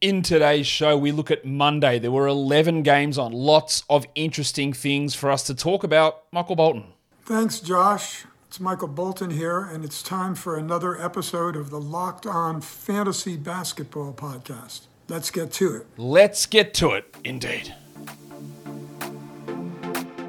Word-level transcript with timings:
In 0.00 0.22
today's 0.22 0.68
show, 0.68 0.96
we 0.96 1.10
look 1.10 1.28
at 1.28 1.44
Monday. 1.44 1.98
There 1.98 2.12
were 2.12 2.28
11 2.28 2.84
games 2.84 3.18
on, 3.18 3.32
lots 3.32 3.82
of 3.90 4.06
interesting 4.14 4.72
things 4.72 5.16
for 5.16 5.28
us 5.28 5.42
to 5.48 5.56
talk 5.56 5.82
about. 5.82 6.22
Michael 6.30 6.54
Bolton. 6.54 6.84
Thanks, 7.24 7.58
Josh. 7.58 8.24
It's 8.46 8.60
Michael 8.60 8.86
Bolton 8.86 9.30
here, 9.30 9.58
and 9.58 9.84
it's 9.84 10.00
time 10.00 10.36
for 10.36 10.56
another 10.56 11.02
episode 11.02 11.56
of 11.56 11.70
the 11.70 11.80
Locked 11.80 12.26
On 12.26 12.60
Fantasy 12.60 13.36
Basketball 13.36 14.12
Podcast. 14.12 14.82
Let's 15.08 15.32
get 15.32 15.50
to 15.54 15.74
it. 15.74 15.86
Let's 15.96 16.46
get 16.46 16.74
to 16.74 16.90
it, 16.90 17.16
indeed. 17.24 17.74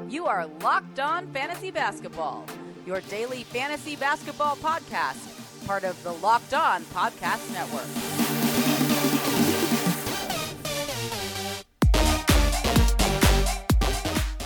You 0.08 0.26
are 0.26 0.48
Locked 0.62 0.98
On 0.98 1.28
Fantasy 1.28 1.70
Basketball, 1.70 2.44
your 2.86 3.02
daily 3.02 3.44
fantasy 3.44 3.94
basketball 3.94 4.56
podcast, 4.56 5.64
part 5.64 5.84
of 5.84 6.02
the 6.02 6.14
Locked 6.14 6.54
On 6.54 6.82
Podcast 6.86 7.52
Network. 7.52 8.19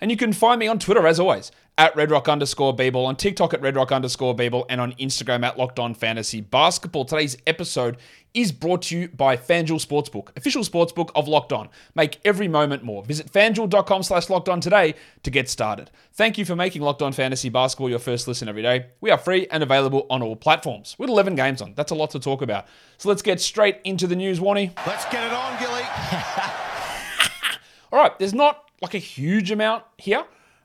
And 0.00 0.10
you 0.10 0.16
can 0.16 0.32
find 0.32 0.58
me 0.58 0.68
on 0.68 0.78
Twitter 0.78 1.06
as 1.06 1.20
always 1.20 1.52
at 1.78 1.94
redrock 1.94 2.30
underscore 2.30 2.74
bball, 2.74 3.06
on 3.06 3.16
TikTok 3.16 3.52
at 3.52 3.60
redrock 3.60 3.92
underscore 3.92 4.34
bball, 4.34 4.64
and 4.70 4.80
on 4.80 4.94
Instagram 4.94 5.44
at 5.44 5.58
Locked 5.58 5.78
On 5.78 5.92
Fantasy 5.92 6.40
Basketball. 6.40 7.04
Today's 7.04 7.36
episode 7.46 7.98
is 8.32 8.50
brought 8.50 8.82
to 8.82 8.98
you 8.98 9.08
by 9.08 9.36
FanDuel 9.36 9.84
Sportsbook, 9.84 10.34
official 10.36 10.62
sportsbook 10.62 11.10
of 11.14 11.28
Locked 11.28 11.52
On. 11.52 11.68
Make 11.94 12.18
every 12.24 12.48
moment 12.48 12.82
more. 12.82 13.04
Visit 13.04 13.30
fanduel.com 13.30 14.02
slash 14.02 14.30
locked 14.30 14.48
on 14.48 14.60
today 14.60 14.94
to 15.22 15.30
get 15.30 15.50
started. 15.50 15.90
Thank 16.12 16.38
you 16.38 16.44
for 16.44 16.56
making 16.56 16.82
Locked 16.82 17.02
On 17.02 17.12
Fantasy 17.12 17.50
Basketball 17.50 17.90
your 17.90 17.98
first 17.98 18.26
listen 18.26 18.48
every 18.48 18.62
day. 18.62 18.86
We 19.00 19.10
are 19.10 19.18
free 19.18 19.46
and 19.50 19.62
available 19.62 20.06
on 20.08 20.22
all 20.22 20.36
platforms 20.36 20.96
with 20.98 21.10
11 21.10 21.34
games 21.34 21.60
on. 21.60 21.74
That's 21.74 21.92
a 21.92 21.94
lot 21.94 22.10
to 22.10 22.20
talk 22.20 22.40
about. 22.40 22.66
So 22.96 23.10
let's 23.10 23.22
get 23.22 23.40
straight 23.40 23.80
into 23.84 24.06
the 24.06 24.16
news, 24.16 24.40
Wani. 24.40 24.72
Let's 24.86 25.04
get 25.06 25.26
it 25.26 25.32
on, 25.32 25.58
Gilly. 25.58 25.82
all 27.92 28.02
right, 28.02 28.18
there's 28.18 28.34
not 28.34 28.65
like 28.82 28.94
a 28.94 28.98
huge 28.98 29.50
amount 29.50 29.84
here. 29.98 30.24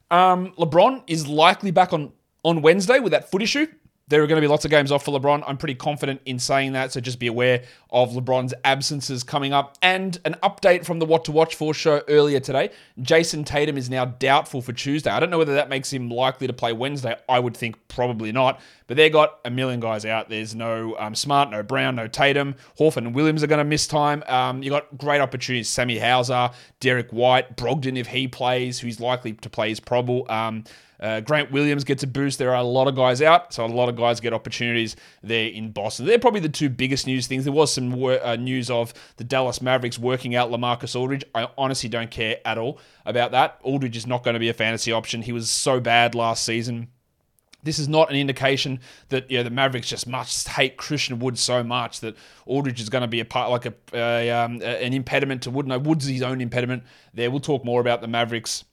Um, 0.09 0.51
LeBron 0.53 1.03
is 1.07 1.27
likely 1.27 1.71
back 1.71 1.93
on 1.93 2.11
on 2.43 2.61
Wednesday 2.61 2.99
with 2.99 3.11
that 3.11 3.29
foot 3.29 3.41
issue. 3.41 3.67
There 4.11 4.21
are 4.21 4.27
going 4.27 4.35
to 4.35 4.45
be 4.45 4.49
lots 4.49 4.65
of 4.65 4.71
games 4.71 4.91
off 4.91 5.05
for 5.05 5.17
LeBron. 5.17 5.41
I'm 5.47 5.55
pretty 5.55 5.75
confident 5.75 6.19
in 6.25 6.37
saying 6.37 6.73
that, 6.73 6.91
so 6.91 6.99
just 6.99 7.17
be 7.17 7.27
aware 7.27 7.63
of 7.91 8.11
LeBron's 8.11 8.53
absences 8.65 9.23
coming 9.23 9.53
up. 9.53 9.77
And 9.81 10.19
an 10.25 10.35
update 10.43 10.85
from 10.85 10.99
the 10.99 11.05
What 11.05 11.23
to 11.25 11.31
Watch 11.31 11.55
for 11.55 11.73
show 11.73 12.01
earlier 12.09 12.41
today. 12.41 12.71
Jayson 13.01 13.45
Tatum 13.45 13.77
is 13.77 13.89
now 13.89 14.03
doubtful 14.03 14.61
for 14.61 14.73
Tuesday. 14.73 15.09
I 15.09 15.21
don't 15.21 15.29
know 15.29 15.37
whether 15.37 15.53
that 15.53 15.69
makes 15.69 15.93
him 15.93 16.09
likely 16.09 16.45
to 16.45 16.51
play 16.51 16.73
Wednesday. 16.73 17.15
I 17.29 17.39
would 17.39 17.55
think 17.55 17.77
probably 17.87 18.33
not. 18.33 18.59
But 18.87 18.97
they 18.97 19.09
got 19.09 19.39
a 19.45 19.49
million 19.49 19.79
guys 19.79 20.03
out. 20.03 20.27
There's 20.27 20.53
no 20.53 20.97
um, 20.99 21.15
Smart, 21.15 21.49
no 21.49 21.63
Brown, 21.63 21.95
no 21.95 22.07
Tatum. 22.07 22.55
Horford 22.77 22.97
and 22.97 23.15
Williams 23.15 23.43
are 23.43 23.47
going 23.47 23.59
to 23.59 23.63
miss 23.63 23.87
time. 23.87 24.25
Um, 24.27 24.61
you 24.61 24.69
got 24.69 24.97
great 24.97 25.21
opportunities. 25.21 25.69
Sammy 25.69 25.97
Hauser, 25.97 26.51
Derrick 26.81 27.11
White, 27.11 27.55
Brogdon 27.55 27.95
if 27.97 28.07
he 28.07 28.27
plays, 28.27 28.79
who's 28.79 28.99
likely 28.99 29.31
to 29.31 29.49
play 29.49 29.71
is 29.71 29.79
probable. 29.79 30.29
Um, 30.29 30.65
uh, 31.02 31.19
Grant 31.21 31.52
Williams 31.52 31.83
gets 31.83 32.03
a 32.03 32.07
boost. 32.07 32.38
There 32.38 32.52
are 32.52 32.61
a 32.61 32.63
lot 32.63 32.88
of 32.88 32.95
guys 32.95 33.21
out, 33.21 33.53
so 33.53 33.66
a 33.66 33.67
lot 33.67 33.89
of 33.89 33.95
guys 33.95 34.19
get 34.19 34.33
opportunities 34.33 34.95
there 35.23 35.47
in 35.47 35.71
Boston. 35.71 36.05
They're 36.05 36.19
probably 36.19 36.41
the 36.41 36.49
two 36.49 36.69
biggest 36.69 37.07
news 37.07 37.27
things. 37.27 37.44
There 37.44 37.53
was 37.53 37.73
some 37.73 37.91
uh, 38.03 38.35
news 38.35 38.69
of 38.69 38.94
the 39.17 39.23
Dallas 39.23 39.61
Mavericks 39.61 39.97
working 39.97 40.35
out 40.35 40.52
LaMarcus 40.52 40.95
Aldridge. 40.95 41.23
I 41.33 41.49
honestly 41.57 41.89
don't 41.89 42.11
care 42.11 42.38
at 42.45 42.57
all 42.57 42.79
about 43.05 43.31
that. 43.31 43.59
Aldridge 43.63 43.97
is 43.97 44.05
not 44.05 44.23
going 44.23 44.35
to 44.35 44.39
be 44.39 44.49
a 44.49 44.53
fantasy 44.53 44.91
option. 44.91 45.23
He 45.23 45.31
was 45.31 45.49
so 45.49 45.79
bad 45.79 46.13
last 46.13 46.45
season. 46.45 46.89
This 47.63 47.77
is 47.77 47.88
not 47.88 48.09
an 48.09 48.16
indication 48.16 48.79
that 49.09 49.29
you 49.29 49.38
know, 49.38 49.44
the 49.44 49.52
Mavericks 49.52 49.88
just 49.88 50.07
must 50.07 50.47
hate 50.47 50.77
Christian 50.77 51.19
Wood 51.19 51.38
so 51.38 51.63
much 51.63 51.99
that 51.99 52.16
Aldridge 52.45 52.81
is 52.81 52.89
going 52.89 53.03
to 53.03 53.07
be 53.07 53.19
a 53.19 53.25
part 53.25 53.51
like 53.51 53.66
a, 53.66 53.73
a 53.94 54.31
um, 54.31 54.62
an 54.63 54.94
impediment 54.94 55.44
to 55.44 55.51
Wood. 55.51 55.68
No, 55.68 55.78
Wood's 55.78 56.06
his 56.06 56.23
own 56.23 56.41
impediment. 56.41 56.83
There, 57.13 57.29
we'll 57.29 57.39
talk 57.39 57.63
more 57.63 57.79
about 57.79 58.01
the 58.01 58.07
Mavericks 58.07 58.63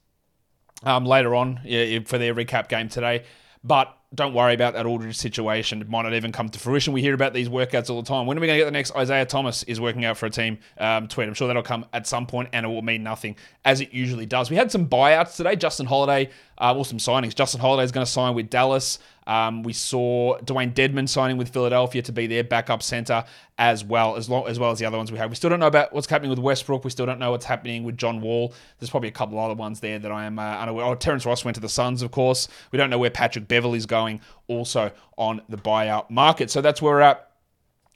um, 0.83 1.05
later 1.05 1.35
on 1.35 1.59
yeah, 1.63 1.99
for 2.05 2.17
their 2.17 2.33
recap 2.33 2.69
game 2.69 2.89
today. 2.89 3.23
But 3.63 3.95
don't 4.15 4.33
worry 4.33 4.55
about 4.55 4.73
that 4.73 4.87
Aldridge 4.87 5.17
situation. 5.17 5.81
It 5.81 5.89
might 5.89 6.01
not 6.01 6.13
even 6.13 6.31
come 6.31 6.49
to 6.49 6.57
fruition. 6.57 6.93
We 6.93 7.01
hear 7.01 7.13
about 7.13 7.33
these 7.33 7.47
workouts 7.47 7.91
all 7.91 8.01
the 8.01 8.07
time. 8.07 8.25
When 8.25 8.37
are 8.37 8.41
we 8.41 8.47
going 8.47 8.57
to 8.57 8.61
get 8.61 8.65
the 8.65 8.71
next 8.71 8.95
Isaiah 8.95 9.25
Thomas 9.25 9.61
is 9.63 9.79
working 9.79 10.03
out 10.03 10.17
for 10.17 10.25
a 10.25 10.31
team 10.31 10.57
um, 10.79 11.07
tweet? 11.07 11.27
I'm 11.27 11.35
sure 11.35 11.45
that'll 11.45 11.61
come 11.61 11.85
at 11.93 12.07
some 12.07 12.25
point 12.25 12.49
and 12.53 12.65
it 12.65 12.69
will 12.69 12.81
mean 12.81 13.03
nothing 13.03 13.35
as 13.65 13.81
it 13.81 13.93
usually 13.93 14.25
does. 14.25 14.49
We 14.49 14.55
had 14.55 14.71
some 14.71 14.87
buyouts 14.87 15.35
today. 15.35 15.55
Justin 15.55 15.85
Holiday, 15.85 16.31
uh, 16.57 16.75
or 16.75 16.85
some 16.85 16.97
signings. 16.97 17.35
Justin 17.35 17.61
Holiday 17.61 17.83
is 17.83 17.91
going 17.91 18.05
to 18.05 18.11
sign 18.11 18.33
with 18.33 18.49
Dallas. 18.49 18.97
Um, 19.29 19.61
we 19.61 19.73
saw 19.73 20.39
Dewayne 20.39 20.73
Dedmon 20.73 21.07
signing 21.07 21.37
with 21.37 21.49
Philadelphia 21.49 22.01
to 22.01 22.11
be 22.11 22.25
their 22.25 22.43
backup 22.43 22.81
center 22.81 23.23
as 23.59 23.83
well 23.83 24.15
as 24.15 24.27
long, 24.27 24.47
as 24.47 24.57
well 24.57 24.71
as 24.71 24.79
the 24.79 24.85
other 24.85 24.97
ones 24.97 25.11
we 25.11 25.19
have. 25.19 25.29
We 25.29 25.35
still 25.35 25.51
don't 25.51 25.59
know 25.59 25.67
about 25.67 25.93
what's 25.93 26.07
happening 26.07 26.31
with 26.31 26.39
Westbrook. 26.39 26.83
We 26.83 26.89
still 26.89 27.05
don't 27.05 27.19
know 27.19 27.29
what's 27.29 27.45
happening 27.45 27.83
with 27.83 27.95
John 27.95 28.21
Wall. 28.21 28.55
There's 28.79 28.89
probably 28.89 29.09
a 29.09 29.11
couple 29.11 29.37
other 29.37 29.53
ones 29.53 29.81
there 29.81 29.99
that 29.99 30.11
I 30.11 30.25
am 30.25 30.39
uh, 30.39 30.57
unaware. 30.57 30.83
Oh, 30.83 30.95
Terrence 30.95 31.27
Ross 31.27 31.45
went 31.45 31.53
to 31.55 31.61
the 31.61 31.69
Suns, 31.69 32.01
of 32.01 32.09
course. 32.09 32.47
We 32.71 32.77
don't 32.77 32.89
know 32.89 32.97
where 32.97 33.11
Patrick 33.11 33.47
Beverley's 33.47 33.85
going. 33.85 34.21
Also 34.47 34.91
on 35.15 35.43
the 35.47 35.57
buyout 35.57 36.09
market. 36.09 36.49
So 36.49 36.61
that's 36.61 36.81
where 36.81 36.95
we're 36.95 37.01
at 37.01 37.29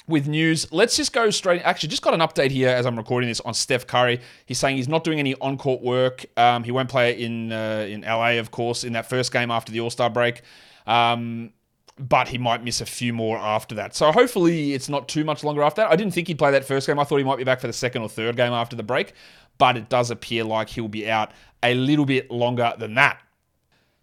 with 0.07 0.27
news. 0.27 0.71
Let's 0.71 0.95
just 0.95 1.13
go 1.13 1.31
straight. 1.31 1.63
Actually, 1.63 1.89
just 1.89 2.03
got 2.03 2.13
an 2.13 2.19
update 2.19 2.51
here 2.51 2.69
as 2.69 2.85
I'm 2.85 2.95
recording 2.95 3.27
this 3.27 3.39
on 3.39 3.55
Steph 3.55 3.87
Curry. 3.87 4.21
He's 4.45 4.59
saying 4.59 4.77
he's 4.77 4.87
not 4.87 5.03
doing 5.03 5.17
any 5.17 5.33
on-court 5.35 5.81
work. 5.81 6.27
Um, 6.37 6.63
he 6.63 6.71
won't 6.71 6.89
play 6.89 7.19
in 7.19 7.51
uh, 7.51 7.87
in 7.89 8.01
LA, 8.01 8.33
of 8.33 8.51
course, 8.51 8.83
in 8.83 8.93
that 8.93 9.09
first 9.09 9.31
game 9.31 9.49
after 9.49 9.71
the 9.71 9.79
All 9.79 9.89
Star 9.89 10.11
break. 10.11 10.43
Um, 10.85 11.53
but 11.97 12.27
he 12.27 12.37
might 12.37 12.63
miss 12.63 12.81
a 12.81 12.85
few 12.85 13.13
more 13.13 13.37
after 13.37 13.75
that. 13.75 13.95
So 13.95 14.11
hopefully 14.11 14.73
it's 14.73 14.89
not 14.89 15.07
too 15.07 15.23
much 15.23 15.43
longer 15.43 15.61
after 15.61 15.81
that. 15.81 15.91
I 15.91 15.95
didn't 15.95 16.13
think 16.13 16.27
he'd 16.27 16.39
play 16.39 16.51
that 16.51 16.65
first 16.65 16.87
game. 16.87 16.99
I 16.99 17.03
thought 17.03 17.17
he 17.17 17.23
might 17.23 17.37
be 17.37 17.43
back 17.43 17.59
for 17.59 17.67
the 17.67 17.73
second 17.73 18.01
or 18.01 18.09
third 18.09 18.35
game 18.35 18.51
after 18.51 18.75
the 18.75 18.83
break, 18.83 19.13
but 19.57 19.77
it 19.77 19.89
does 19.89 20.09
appear 20.09 20.43
like 20.43 20.69
he'll 20.69 20.87
be 20.87 21.09
out 21.09 21.31
a 21.61 21.75
little 21.75 22.05
bit 22.05 22.31
longer 22.31 22.73
than 22.77 22.95
that. 22.95 23.21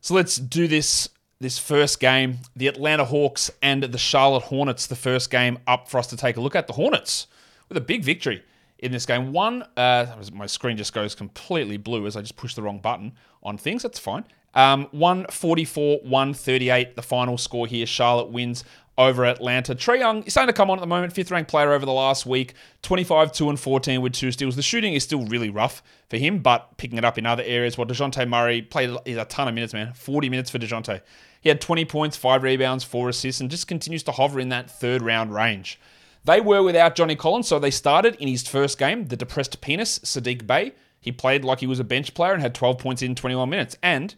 So 0.00 0.14
let's 0.14 0.36
do 0.36 0.68
this 0.68 1.08
this 1.40 1.58
first 1.58 2.00
game. 2.00 2.38
The 2.54 2.68
Atlanta 2.68 3.04
Hawks 3.04 3.50
and 3.62 3.82
the 3.82 3.98
Charlotte 3.98 4.44
Hornets, 4.44 4.86
the 4.86 4.96
first 4.96 5.30
game 5.30 5.58
up 5.66 5.88
for 5.88 5.98
us 5.98 6.06
to 6.08 6.16
take 6.16 6.36
a 6.36 6.40
look 6.40 6.54
at. 6.54 6.66
The 6.66 6.74
Hornets 6.74 7.26
with 7.68 7.78
a 7.78 7.80
big 7.80 8.04
victory 8.04 8.42
in 8.78 8.92
this 8.92 9.06
game. 9.06 9.32
One, 9.32 9.64
uh, 9.76 10.06
my 10.32 10.46
screen 10.46 10.76
just 10.76 10.92
goes 10.92 11.14
completely 11.14 11.78
blue 11.78 12.06
as 12.06 12.16
I 12.16 12.20
just 12.20 12.36
push 12.36 12.54
the 12.54 12.62
wrong 12.62 12.78
button 12.78 13.12
on 13.42 13.56
things. 13.56 13.82
That's 13.82 13.98
fine. 13.98 14.24
Um, 14.54 14.88
144 14.90 16.00
138, 16.02 16.96
the 16.96 17.02
final 17.02 17.38
score 17.38 17.66
here. 17.66 17.86
Charlotte 17.86 18.30
wins 18.30 18.64
over 18.98 19.24
Atlanta. 19.24 19.74
Trae 19.74 19.98
Young 19.98 20.22
is 20.24 20.34
starting 20.34 20.52
to 20.52 20.56
come 20.56 20.70
on 20.70 20.78
at 20.78 20.82
the 20.82 20.86
moment, 20.86 21.12
fifth 21.12 21.30
ranked 21.30 21.50
player 21.50 21.72
over 21.72 21.86
the 21.86 21.92
last 21.92 22.26
week, 22.26 22.52
25, 22.82 23.32
2 23.32 23.48
and 23.48 23.58
14 23.58 24.02
with 24.02 24.12
two 24.12 24.30
steals. 24.30 24.56
The 24.56 24.62
shooting 24.62 24.92
is 24.92 25.02
still 25.02 25.24
really 25.24 25.48
rough 25.48 25.82
for 26.10 26.18
him, 26.18 26.40
but 26.40 26.76
picking 26.76 26.98
it 26.98 27.04
up 27.04 27.16
in 27.16 27.24
other 27.24 27.42
areas. 27.44 27.78
Well, 27.78 27.86
Dejounte 27.86 28.28
Murray 28.28 28.60
played 28.60 28.90
a 29.06 29.24
ton 29.24 29.48
of 29.48 29.54
minutes, 29.54 29.72
man. 29.72 29.94
40 29.94 30.28
minutes 30.28 30.50
for 30.50 30.58
Dejounte. 30.58 31.00
He 31.40 31.48
had 31.48 31.62
20 31.62 31.86
points, 31.86 32.18
5 32.18 32.42
rebounds, 32.42 32.84
4 32.84 33.08
assists, 33.08 33.40
and 33.40 33.50
just 33.50 33.66
continues 33.66 34.02
to 34.02 34.12
hover 34.12 34.38
in 34.38 34.50
that 34.50 34.70
third 34.70 35.00
round 35.00 35.32
range. 35.32 35.80
They 36.24 36.42
were 36.42 36.62
without 36.62 36.94
Johnny 36.94 37.16
Collins, 37.16 37.48
so 37.48 37.58
they 37.58 37.70
started 37.70 38.16
in 38.16 38.28
his 38.28 38.46
first 38.46 38.78
game, 38.78 39.06
the 39.06 39.16
depressed 39.16 39.62
penis, 39.62 39.98
Saddiq 40.00 40.46
Bey. 40.46 40.72
He 41.00 41.12
played 41.12 41.44
like 41.44 41.60
he 41.60 41.66
was 41.66 41.80
a 41.80 41.84
bench 41.84 42.12
player 42.12 42.34
and 42.34 42.42
had 42.42 42.54
12 42.54 42.76
points 42.76 43.00
in 43.00 43.14
21 43.14 43.48
minutes. 43.48 43.78
And 43.82 44.14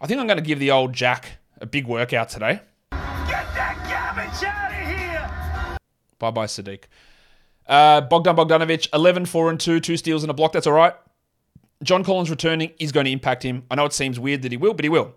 I 0.00 0.06
think 0.06 0.20
I'm 0.20 0.26
going 0.26 0.38
to 0.38 0.44
give 0.44 0.58
the 0.58 0.70
old 0.70 0.92
Jack 0.92 1.38
a 1.60 1.66
big 1.66 1.86
workout 1.86 2.28
today. 2.28 2.60
Get 2.92 3.00
that 3.54 3.76
garbage 3.88 4.44
out 4.44 4.70
of 4.70 4.86
here! 4.86 5.78
Bye 6.18 6.30
bye, 6.30 6.46
Saddiq. 6.46 6.84
Uh, 7.66 8.02
Bogdan 8.02 8.36
Bogdanovic, 8.36 8.88
11, 8.92 9.26
4 9.26 9.50
and 9.50 9.58
2, 9.58 9.80
two 9.80 9.96
steals 9.96 10.22
and 10.22 10.30
a 10.30 10.34
block. 10.34 10.52
That's 10.52 10.66
all 10.66 10.74
right. 10.74 10.94
John 11.82 12.04
Collins 12.04 12.30
returning 12.30 12.72
is 12.78 12.92
going 12.92 13.06
to 13.06 13.10
impact 13.10 13.42
him. 13.42 13.64
I 13.70 13.74
know 13.74 13.86
it 13.86 13.92
seems 13.92 14.20
weird 14.20 14.42
that 14.42 14.52
he 14.52 14.58
will, 14.58 14.74
but 14.74 14.84
he 14.84 14.88
will. 14.88 15.14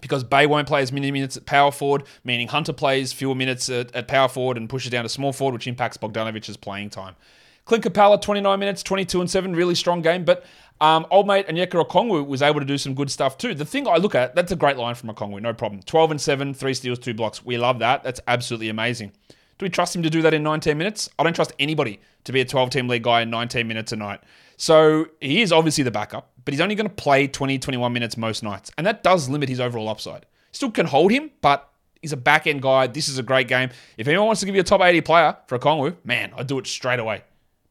Because 0.00 0.22
Bey 0.22 0.46
won't 0.46 0.68
play 0.68 0.82
as 0.82 0.92
many 0.92 1.10
minutes 1.10 1.36
at 1.36 1.46
power 1.46 1.72
forward, 1.72 2.04
meaning 2.22 2.48
Hunter 2.48 2.72
plays 2.72 3.12
fewer 3.12 3.34
minutes 3.34 3.68
at, 3.68 3.94
at 3.96 4.06
power 4.06 4.28
forward 4.28 4.56
and 4.58 4.68
pushes 4.68 4.90
down 4.90 5.04
to 5.04 5.08
small 5.08 5.32
forward, 5.32 5.54
which 5.54 5.66
impacts 5.66 5.96
Bogdanovic's 5.96 6.56
playing 6.58 6.90
time. 6.90 7.16
Clint 7.64 7.84
Capela, 7.84 8.20
29 8.20 8.58
minutes, 8.58 8.82
22 8.82 9.20
and 9.20 9.30
7, 9.30 9.54
really 9.54 9.74
strong 9.74 10.00
game. 10.00 10.24
But 10.24 10.44
um, 10.80 11.06
old 11.10 11.26
mate 11.26 11.48
Onyeka 11.48 11.84
Okongwu 11.84 12.26
was 12.26 12.42
able 12.42 12.60
to 12.60 12.66
do 12.66 12.78
some 12.78 12.94
good 12.94 13.10
stuff 13.10 13.36
too. 13.36 13.54
The 13.54 13.64
thing 13.64 13.88
I 13.88 13.96
look 13.96 14.14
at, 14.14 14.34
that's 14.34 14.52
a 14.52 14.56
great 14.56 14.76
line 14.76 14.94
from 14.94 15.10
Okongwu, 15.10 15.40
no 15.40 15.52
problem. 15.52 15.82
12 15.82 16.12
and 16.12 16.20
7, 16.20 16.54
three 16.54 16.74
steals, 16.74 16.98
two 16.98 17.14
blocks. 17.14 17.44
We 17.44 17.58
love 17.58 17.80
that. 17.80 18.04
That's 18.04 18.20
absolutely 18.28 18.68
amazing. 18.68 19.12
Do 19.58 19.64
we 19.64 19.70
trust 19.70 19.94
him 19.94 20.02
to 20.04 20.10
do 20.10 20.22
that 20.22 20.34
in 20.34 20.44
19 20.44 20.78
minutes? 20.78 21.10
I 21.18 21.24
don't 21.24 21.34
trust 21.34 21.52
anybody 21.58 22.00
to 22.24 22.32
be 22.32 22.40
a 22.40 22.44
12 22.44 22.70
team 22.70 22.88
league 22.88 23.02
guy 23.02 23.22
in 23.22 23.30
19 23.30 23.66
minutes 23.66 23.90
a 23.92 23.96
night. 23.96 24.20
So 24.56 25.06
he 25.20 25.42
is 25.42 25.52
obviously 25.52 25.82
the 25.84 25.90
backup, 25.90 26.30
but 26.44 26.54
he's 26.54 26.60
only 26.60 26.76
going 26.76 26.88
to 26.88 26.94
play 26.94 27.26
20, 27.26 27.58
21 27.58 27.92
minutes 27.92 28.16
most 28.16 28.42
nights. 28.42 28.70
And 28.78 28.86
that 28.86 29.02
does 29.02 29.28
limit 29.28 29.48
his 29.48 29.60
overall 29.60 29.88
upside. 29.88 30.26
Still 30.52 30.70
can 30.70 30.86
hold 30.86 31.10
him, 31.10 31.30
but 31.40 31.68
he's 32.02 32.12
a 32.12 32.16
back 32.16 32.46
end 32.46 32.62
guy. 32.62 32.86
This 32.86 33.08
is 33.08 33.18
a 33.18 33.22
great 33.22 33.48
game. 33.48 33.70
If 33.96 34.06
anyone 34.06 34.26
wants 34.26 34.40
to 34.40 34.46
give 34.46 34.54
you 34.54 34.60
a 34.60 34.64
top 34.64 34.80
80 34.80 35.00
player 35.00 35.36
for 35.46 35.58
Okongwu, 35.58 35.96
man, 36.04 36.32
I'd 36.36 36.46
do 36.46 36.58
it 36.58 36.66
straight 36.68 37.00
away. 37.00 37.22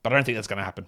But 0.03 0.11
I 0.11 0.15
don't 0.15 0.25
think 0.25 0.37
that's 0.37 0.47
going 0.47 0.59
to 0.59 0.63
happen. 0.63 0.85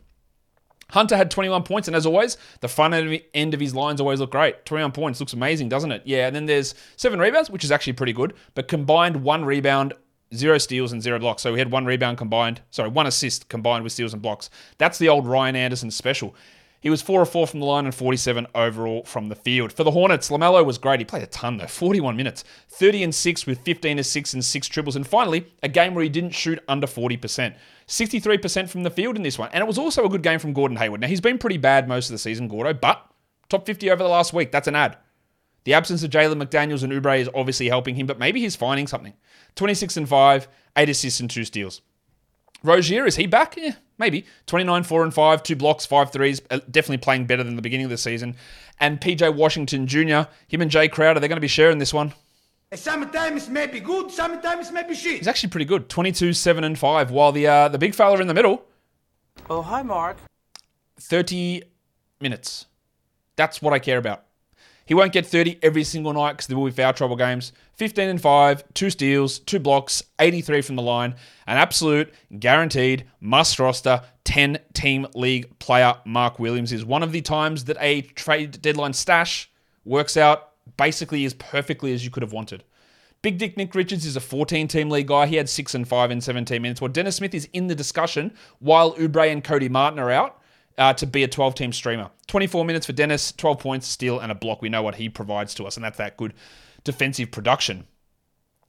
Hunter 0.92 1.16
had 1.16 1.30
21 1.32 1.64
points, 1.64 1.88
and 1.88 1.96
as 1.96 2.06
always, 2.06 2.38
the 2.62 2.68
front 2.68 3.22
end 3.34 3.54
of 3.54 3.60
his 3.60 3.76
lines 3.76 4.02
always 4.02 4.20
look 4.20 4.32
great. 4.32 4.66
21 4.66 4.92
points 4.92 5.20
looks 5.20 5.34
amazing, 5.34 5.70
doesn't 5.70 5.92
it? 5.92 6.02
Yeah, 6.06 6.28
and 6.28 6.36
then 6.36 6.46
there's 6.46 6.76
seven 6.96 7.20
rebounds, 7.20 7.50
which 7.50 7.64
is 7.64 7.72
actually 7.72 7.94
pretty 7.94 8.14
good, 8.14 8.34
but 8.56 8.68
combined 8.68 9.18
one 9.18 9.46
rebound, 9.46 9.94
zero 10.34 10.58
steals, 10.58 10.92
and 10.92 11.02
zero 11.02 11.20
blocks. 11.20 11.42
So 11.42 11.54
we 11.54 11.60
had 11.60 11.72
one 11.72 11.86
rebound 11.86 12.18
combined, 12.18 12.62
sorry, 12.72 12.90
one 12.90 13.08
assist 13.08 13.50
combined 13.50 13.84
with 13.84 13.94
steals 13.94 14.14
and 14.14 14.22
blocks. 14.22 14.50
That's 14.78 14.98
the 14.98 15.10
old 15.10 15.28
Ryan 15.28 15.56
Anderson 15.56 15.92
special. 15.92 16.36
He 16.82 16.90
was 16.90 17.02
4 17.02 17.24
of 17.24 17.30
4 17.30 17.46
from 17.46 17.60
the 17.60 17.66
line 17.66 17.86
and 17.86 17.94
47 17.94 18.48
overall 18.56 19.04
from 19.04 19.28
the 19.28 19.36
field. 19.36 19.74
For 19.74 19.84
the 19.84 19.92
Hornets, 19.92 20.30
LaMelo 20.30 20.66
was 20.66 20.78
great. 20.78 21.02
He 21.02 21.06
played 21.06 21.24
a 21.24 21.28
ton, 21.28 21.58
though 21.58 21.68
41 21.68 22.16
minutes, 22.16 22.46
30 22.70 23.04
and 23.04 23.16
6 23.16 23.46
with 23.46 23.60
15 23.60 24.00
assists 24.00 24.34
and 24.34 24.44
6 24.44 24.68
triples. 24.68 24.96
And 24.96 25.06
finally, 25.06 25.48
a 25.62 25.68
game 25.68 25.94
where 25.94 26.04
he 26.04 26.10
didn't 26.10 26.32
shoot 26.32 26.64
under 26.70 26.88
40%. 26.88 27.56
63% 27.88 28.70
from 28.70 28.84
the 28.84 28.90
field 28.90 29.18
in 29.18 29.24
this 29.24 29.38
one. 29.38 29.50
And 29.52 29.62
it 29.62 29.68
was 29.68 29.78
also 29.78 30.06
a 30.06 30.10
good 30.10 30.24
game 30.24 30.40
from 30.40 30.54
Gordon 30.54 30.78
Hayward. 30.78 31.02
Now, 31.02 31.08
he's 31.08 31.22
been 31.22 31.38
pretty 31.38 31.58
bad 31.58 31.88
most 31.88 32.10
of 32.10 32.14
the 32.14 32.20
season, 32.20 32.48
Gordo, 32.48 32.74
but 32.74 33.06
top 33.50 33.66
50 33.66 33.92
over 33.92 34.04
the 34.04 34.10
last 34.10 34.32
week. 34.32 34.52
That's 34.52 34.68
an 34.68 34.76
ad. 34.76 34.98
The 35.66 35.74
absence 35.74 36.04
of 36.04 36.12
Jalen 36.12 36.42
McDaniels 36.42 36.84
and 36.84 36.94
Oubre 36.94 37.20
is 37.20 37.30
obviously 37.36 37.68
helping 37.68 37.96
him, 37.96 38.08
but 38.08 38.18
maybe 38.18 38.40
he's 38.40 38.56
finding 38.56 38.88
something. 38.88 39.14
26 39.56 39.98
and 39.98 40.08
5, 40.08 40.48
8 40.78 40.90
assists 40.90 41.20
and 41.20 41.30
2 41.30 41.44
steals. 41.44 41.82
Rozier, 42.64 43.06
is 43.06 43.16
he 43.16 43.26
back? 43.28 43.56
Yeah, 43.58 43.74
maybe. 43.98 44.26
29, 44.48 44.84
4 44.84 45.04
and 45.04 45.14
5, 45.14 45.44
two 45.44 45.56
blocks, 45.56 45.86
five 45.86 46.12
threes. 46.12 46.42
Uh, 46.50 46.60
definitely 46.70 46.98
playing 46.98 47.26
better 47.26 47.44
than 47.44 47.56
the 47.56 47.62
beginning 47.62 47.86
of 47.86 47.90
the 47.90 47.98
season. 47.98 48.36
And 48.80 49.00
PJ 49.00 49.34
Washington 49.36 49.88
Jr., 49.88 50.30
him 50.48 50.62
and 50.62 50.72
Jae 50.72 50.92
Crowder, 50.92 51.20
they're 51.20 51.30
going 51.30 51.38
to 51.38 51.42
be 51.42 51.48
sharing 51.48 51.78
this 51.78 51.94
one. 51.94 52.14
Sometimes 52.74 53.50
may 53.50 53.66
be 53.66 53.80
good, 53.80 54.12
sometimes 54.12 54.72
may 54.72 54.84
be 54.88 54.94
shit. 54.94 55.18
He's 55.18 55.28
actually 55.28 55.50
pretty 55.50 55.66
good. 55.66 55.90
22, 55.90 56.34
7 56.34 56.64
and 56.64 56.78
5. 56.78 57.10
While 57.12 57.32
the 57.32 57.48
uh, 57.48 57.68
the 57.68 57.80
big 57.80 57.96
fella 57.96 58.20
in 58.20 58.28
the 58.28 58.34
middle, 58.34 58.64
Oh, 59.50 59.62
hi, 59.64 59.82
Mark. 59.82 60.18
30 61.00 61.64
minutes. 62.22 62.68
That's 63.38 63.62
what 63.62 63.74
I 63.74 63.80
care 63.80 63.98
about. 63.98 64.26
He 64.90 64.96
won't 64.96 65.14
get 65.14 65.28
30 65.28 65.60
every 65.62 65.84
single 65.84 66.14
night 66.14 66.32
because 66.32 66.48
there 66.48 66.58
will 66.58 66.66
be 66.66 66.72
foul 66.72 66.94
trouble 66.94 67.16
games. 67.16 67.54
15 67.76 68.10
and 68.10 68.20
5, 68.20 68.74
two 68.74 68.90
steals, 68.90 69.38
two 69.38 69.60
blocks, 69.60 70.02
83 70.18 70.64
from 70.64 70.78
the 70.78 70.82
line. 70.82 71.14
An 71.46 71.58
absolute 71.58 72.12
guaranteed 72.40 73.06
must 73.22 73.60
roster 73.60 74.02
10 74.24 74.58
team 74.74 75.06
league 75.14 75.60
player. 75.60 75.94
Mark 76.06 76.40
Williams 76.40 76.74
is 76.74 76.84
one 76.84 77.04
of 77.04 77.12
the 77.12 77.22
times 77.22 77.66
that 77.66 77.78
a 77.80 78.02
trade 78.02 78.64
deadline 78.64 78.94
stash 78.94 79.52
works 79.86 80.18
out 80.18 80.54
basically 80.76 81.24
as 81.24 81.36
perfectly 81.36 81.94
as 81.94 82.04
you 82.04 82.10
could 82.10 82.24
have 82.24 82.34
wanted. 82.34 82.64
Big 83.22 83.38
Dick 83.38 83.58
Nick 83.58 83.76
Richards 83.76 84.08
is 84.08 84.16
a 84.16 84.20
14 84.20 84.68
team 84.68 84.90
league 84.90 85.10
guy. 85.10 85.28
He 85.28 85.36
had 85.36 85.50
6 85.50 85.76
and 85.76 85.88
5 85.88 86.10
in 86.10 86.20
17 86.20 86.60
minutes. 86.60 86.82
Well, 86.82 86.92
Dennis 86.92 87.18
Smith 87.18 87.36
is 87.36 87.48
in 87.54 87.68
the 87.68 87.76
discussion 87.76 88.34
while 88.58 88.96
Oubre 88.96 89.32
and 89.32 89.44
Cody 89.44 89.70
Martin 89.70 90.00
are 90.00 90.10
out 90.10 90.39
uh, 90.80 90.94
to 90.94 91.06
be 91.06 91.24
a 91.24 91.28
12 91.28 91.54
team 91.56 91.72
streamer. 91.72 92.10
24 92.28 92.66
minutes 92.66 92.86
for 92.86 92.94
Dennis, 92.94 93.32
12 93.34 93.60
points, 93.60 93.88
steal, 93.88 94.20
and 94.20 94.32
a 94.32 94.36
block. 94.36 94.62
We 94.62 94.70
know 94.70 94.82
what 94.82 94.96
he 94.96 95.10
provides 95.10 95.54
to 95.56 95.66
us, 95.66 95.78
and 95.78 95.84
that's 95.84 95.98
that 95.98 96.18
good 96.18 96.34
defensive 96.84 97.32
production. 97.32 97.86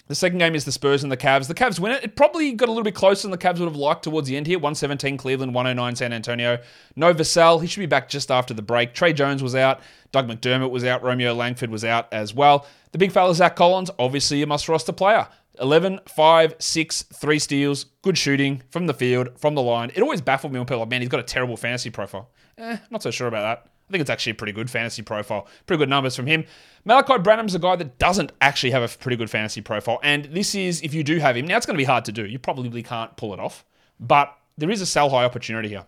The 0.09 0.17
second 0.17 0.39
game 0.39 0.57
is 0.57 0.65
the 0.65 0.73
Spurs 0.73 1.05
and 1.05 1.13
the 1.13 1.17
Cavs. 1.17 1.47
The 1.47 1.55
Cavs 1.55 1.79
win 1.79 1.93
it. 1.93 2.03
It 2.03 2.17
probably 2.17 2.51
got 2.53 2.69
a 2.69 2.73
little 2.73 2.83
bit 2.83 2.97
closer 2.97 3.23
than 3.23 3.31
the 3.31 3.39
Cavs 3.39 3.61
would 3.61 3.69
have 3.69 3.77
liked 3.77 4.03
towards 4.03 4.27
the 4.27 4.37
end 4.37 4.49
here. 4.49 4.59
117 4.59 5.17
Cleveland, 5.17 5.55
109 5.55 5.95
San 5.95 6.13
Antonio. 6.13 6.59
No 6.97 7.15
Vassell. 7.15 7.61
He 7.61 7.69
should 7.69 7.79
be 7.79 7.87
back 7.87 8.09
just 8.09 8.29
after 8.29 8.53
the 8.53 8.61
break. 8.61 8.93
Tre 8.93 9.13
Jones 9.13 9.41
was 9.41 9.55
out. 9.55 9.81
Doug 10.11 10.27
McDermott 10.27 10.73
was 10.73 10.85
out. 10.85 11.05
Romeo 11.05 11.33
Langford 11.33 11.71
was 11.71 11.85
out 11.85 12.13
as 12.13 12.35
well. 12.35 12.67
The 12.91 12.99
big 12.99 13.13
fella, 13.13 13.33
Zach 13.37 13.55
Collins, 13.55 13.89
obviously 14.01 14.43
a 14.43 14.49
must 14.49 14.69
roster 14.69 14.91
player. 14.91 15.29
11, 15.59 16.01
5, 16.07 16.55
6, 16.59 17.03
3 17.03 17.39
steals, 17.39 17.85
good 18.03 18.17
shooting 18.17 18.63
from 18.71 18.87
the 18.87 18.95
field, 18.95 19.39
from 19.39 19.55
the 19.55 19.63
line. 19.63 19.91
It 19.95 20.03
always 20.03 20.21
baffled 20.21 20.53
me 20.53 20.59
when 20.59 20.67
people 20.67 20.77
are 20.77 20.81
like, 20.81 20.91
man, 20.91 21.01
he's 21.01 21.11
got 21.11 21.21
a 21.21 21.25
terrible 21.25 21.57
fantasy 21.57 21.91
profile. 21.91 22.31
Eh, 22.59 22.73
I'm 22.73 22.81
not 22.91 23.03
so 23.03 23.11
sure 23.11 23.29
about 23.29 23.43
that. 23.43 23.71
I 23.89 23.91
think 23.91 24.03
it's 24.03 24.11
actually 24.11 24.33
a 24.33 24.37
pretty 24.37 24.53
good 24.53 24.71
fantasy 24.71 25.03
profile. 25.03 25.49
Pretty 25.67 25.79
good 25.79 25.89
numbers 25.89 26.15
from 26.15 26.27
him. 26.29 26.45
Malaki 26.87 27.23
Branham's 27.25 27.57
a 27.57 27.59
guy 27.59 27.75
that 27.75 27.99
doesn't 27.99 28.31
actually 28.41 28.71
have 28.71 28.83
a 28.83 28.99
pretty 28.99 29.17
good 29.17 29.29
fantasy 29.29 29.61
profile. 29.61 29.99
And 30.05 30.27
this 30.27 30.55
is, 30.55 30.81
if 30.83 30.95
you 30.95 31.03
do 31.03 31.19
have 31.19 31.37
him, 31.37 31.47
now 31.47 31.57
it's 31.57 31.67
going 31.67 31.75
to 31.75 31.81
be 31.81 31.85
hard 31.85 32.05
to 32.05 32.13
do. 32.13 32.25
You 32.25 32.39
probably 32.39 32.85
can't 32.85 33.17
pull 33.17 33.35
it 33.35 33.41
off. 33.41 33.65
But 33.99 34.33
there 34.57 34.71
is 34.71 34.81
a 34.81 34.87
sell 34.87 35.11
high 35.11 35.25
opportunity 35.25 35.69
here. 35.69 35.87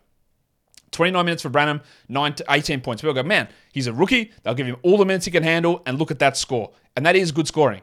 29 0.91 1.25
minutes 1.25 1.43
for 1.43 1.49
Branham, 1.49 1.81
9 2.09 2.35
to 2.35 2.45
18 2.51 2.81
points. 2.81 3.03
People 3.03 3.15
go, 3.15 3.23
man, 3.23 3.49
he's 3.73 3.87
a 3.87 3.93
rookie. 3.93 4.33
They'll 4.43 4.55
give 4.55 4.67
him 4.67 4.77
all 4.83 4.99
the 4.99 5.07
minutes 5.07 5.25
he 5.25 5.31
can 5.31 5.43
handle, 5.43 5.83
and 5.87 5.99
look 5.99 6.11
at 6.11 6.19
that 6.19 6.37
score. 6.37 6.73
And 6.97 7.07
that 7.07 7.17
is 7.17 7.33
good 7.33 7.47
scoring. 7.47 7.83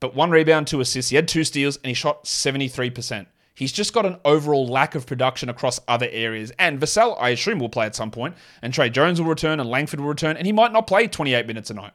But 0.00 0.14
one 0.14 0.30
rebound, 0.30 0.66
two 0.66 0.80
assists. 0.80 1.10
He 1.10 1.16
had 1.16 1.28
two 1.28 1.44
steals, 1.44 1.76
and 1.76 1.86
he 1.86 1.94
shot 1.94 2.24
73%. 2.24 3.26
He's 3.54 3.72
just 3.72 3.92
got 3.92 4.04
an 4.04 4.18
overall 4.24 4.66
lack 4.66 4.94
of 4.94 5.06
production 5.06 5.48
across 5.48 5.80
other 5.86 6.08
areas. 6.10 6.52
And 6.58 6.80
Vassell, 6.80 7.16
I 7.20 7.30
assume, 7.30 7.60
will 7.60 7.68
play 7.68 7.86
at 7.86 7.94
some 7.94 8.10
point, 8.10 8.34
and 8.62 8.74
Tre 8.74 8.90
Jones 8.90 9.20
will 9.20 9.28
return, 9.28 9.60
and 9.60 9.70
Langford 9.70 10.00
will 10.00 10.08
return, 10.08 10.36
and 10.36 10.46
he 10.46 10.52
might 10.52 10.72
not 10.72 10.88
play 10.88 11.06
28 11.06 11.46
minutes 11.46 11.70
a 11.70 11.74
night. 11.74 11.92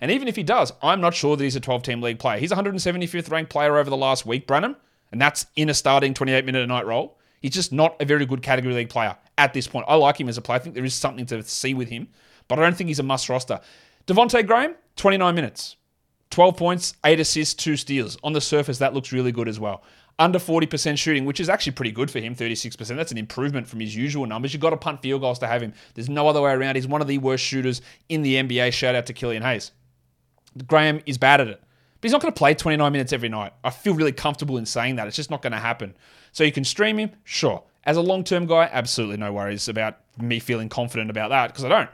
And 0.00 0.10
even 0.10 0.28
if 0.28 0.36
he 0.36 0.42
does, 0.42 0.72
I'm 0.82 1.00
not 1.00 1.14
sure 1.14 1.36
that 1.36 1.44
he's 1.44 1.56
a 1.56 1.60
12 1.60 1.82
team 1.82 2.00
league 2.00 2.18
player. 2.18 2.38
He's 2.38 2.52
175th 2.52 3.30
ranked 3.30 3.50
player 3.50 3.76
over 3.76 3.90
the 3.90 3.96
last 3.96 4.24
week, 4.24 4.46
Branham, 4.46 4.76
and 5.12 5.20
that's 5.20 5.46
in 5.56 5.68
a 5.68 5.74
starting 5.74 6.14
28 6.14 6.44
minute 6.44 6.62
a 6.62 6.66
night 6.66 6.86
role. 6.86 7.18
He's 7.40 7.52
just 7.52 7.72
not 7.72 8.00
a 8.00 8.04
very 8.04 8.24
good 8.24 8.42
category 8.42 8.74
league 8.74 8.90
player 8.90 9.16
at 9.36 9.52
this 9.52 9.66
point. 9.66 9.86
I 9.88 9.96
like 9.96 10.20
him 10.20 10.28
as 10.28 10.38
a 10.38 10.42
player. 10.42 10.60
I 10.60 10.62
think 10.62 10.74
there 10.74 10.84
is 10.84 10.94
something 10.94 11.26
to 11.26 11.42
see 11.42 11.74
with 11.74 11.88
him, 11.88 12.08
but 12.48 12.58
I 12.58 12.62
don't 12.62 12.76
think 12.76 12.88
he's 12.88 12.98
a 12.98 13.02
must 13.02 13.28
roster. 13.28 13.60
Devonte 14.06 14.46
Graham, 14.46 14.74
29 14.96 15.34
minutes, 15.34 15.76
12 16.30 16.56
points, 16.56 16.94
8 17.04 17.20
assists, 17.20 17.54
2 17.54 17.76
steals. 17.76 18.16
On 18.22 18.32
the 18.32 18.40
surface, 18.40 18.78
that 18.78 18.94
looks 18.94 19.12
really 19.12 19.32
good 19.32 19.48
as 19.48 19.58
well. 19.60 19.82
Under 20.18 20.38
40% 20.38 20.98
shooting, 20.98 21.24
which 21.24 21.40
is 21.40 21.48
actually 21.48 21.72
pretty 21.72 21.92
good 21.92 22.10
for 22.10 22.20
him, 22.20 22.36
36%. 22.36 22.96
That's 22.96 23.10
an 23.10 23.18
improvement 23.18 23.66
from 23.66 23.80
his 23.80 23.96
usual 23.96 24.26
numbers. 24.26 24.52
You've 24.52 24.60
got 24.60 24.70
to 24.70 24.76
punt 24.76 25.00
field 25.00 25.22
goals 25.22 25.38
to 25.38 25.46
have 25.46 25.62
him. 25.62 25.72
There's 25.94 26.10
no 26.10 26.28
other 26.28 26.42
way 26.42 26.52
around. 26.52 26.76
He's 26.76 26.86
one 26.86 27.00
of 27.00 27.08
the 27.08 27.18
worst 27.18 27.44
shooters 27.44 27.80
in 28.08 28.22
the 28.22 28.34
NBA. 28.36 28.72
Shout 28.72 28.94
out 28.94 29.06
to 29.06 29.12
Killian 29.12 29.42
Hayes. 29.42 29.72
Graham 30.66 31.00
is 31.06 31.16
bad 31.16 31.40
at 31.40 31.48
it. 31.48 31.60
But 31.60 32.06
he's 32.06 32.12
not 32.12 32.20
going 32.20 32.32
to 32.32 32.38
play 32.38 32.54
29 32.54 32.92
minutes 32.92 33.12
every 33.12 33.28
night. 33.28 33.52
I 33.64 33.70
feel 33.70 33.94
really 33.94 34.12
comfortable 34.12 34.56
in 34.58 34.66
saying 34.66 34.96
that. 34.96 35.06
It's 35.06 35.16
just 35.16 35.30
not 35.30 35.42
going 35.42 35.52
to 35.52 35.58
happen. 35.58 35.94
So 36.32 36.44
you 36.44 36.52
can 36.52 36.64
stream 36.64 36.98
him, 36.98 37.12
sure. 37.24 37.62
As 37.84 37.96
a 37.96 38.02
long 38.02 38.24
term 38.24 38.46
guy, 38.46 38.68
absolutely 38.70 39.16
no 39.16 39.32
worries 39.32 39.68
about 39.68 39.98
me 40.18 40.38
feeling 40.38 40.68
confident 40.68 41.10
about 41.10 41.30
that 41.30 41.48
because 41.48 41.64
I 41.64 41.68
don't. 41.68 41.90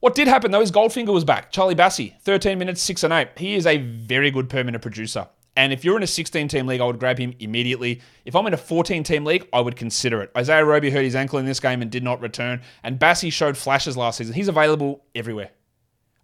What 0.00 0.14
did 0.14 0.28
happen 0.28 0.50
though 0.50 0.62
is 0.62 0.72
Goldfinger 0.72 1.12
was 1.12 1.24
back. 1.24 1.52
Charlie 1.52 1.74
Bassey, 1.74 2.18
13 2.22 2.58
minutes, 2.58 2.80
6 2.82 3.04
and 3.04 3.12
8. 3.12 3.28
He 3.36 3.54
is 3.54 3.66
a 3.66 3.76
very 3.76 4.30
good 4.30 4.48
permanent 4.48 4.80
producer. 4.82 5.28
And 5.56 5.74
if 5.74 5.84
you're 5.84 5.96
in 5.96 6.02
a 6.02 6.06
16 6.06 6.48
team 6.48 6.66
league, 6.66 6.80
I 6.80 6.86
would 6.86 6.98
grab 6.98 7.18
him 7.18 7.34
immediately. 7.38 8.00
If 8.24 8.34
I'm 8.34 8.46
in 8.46 8.54
a 8.54 8.58
14 8.58 9.02
team 9.02 9.26
league, 9.26 9.46
I 9.52 9.60
would 9.60 9.76
consider 9.76 10.22
it. 10.22 10.30
Isaiah 10.34 10.64
Roby 10.64 10.90
hurt 10.90 11.04
his 11.04 11.14
ankle 11.14 11.38
in 11.38 11.44
this 11.44 11.60
game 11.60 11.82
and 11.82 11.90
did 11.90 12.02
not 12.02 12.22
return. 12.22 12.62
And 12.82 12.98
Bassey 12.98 13.30
showed 13.30 13.58
flashes 13.58 13.94
last 13.96 14.18
season. 14.18 14.34
He's 14.34 14.48
available 14.48 15.04
everywhere. 15.14 15.50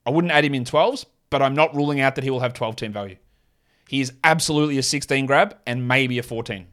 I 0.07 0.11
wouldn't 0.11 0.33
add 0.33 0.45
him 0.45 0.55
in 0.55 0.65
12s, 0.65 1.05
but 1.29 1.43
I'm 1.43 1.55
not 1.55 1.75
ruling 1.75 2.01
out 2.01 2.15
that 2.15 2.25
he 2.25 2.31
will 2.31 2.41
have 2.41 2.55
12 2.55 2.77
team 2.77 2.93
value. 2.93 3.17
He 3.89 4.01
is 4.01 4.13
absolutely 4.25 4.79
a 4.79 4.83
16 4.83 5.27
grab 5.27 5.57
and 5.67 5.87
maybe 5.87 6.19
a 6.19 6.23
14. 6.23 6.67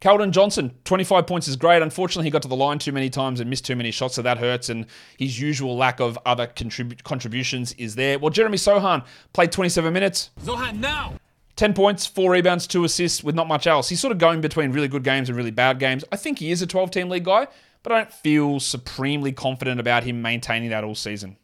Keldon 0.00 0.30
Johnson, 0.30 0.74
25 0.84 1.26
points 1.26 1.48
is 1.48 1.56
great. 1.56 1.82
Unfortunately, 1.82 2.24
he 2.26 2.30
got 2.30 2.42
to 2.42 2.48
the 2.48 2.56
line 2.56 2.78
too 2.78 2.92
many 2.92 3.08
times 3.10 3.40
and 3.40 3.48
missed 3.48 3.64
too 3.64 3.76
many 3.76 3.90
shots, 3.90 4.14
so 4.14 4.22
that 4.22 4.38
hurts. 4.38 4.68
And 4.68 4.86
his 5.18 5.40
usual 5.40 5.76
lack 5.76 6.00
of 6.00 6.18
other 6.26 6.46
contrib- 6.46 7.02
contributions 7.02 7.72
is 7.74 7.94
there. 7.94 8.18
Well, 8.18 8.30
Jeremy 8.30 8.58
Sochan 8.58 9.04
played 9.32 9.52
27 9.52 9.92
minutes. 9.92 10.30
Zohan 10.42 10.78
now! 10.78 11.14
10 11.56 11.72
points, 11.72 12.06
4 12.06 12.30
rebounds, 12.32 12.66
2 12.66 12.84
assists 12.84 13.24
with 13.24 13.34
not 13.34 13.48
much 13.48 13.66
else. 13.66 13.88
He's 13.88 14.00
sort 14.00 14.12
of 14.12 14.18
going 14.18 14.42
between 14.42 14.72
really 14.72 14.88
good 14.88 15.02
games 15.04 15.30
and 15.30 15.36
really 15.36 15.50
bad 15.50 15.78
games. 15.78 16.04
I 16.12 16.16
think 16.16 16.38
he 16.38 16.50
is 16.50 16.60
a 16.60 16.66
12 16.66 16.90
team 16.90 17.08
league 17.08 17.24
guy, 17.24 17.46
but 17.82 17.92
I 17.92 17.96
don't 17.98 18.12
feel 18.12 18.60
supremely 18.60 19.32
confident 19.32 19.80
about 19.80 20.04
him 20.04 20.20
maintaining 20.20 20.68
that 20.70 20.84
all 20.84 20.94
season. 20.94 21.38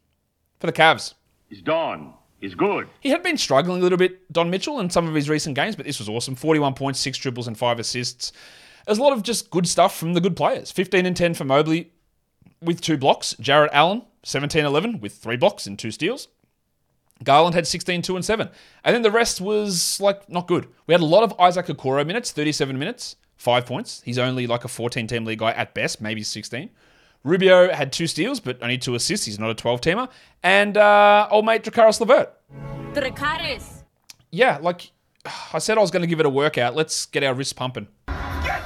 For 0.60 0.66
the 0.66 0.72
Cavs, 0.72 1.14
He's 1.48 1.62
done. 1.62 2.14
He's 2.42 2.56
good. 2.56 2.88
he 2.98 3.10
had 3.10 3.22
been 3.22 3.38
struggling 3.38 3.78
a 3.78 3.82
little 3.84 3.96
bit, 3.96 4.30
Don 4.32 4.50
Mitchell, 4.50 4.80
in 4.80 4.90
some 4.90 5.06
of 5.06 5.14
his 5.14 5.28
recent 5.28 5.54
games, 5.54 5.76
but 5.76 5.86
this 5.86 6.00
was 6.00 6.08
awesome. 6.08 6.34
41 6.34 6.74
points, 6.74 6.98
6 6.98 7.16
triples, 7.18 7.46
and 7.46 7.56
5 7.56 7.78
assists. 7.78 8.32
There's 8.84 8.98
a 8.98 9.02
lot 9.02 9.12
of 9.12 9.22
just 9.22 9.48
good 9.50 9.68
stuff 9.68 9.96
from 9.96 10.14
the 10.14 10.20
good 10.20 10.34
players. 10.34 10.72
15 10.72 11.06
and 11.06 11.16
10 11.16 11.34
for 11.34 11.44
Mobley 11.44 11.92
with 12.60 12.80
2 12.80 12.96
blocks. 12.96 13.36
Jarrett 13.38 13.70
Allen, 13.72 14.02
17 14.24 14.64
11 14.64 14.98
with 14.98 15.14
3 15.14 15.36
blocks 15.36 15.68
and 15.68 15.78
2 15.78 15.92
steals. 15.92 16.26
Garland 17.22 17.54
had 17.54 17.68
16, 17.68 18.02
2 18.02 18.16
and 18.16 18.24
7. 18.24 18.48
And 18.82 18.92
then 18.92 19.02
the 19.02 19.12
rest 19.12 19.40
was 19.40 20.00
like 20.00 20.28
not 20.28 20.48
good. 20.48 20.66
We 20.88 20.94
had 20.94 21.00
a 21.00 21.04
lot 21.04 21.22
of 21.22 21.38
Isaac 21.38 21.66
Okoro 21.66 22.04
minutes, 22.04 22.32
37 22.32 22.76
minutes, 22.76 23.14
5 23.36 23.64
points. 23.66 24.02
He's 24.04 24.18
only 24.18 24.48
like 24.48 24.64
a 24.64 24.68
14 24.68 25.06
team 25.06 25.24
league 25.24 25.38
guy 25.38 25.52
at 25.52 25.74
best, 25.74 26.00
maybe 26.00 26.24
16. 26.24 26.70
Rubio 27.24 27.72
had 27.72 27.92
two 27.92 28.06
steals, 28.06 28.40
but 28.40 28.62
only 28.62 28.78
two 28.78 28.94
assists. 28.94 29.26
He's 29.26 29.38
not 29.38 29.50
a 29.50 29.54
12 29.54 29.80
teamer. 29.80 30.08
And 30.42 30.76
uh, 30.76 31.28
old 31.30 31.44
mate 31.46 31.62
Dracaris 31.62 32.00
Levert. 32.00 32.32
Dracaris. 32.94 33.82
Yeah, 34.30 34.58
like 34.60 34.90
I 35.52 35.58
said, 35.58 35.78
I 35.78 35.80
was 35.80 35.90
going 35.90 36.02
to 36.02 36.06
give 36.06 36.20
it 36.20 36.26
a 36.26 36.30
workout. 36.30 36.74
Let's 36.74 37.06
get 37.06 37.22
our 37.22 37.34
wrists 37.34 37.52
pumping. 37.52 37.86
Get 38.08 38.16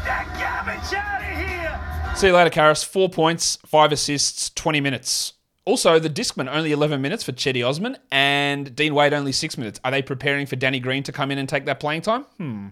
that 0.05 0.27
garbage 0.39 0.95
out 0.95 1.21
of 1.21 2.07
here! 2.07 2.17
See 2.17 2.29
you 2.29 2.33
later, 2.33 2.51
Caris. 2.51 2.83
Four 2.83 3.11
points, 3.11 3.57
five 3.67 3.93
assists, 3.93 4.51
20 4.51 4.81
minutes. 4.81 5.35
Also, 5.67 5.99
the 5.99 6.09
Discman 6.09 6.49
only 6.49 6.71
11 6.71 7.03
minutes 7.03 7.25
for 7.25 7.33
Cedi 7.33 7.69
Osman, 7.69 7.97
and 8.13 8.75
Dean 8.77 8.95
Wade 8.95 9.13
only 9.13 9.33
six 9.33 9.59
minutes. 9.59 9.81
Are 9.85 9.91
they 9.91 10.01
preparing 10.01 10.47
for 10.47 10.55
Danny 10.55 10.79
Green 10.79 11.03
to 11.03 11.13
come 11.13 11.33
in 11.33 11.39
and 11.39 11.49
take 11.49 11.67
that 11.67 11.81
playing 11.81 12.03
time? 12.03 12.23
Hmm. 12.39 12.69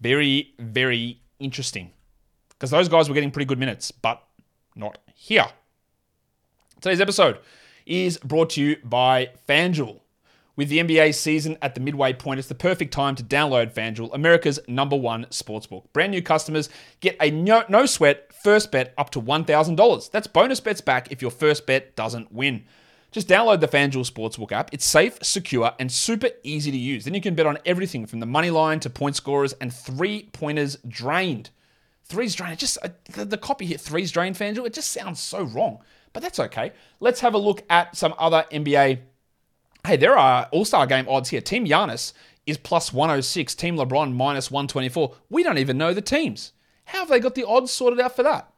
Very, 0.00 0.54
very 0.58 1.20
interesting. 1.38 1.90
Because 2.48 2.70
those 2.70 2.88
guys 2.88 3.08
were 3.08 3.14
getting 3.14 3.30
pretty 3.30 3.44
good 3.44 3.58
minutes, 3.58 3.90
but 3.90 4.22
not 4.74 4.98
here. 5.14 5.46
Today's 6.80 7.00
episode 7.00 7.38
is 7.86 8.18
brought 8.18 8.50
to 8.50 8.62
you 8.62 8.76
by 8.84 9.30
FanDuel. 9.48 10.00
With 10.56 10.68
the 10.68 10.78
NBA 10.78 11.14
season 11.14 11.56
at 11.62 11.74
the 11.74 11.80
midway 11.80 12.12
point, 12.12 12.38
it's 12.38 12.48
the 12.48 12.54
perfect 12.54 12.92
time 12.92 13.14
to 13.14 13.22
download 13.22 13.72
FanDuel, 13.72 14.10
America's 14.12 14.60
number 14.68 14.96
one 14.96 15.24
sportsbook. 15.26 15.84
Brand 15.92 16.12
new 16.12 16.20
customers 16.20 16.68
get 17.00 17.16
a 17.20 17.30
no, 17.30 17.64
no 17.68 17.86
sweat 17.86 18.30
first 18.42 18.70
bet 18.70 18.92
up 18.98 19.10
to 19.10 19.22
$1,000. 19.22 20.10
That's 20.10 20.26
bonus 20.26 20.60
bets 20.60 20.80
back 20.80 21.10
if 21.10 21.22
your 21.22 21.30
first 21.30 21.66
bet 21.66 21.96
doesn't 21.96 22.32
win. 22.32 22.64
Just 23.10 23.26
download 23.26 23.60
the 23.60 23.68
FanDuel 23.68 24.08
Sportsbook 24.08 24.52
app. 24.52 24.70
It's 24.72 24.84
safe, 24.84 25.18
secure, 25.22 25.72
and 25.78 25.90
super 25.90 26.28
easy 26.44 26.70
to 26.70 26.76
use. 26.76 27.04
Then 27.04 27.14
you 27.14 27.20
can 27.20 27.34
bet 27.34 27.46
on 27.46 27.58
everything 27.66 28.06
from 28.06 28.20
the 28.20 28.26
money 28.26 28.50
line 28.50 28.80
to 28.80 28.90
point 28.90 29.16
scorers 29.16 29.52
and 29.54 29.72
three 29.72 30.28
pointers 30.32 30.76
drained. 30.86 31.50
Threes 32.10 32.34
drained. 32.34 32.54
It 32.54 32.58
just 32.58 32.76
uh, 32.82 32.88
the, 33.12 33.24
the 33.24 33.38
copy 33.38 33.66
here, 33.66 33.78
threes 33.78 34.10
drained 34.10 34.34
FanDuel. 34.34 34.66
It 34.66 34.74
just 34.74 34.90
sounds 34.90 35.20
so 35.20 35.44
wrong, 35.44 35.78
but 36.12 36.24
that's 36.24 36.40
okay. 36.40 36.72
Let's 36.98 37.20
have 37.20 37.34
a 37.34 37.38
look 37.38 37.62
at 37.70 37.96
some 37.96 38.14
other 38.18 38.44
NBA. 38.50 38.98
Hey, 39.86 39.96
there 39.96 40.18
are 40.18 40.48
All 40.50 40.64
Star 40.64 40.88
game 40.88 41.06
odds 41.08 41.28
here. 41.28 41.40
Team 41.40 41.64
Giannis 41.64 42.12
is 42.46 42.58
plus 42.58 42.92
106. 42.92 43.54
Team 43.54 43.76
LeBron 43.76 44.12
minus 44.12 44.50
124. 44.50 45.14
We 45.30 45.44
don't 45.44 45.58
even 45.58 45.78
know 45.78 45.94
the 45.94 46.02
teams. 46.02 46.52
How 46.86 46.98
have 46.98 47.08
they 47.08 47.20
got 47.20 47.36
the 47.36 47.46
odds 47.46 47.70
sorted 47.70 48.00
out 48.00 48.16
for 48.16 48.24
that? 48.24 48.52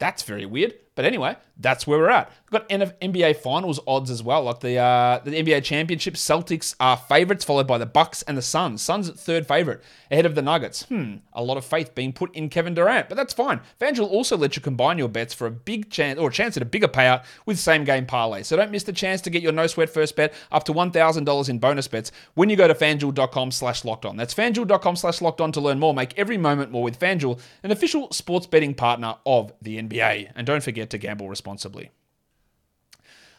That's 0.00 0.24
very 0.24 0.44
weird. 0.44 0.74
But 0.96 1.04
anyway, 1.04 1.36
that's 1.58 1.86
where 1.86 1.98
we're 1.98 2.08
at. 2.08 2.32
We've 2.50 2.60
got 2.60 2.68
NBA 2.70 3.36
Finals 3.36 3.78
odds 3.86 4.10
as 4.10 4.22
well, 4.22 4.44
like 4.44 4.60
the 4.60 4.78
uh, 4.78 5.20
the 5.22 5.30
NBA 5.30 5.62
Championship. 5.62 6.14
Celtics 6.14 6.74
are 6.80 6.96
favorites, 6.96 7.44
followed 7.44 7.66
by 7.66 7.76
the 7.76 7.84
Bucks 7.84 8.22
and 8.22 8.36
the 8.36 8.42
Suns. 8.42 8.80
Suns 8.80 9.06
at 9.08 9.18
third 9.18 9.46
favorite, 9.46 9.82
ahead 10.10 10.24
of 10.24 10.34
the 10.34 10.40
Nuggets. 10.40 10.84
Hmm, 10.84 11.16
a 11.34 11.42
lot 11.42 11.58
of 11.58 11.66
faith 11.66 11.94
being 11.94 12.14
put 12.14 12.34
in 12.34 12.48
Kevin 12.48 12.72
Durant, 12.72 13.10
but 13.10 13.16
that's 13.16 13.34
fine. 13.34 13.60
FanDuel 13.78 14.08
also 14.08 14.38
lets 14.38 14.56
you 14.56 14.62
combine 14.62 14.96
your 14.96 15.08
bets 15.10 15.34
for 15.34 15.46
a 15.46 15.50
big 15.50 15.90
chance 15.90 16.18
or 16.18 16.30
a 16.30 16.32
chance 16.32 16.56
at 16.56 16.62
a 16.62 16.66
bigger 16.66 16.88
payout 16.88 17.24
with 17.44 17.58
same 17.58 17.84
game 17.84 18.06
parlay. 18.06 18.42
So 18.42 18.56
don't 18.56 18.70
miss 18.70 18.84
the 18.84 18.92
chance 18.94 19.20
to 19.22 19.30
get 19.30 19.42
your 19.42 19.52
no 19.52 19.66
sweat 19.66 19.90
first 19.90 20.16
bet 20.16 20.32
up 20.50 20.64
to 20.64 20.72
one 20.72 20.90
thousand 20.92 21.24
dollars 21.24 21.50
in 21.50 21.58
bonus 21.58 21.88
bets 21.88 22.10
when 22.34 22.48
you 22.48 22.56
go 22.56 22.68
to 22.68 22.74
FanDuel.com/slash 22.74 23.84
locked 23.84 24.06
on. 24.06 24.16
That's 24.16 24.32
FanDuel.com/slash 24.32 25.20
locked 25.20 25.42
on 25.42 25.52
to 25.52 25.60
learn 25.60 25.78
more. 25.78 25.92
Make 25.92 26.18
every 26.18 26.38
moment 26.38 26.72
more 26.72 26.82
with 26.82 26.98
FanDuel, 26.98 27.38
an 27.62 27.70
official 27.70 28.10
sports 28.12 28.46
betting 28.46 28.72
partner 28.72 29.16
of 29.26 29.52
the 29.60 29.78
NBA. 29.82 30.32
And 30.34 30.46
don't 30.46 30.62
forget 30.62 30.85
to 30.90 30.98
gamble 30.98 31.28
responsibly. 31.28 31.90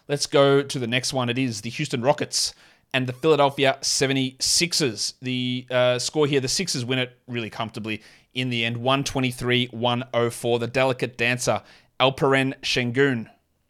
Let's 0.08 0.26
go 0.26 0.64
to 0.64 0.80
the 0.80 0.88
next 0.88 1.14
one. 1.14 1.30
It 1.30 1.38
is 1.38 1.62
the 1.62 1.70
Houston 1.70 2.02
Rockets 2.02 2.54
and 2.94 3.08
the 3.08 3.14
Philadelphia 3.14 3.78
76ers. 3.82 5.14
The 5.22 5.68
uh, 5.70 6.00
score 6.00 6.28
here, 6.28 6.40
the 6.40 6.48
Sixers 6.48 6.86
win 6.86 7.00
it 7.00 7.18
really 7.28 7.50
comfortably 7.50 8.02
in 8.34 8.50
the 8.50 8.64
end, 8.64 8.78
123 8.78 9.68
104. 9.72 10.60
The 10.60 10.68
delicate 10.68 11.18
dancer, 11.18 11.62
Alperen 12.00 12.54
Sengun. 12.62 13.28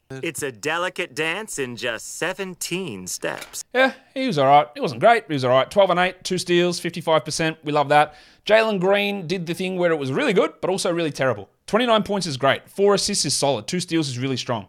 It's 0.10 0.42
a 0.42 0.54
delicate 0.54 1.16
dance 1.16 1.60
in 1.60 1.76
just 1.76 2.18
17 2.18 3.08
steps. 3.08 3.66
Yeah, 3.74 3.94
he 4.14 4.28
was 4.28 4.38
all 4.38 4.46
right. 4.46 4.68
He 4.74 4.80
wasn't 4.80 5.02
great, 5.02 5.26
he 5.28 5.34
was 5.34 5.44
all 5.44 5.52
right. 5.52 5.70
12 5.70 5.90
and 5.90 6.00
8, 6.00 6.24
two 6.24 6.38
steals, 6.38 6.80
55%. 6.80 7.58
We 7.64 7.74
love 7.74 7.90
that. 7.90 8.16
Jalen 8.46 8.80
Green 8.80 9.28
did 9.28 9.46
the 9.46 9.54
thing 9.54 9.78
where 9.78 9.92
it 9.92 9.98
was 9.98 10.12
really 10.12 10.32
good, 10.34 10.54
but 10.62 10.70
also 10.70 10.92
really 10.94 11.12
terrible. 11.12 11.50
29 11.68 12.04
points 12.04 12.26
is 12.26 12.38
great. 12.38 12.68
Four 12.70 12.96
assists 12.96 13.26
is 13.26 13.36
solid. 13.36 13.68
Two 13.68 13.80
steals 13.80 14.10
is 14.10 14.18
really 14.18 14.38
strong. 14.38 14.68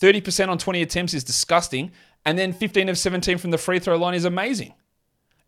30% 0.00 0.48
on 0.48 0.58
20 0.58 0.82
attempts 0.82 1.14
is 1.14 1.24
disgusting. 1.24 1.92
And 2.24 2.38
then 2.38 2.52
15 2.52 2.88
of 2.88 2.98
17 2.98 3.38
from 3.38 3.50
the 3.50 3.58
free 3.58 3.78
throw 3.78 3.96
line 3.96 4.14
is 4.14 4.24
amazing. 4.24 4.74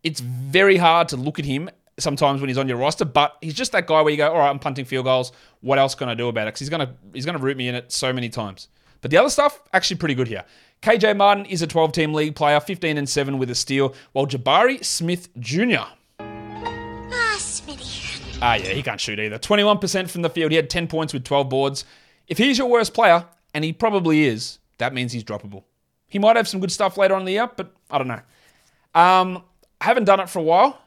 It's 0.02 0.20
very 0.20 0.76
hard 0.76 1.08
to 1.08 1.16
look 1.16 1.38
at 1.38 1.44
him 1.44 1.70
sometimes 1.98 2.40
when 2.40 2.48
he's 2.48 2.58
on 2.58 2.68
your 2.68 2.76
roster, 2.76 3.04
but 3.04 3.36
he's 3.40 3.54
just 3.54 3.72
that 3.72 3.86
guy 3.86 4.02
where 4.02 4.10
you 4.10 4.16
go, 4.16 4.28
all 4.32 4.38
right, 4.38 4.50
I'm 4.50 4.58
punting 4.58 4.84
field 4.84 5.04
goals. 5.04 5.32
What 5.60 5.78
else 5.78 5.94
can 5.94 6.08
I 6.08 6.14
do 6.14 6.28
about 6.28 6.42
it? 6.42 6.48
Because 6.48 6.60
he's 6.60 6.68
gonna 6.68 6.94
he's 7.12 7.24
gonna 7.24 7.38
root 7.38 7.56
me 7.56 7.68
in 7.68 7.74
it 7.74 7.92
so 7.92 8.12
many 8.12 8.28
times. 8.28 8.68
But 9.00 9.10
the 9.10 9.16
other 9.16 9.30
stuff 9.30 9.60
actually 9.72 9.96
pretty 9.96 10.14
good 10.14 10.28
here. 10.28 10.44
KJ 10.82 11.16
Martin 11.16 11.46
is 11.46 11.62
a 11.62 11.66
12 11.66 11.92
team 11.92 12.12
league 12.12 12.34
player, 12.34 12.60
15 12.60 12.98
and 12.98 13.08
7 13.08 13.38
with 13.38 13.50
a 13.50 13.54
steal, 13.54 13.94
while 14.12 14.26
Jabari 14.26 14.84
Smith 14.84 15.28
Jr. 15.38 15.86
Ah, 16.20 17.36
Smitty. 17.38 18.03
Ah, 18.46 18.56
yeah, 18.56 18.74
he 18.74 18.82
can't 18.82 19.00
shoot 19.00 19.18
either. 19.18 19.38
21% 19.38 20.10
from 20.10 20.20
the 20.20 20.28
field. 20.28 20.50
He 20.50 20.56
had 20.56 20.68
10 20.68 20.86
points 20.86 21.14
with 21.14 21.24
12 21.24 21.48
boards. 21.48 21.86
If 22.28 22.36
he's 22.36 22.58
your 22.58 22.68
worst 22.68 22.92
player, 22.92 23.24
and 23.54 23.64
he 23.64 23.72
probably 23.72 24.24
is, 24.24 24.58
that 24.76 24.92
means 24.92 25.12
he's 25.12 25.24
droppable. 25.24 25.64
He 26.08 26.18
might 26.18 26.36
have 26.36 26.46
some 26.46 26.60
good 26.60 26.70
stuff 26.70 26.98
later 26.98 27.14
on 27.14 27.20
in 27.22 27.26
the 27.26 27.32
year, 27.32 27.48
but 27.56 27.72
I 27.90 27.96
don't 27.96 28.08
know. 28.08 28.20
Um, 28.94 29.42
I 29.80 29.86
haven't 29.86 30.04
done 30.04 30.20
it 30.20 30.28
for 30.28 30.40
a 30.40 30.42
while. 30.42 30.78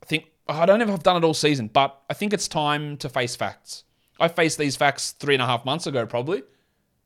I 0.00 0.06
think 0.06 0.26
I 0.46 0.64
don't 0.64 0.78
know 0.78 0.84
if 0.84 0.90
I've 0.92 1.02
done 1.02 1.16
it 1.16 1.24
all 1.24 1.34
season, 1.34 1.68
but 1.72 2.00
I 2.08 2.14
think 2.14 2.32
it's 2.32 2.46
time 2.46 2.96
to 2.98 3.08
face 3.08 3.34
facts. 3.34 3.82
I 4.20 4.28
faced 4.28 4.58
these 4.58 4.76
facts 4.76 5.10
three 5.10 5.34
and 5.34 5.42
a 5.42 5.46
half 5.46 5.64
months 5.64 5.88
ago, 5.88 6.06
probably, 6.06 6.44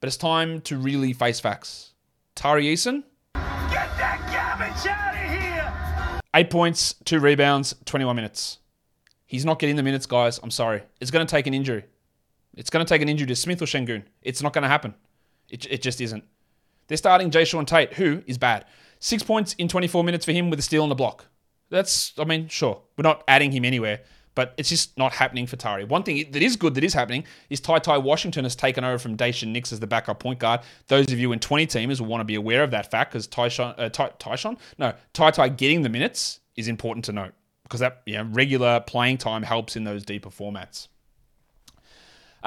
but 0.01 0.09
it's 0.09 0.19
time 0.19 0.61
to 0.63 0.77
really 0.77 1.15
face 1.15 1.41
facts. 1.41 1.95
Tari 2.35 2.67
Eason, 2.67 3.03
Get 3.35 3.89
that 3.97 4.21
garbage 4.31 4.87
out 4.87 5.15
of 5.15 5.31
here! 5.31 6.21
eight 6.35 6.51
points, 6.51 6.97
two 7.05 7.19
rebounds, 7.19 7.75
21 7.87 8.15
minutes. 8.15 8.59
He's 9.27 9.45
not 9.45 9.59
getting 9.59 9.77
the 9.77 9.83
minutes, 9.83 10.07
guys. 10.07 10.39
I'm 10.43 10.53
sorry. 10.53 10.83
It's 11.01 11.11
going 11.11 11.27
to 11.27 11.31
take 11.31 11.47
an 11.47 11.55
injury. 11.55 11.85
It's 12.57 12.71
going 12.71 12.85
to 12.85 12.89
take 12.89 13.03
an 13.03 13.09
injury 13.09 13.27
to 13.27 13.37
Smith 13.37 13.61
or 13.61 13.67
Sengun. 13.67 14.05
It's 14.23 14.43
not 14.43 14.53
going 14.53 14.63
to 14.63 14.69
happen. 14.69 14.95
It, 15.51 15.67
it 15.71 15.83
just 15.83 16.01
isn't. 16.01 16.25
They're 16.87 16.97
starting 16.97 17.31
Jae'Sean 17.31 17.67
Tate, 17.67 17.95
who 17.95 18.23
is 18.27 18.39
bad. 18.39 18.65
Six 19.01 19.23
points 19.23 19.55
in 19.55 19.69
24 19.69 20.05
minutes 20.05 20.25
for 20.25 20.33
him 20.33 20.49
with 20.49 20.59
a 20.59 20.63
steal 20.63 20.85
and 20.85 20.93
a 20.93 20.95
block. 20.95 21.27
That's, 21.69 22.13
I 22.19 22.25
mean, 22.25 22.49
sure. 22.49 22.81
We're 22.97 23.03
not 23.03 23.25
adding 23.27 23.51
him 23.51 23.65
anywhere, 23.65 24.01
but 24.37 24.55
it's 24.57 24.69
just 24.69 24.97
not 24.97 25.13
happening 25.13 25.49
for 25.49 25.57
Tari. 25.57 25.85
One 25.85 26.05
thing 26.05 26.31
that 26.31 26.43
is 26.43 26.55
good 26.55 26.75
that 26.77 26.85
is 26.85 26.95
happening 26.95 27.25
is 27.51 27.61
Ty 27.61 27.81
Ty 27.81 27.99
Washington 27.99 28.45
has 28.45 28.55
taken 28.55 28.85
over 28.85 28.99
from 28.99 29.17
Daishen 29.17 29.49
Nix 29.49 29.73
as 29.73 29.81
the 29.81 29.87
backup 29.89 30.21
point 30.21 30.39
guard. 30.39 30.61
Those 30.87 31.11
of 31.13 31.19
you 31.19 31.33
in 31.33 31.41
20 31.41 31.67
teamers 31.67 32.01
will 32.01 32.07
want 32.07 32.21
to 32.21 32.25
be 32.25 32.37
aware 32.37 32.63
of 32.63 32.71
that 32.71 32.91
fact 32.91 33.13
because 33.13 33.27
Tyshawn, 33.27 33.75
uh, 33.77 33.89
Ty, 33.89 34.11
Tyshawn? 34.21 34.57
No, 34.79 34.95
Ty 35.13 35.33
Ty 35.33 35.49
getting 35.51 35.83
the 35.83 35.89
minutes 35.89 36.41
is 36.55 36.69
important 36.69 37.05
to 37.07 37.13
note 37.13 37.35
because 37.67 37.81
that 37.81 38.03
you 38.07 38.15
know, 38.15 38.25
regular 38.31 38.81
playing 38.81 39.19
time 39.19 39.43
helps 39.43 39.77
in 39.77 39.85
those 39.85 40.05
deeper 40.05 40.31
formats. 40.31 40.89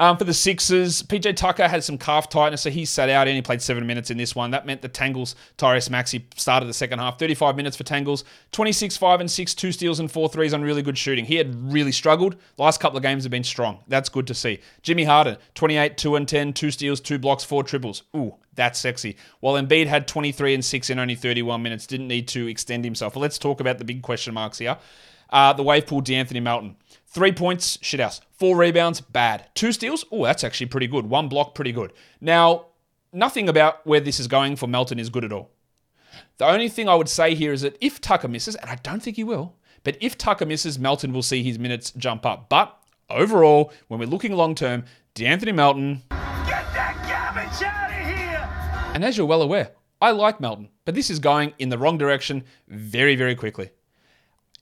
Um, 0.00 0.16
for 0.16 0.24
the 0.24 0.32
Sixers, 0.32 1.02
PJ 1.02 1.36
Tucker 1.36 1.68
had 1.68 1.84
some 1.84 1.98
calf 1.98 2.30
tightness, 2.30 2.62
so 2.62 2.70
he 2.70 2.86
sat 2.86 3.10
out. 3.10 3.26
He 3.26 3.32
only 3.32 3.42
played 3.42 3.60
seven 3.60 3.86
minutes 3.86 4.10
in 4.10 4.16
this 4.16 4.34
one. 4.34 4.50
That 4.52 4.64
meant 4.64 4.80
the 4.80 4.88
Tangles, 4.88 5.34
Tyrese 5.58 5.90
Maxey 5.90 6.26
started 6.36 6.64
the 6.64 6.72
second 6.72 7.00
half. 7.00 7.18
35 7.18 7.54
minutes 7.54 7.76
for 7.76 7.84
Tangles, 7.84 8.24
26, 8.52 8.96
5 8.96 9.20
and 9.20 9.30
6, 9.30 9.54
two 9.54 9.72
steals 9.72 10.00
and 10.00 10.10
four 10.10 10.30
threes 10.30 10.54
on 10.54 10.62
really 10.62 10.80
good 10.80 10.96
shooting. 10.96 11.26
He 11.26 11.36
had 11.36 11.70
really 11.70 11.92
struggled. 11.92 12.36
Last 12.56 12.80
couple 12.80 12.96
of 12.96 13.02
games 13.02 13.24
have 13.24 13.30
been 13.30 13.44
strong. 13.44 13.80
That's 13.88 14.08
good 14.08 14.26
to 14.28 14.34
see. 14.34 14.60
Jimmy 14.80 15.04
Harden, 15.04 15.36
28, 15.54 15.98
2 15.98 16.16
and 16.16 16.26
10, 16.26 16.54
two 16.54 16.70
steals, 16.70 17.00
two 17.00 17.18
blocks, 17.18 17.44
four 17.44 17.62
triples. 17.62 18.04
Ooh, 18.16 18.36
that's 18.54 18.78
sexy. 18.78 19.18
While 19.40 19.62
Embiid 19.62 19.86
had 19.86 20.08
23 20.08 20.54
and 20.54 20.64
6 20.64 20.88
in 20.88 20.98
only 20.98 21.14
31 21.14 21.62
minutes, 21.62 21.86
didn't 21.86 22.08
need 22.08 22.26
to 22.28 22.46
extend 22.46 22.84
himself. 22.86 23.16
Well, 23.16 23.22
let's 23.22 23.38
talk 23.38 23.60
about 23.60 23.76
the 23.76 23.84
big 23.84 24.00
question 24.00 24.32
marks 24.32 24.56
here. 24.56 24.78
Uh, 25.30 25.52
the 25.52 25.62
wave 25.62 25.86
pool, 25.86 26.00
D'Anthony 26.00 26.40
Melton. 26.40 26.76
Three 27.06 27.32
points, 27.32 27.76
shithouse. 27.78 28.20
Four 28.32 28.56
rebounds, 28.56 29.00
bad. 29.00 29.48
Two 29.54 29.72
steals, 29.72 30.04
oh, 30.10 30.24
that's 30.24 30.44
actually 30.44 30.66
pretty 30.66 30.86
good. 30.86 31.06
One 31.06 31.28
block, 31.28 31.54
pretty 31.54 31.72
good. 31.72 31.92
Now, 32.20 32.66
nothing 33.12 33.48
about 33.48 33.86
where 33.86 34.00
this 34.00 34.20
is 34.20 34.28
going 34.28 34.56
for 34.56 34.66
Melton 34.66 34.98
is 34.98 35.10
good 35.10 35.24
at 35.24 35.32
all. 35.32 35.50
The 36.38 36.46
only 36.46 36.68
thing 36.68 36.88
I 36.88 36.94
would 36.94 37.08
say 37.08 37.34
here 37.34 37.52
is 37.52 37.62
that 37.62 37.76
if 37.80 38.00
Tucker 38.00 38.28
misses, 38.28 38.54
and 38.56 38.70
I 38.70 38.76
don't 38.76 39.02
think 39.02 39.16
he 39.16 39.24
will, 39.24 39.56
but 39.84 39.96
if 40.00 40.16
Tucker 40.18 40.46
misses, 40.46 40.78
Melton 40.78 41.12
will 41.12 41.22
see 41.22 41.42
his 41.42 41.58
minutes 41.58 41.90
jump 41.92 42.24
up. 42.24 42.48
But 42.48 42.76
overall, 43.08 43.72
when 43.88 44.00
we're 44.00 44.06
looking 44.06 44.32
long 44.32 44.54
term, 44.54 44.84
D'Anthony 45.14 45.52
Melton, 45.52 46.02
Get 46.10 46.66
that 46.74 46.96
garbage 47.08 47.62
out 47.62 47.90
of 47.90 48.06
here! 48.06 48.94
and 48.94 49.04
as 49.04 49.16
you're 49.16 49.26
well 49.26 49.42
aware, 49.42 49.72
I 50.00 50.12
like 50.12 50.40
Melton, 50.40 50.70
but 50.84 50.94
this 50.94 51.10
is 51.10 51.18
going 51.18 51.52
in 51.58 51.68
the 51.68 51.78
wrong 51.78 51.98
direction 51.98 52.44
very, 52.68 53.16
very 53.16 53.34
quickly. 53.34 53.70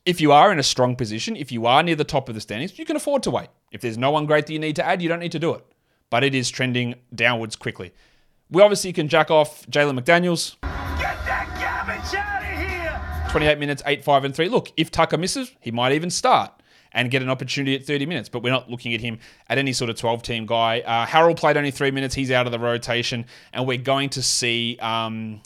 If 0.05 0.21
you 0.21 0.31
are 0.31 0.51
in 0.51 0.59
a 0.59 0.63
strong 0.63 0.95
position, 0.95 1.35
if 1.35 1.51
you 1.51 1.65
are 1.65 1.83
near 1.83 1.95
the 1.95 2.03
top 2.03 2.29
of 2.29 2.35
the 2.35 2.41
standings, 2.41 2.79
you 2.79 2.85
can 2.85 2.95
afford 2.95 3.21
to 3.23 3.31
wait. 3.31 3.49
If 3.71 3.81
there's 3.81 3.97
no 3.97 4.11
one 4.11 4.25
great 4.25 4.47
that 4.47 4.53
you 4.53 4.59
need 4.59 4.75
to 4.77 4.85
add, 4.85 5.01
you 5.01 5.09
don't 5.09 5.19
need 5.19 5.33
to 5.33 5.39
do 5.39 5.53
it. 5.53 5.63
But 6.09 6.23
it 6.23 6.33
is 6.33 6.49
trending 6.49 6.95
downwards 7.13 7.55
quickly. 7.55 7.93
We 8.49 8.61
obviously 8.61 8.93
can 8.93 9.07
jack 9.07 9.29
off 9.29 9.67
Jalen 9.67 9.99
McDaniels, 9.99 10.55
Get 10.61 11.17
that 11.25 11.47
garbage 11.59 12.15
out 12.15 12.41
of 12.41 13.25
here! 13.25 13.31
28 13.31 13.59
minutes, 13.59 13.83
8, 13.85 14.03
5, 14.03 14.23
and 14.23 14.35
3. 14.35 14.49
Look, 14.49 14.71
if 14.77 14.89
Tucker 14.89 15.17
misses, 15.17 15.51
he 15.59 15.69
might 15.69 15.91
even 15.91 16.09
start 16.09 16.51
and 16.91 17.11
get 17.11 17.21
an 17.21 17.29
opportunity 17.29 17.75
at 17.75 17.85
30 17.85 18.07
minutes, 18.07 18.29
but 18.29 18.41
we're 18.41 18.49
not 18.49 18.69
looking 18.69 18.95
at 18.95 19.01
him 19.01 19.19
at 19.47 19.59
any 19.59 19.73
sort 19.73 19.91
of 19.91 19.97
12 19.97 20.23
team 20.23 20.45
guy. 20.47 20.79
Uh, 20.79 21.05
Harrell 21.05 21.37
played 21.37 21.55
only 21.57 21.71
three 21.71 21.91
minutes, 21.91 22.15
he's 22.15 22.31
out 22.31 22.47
of 22.47 22.51
the 22.51 22.57
rotation, 22.57 23.25
and 23.53 23.67
we're 23.67 23.77
going 23.77 24.09
to 24.09 24.23
see 24.23 24.77
um, 24.81 25.41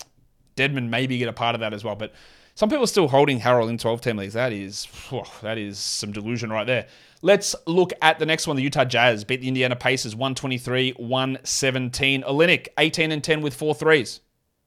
Dedmon 0.56 0.88
maybe 0.88 1.18
get 1.18 1.28
a 1.28 1.34
part 1.34 1.56
of 1.56 1.60
that 1.60 1.74
as 1.74 1.84
well. 1.84 1.96
But 1.96 2.14
some 2.56 2.70
people 2.70 2.84
are 2.84 2.88
still 2.88 3.08
holding 3.08 3.40
Harrell 3.40 3.70
in 3.70 3.78
12 3.78 4.02
team 4.02 4.18
leagues. 4.18 4.34
That 4.34 4.54
is, 4.54 4.86
whew, 5.10 5.24
that 5.42 5.58
is 5.58 5.80
some 5.80 6.12
delusion 6.12 6.52
right 6.52 6.68
there. 6.68 6.88
Let's 7.24 7.56
look 7.66 7.94
at 8.02 8.20
the 8.20 8.26
next 8.26 8.48
one. 8.48 8.56
The 8.58 8.64
Utah 8.64 8.86
Jazz 8.86 9.24
beat 9.24 9.42
the 9.42 9.48
Indiana 9.48 9.76
Pacers 9.76 10.16
123 10.16 10.92
117. 10.92 12.24
Olynyk, 12.24 12.68
18 12.78 13.12
and 13.12 13.24
10 13.24 13.42
with 13.42 13.56
four 13.56 13.74
threes. 13.74 14.20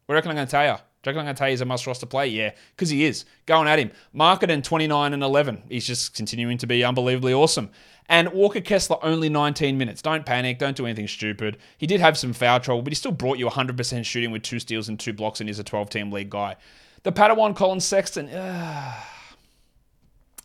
What 0.06 0.14
do 0.14 0.14
you 0.14 0.16
reckon 0.16 0.30
I'm 0.30 0.36
going 0.36 0.46
to 0.48 0.50
tell 0.50 0.64
you? 0.64 0.78
Do 1.02 1.10
you 1.10 1.10
reckon 1.10 1.20
I'm 1.20 1.26
going 1.26 1.34
to 1.36 1.38
tell 1.38 1.48
you 1.48 1.52
he's 1.52 1.60
a 1.60 1.64
must 1.66 1.86
roster 1.86 2.06
play? 2.06 2.28
Yeah, 2.28 2.52
because 2.74 2.88
he 2.88 3.04
is. 3.04 3.24
Going 3.44 3.68
at 3.68 3.78
him. 3.78 3.92
Markkanen 4.14 4.64
29 4.64 5.12
and 5.12 5.22
11. 5.22 5.62
He's 5.68 5.86
just 5.86 6.14
continuing 6.14 6.58
to 6.58 6.66
be 6.66 6.82
unbelievably 6.82 7.34
awesome. 7.34 7.70
And 8.08 8.32
Walker 8.32 8.60
Kessler 8.60 8.96
only 9.02 9.28
19 9.28 9.78
minutes. 9.78 10.02
Don't 10.02 10.26
panic. 10.26 10.58
Don't 10.58 10.76
do 10.76 10.86
anything 10.86 11.06
stupid. 11.06 11.58
He 11.78 11.86
did 11.86 12.00
have 12.00 12.18
some 12.18 12.32
foul 12.32 12.58
trouble, 12.58 12.82
but 12.82 12.90
he 12.90 12.96
still 12.96 13.12
brought 13.12 13.38
you 13.38 13.46
100% 13.46 14.04
shooting 14.04 14.32
with 14.32 14.42
two 14.42 14.58
steals 14.58 14.88
and 14.88 14.98
two 14.98 15.12
blocks 15.12 15.40
and 15.40 15.48
is 15.48 15.58
a 15.60 15.64
12 15.64 15.90
team 15.90 16.10
league 16.10 16.30
guy. 16.30 16.56
The 17.06 17.12
Padawan 17.12 17.54
Collin 17.54 17.78
Sexton. 17.78 18.28
Uh, 18.28 18.92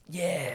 yeah. 0.08 0.54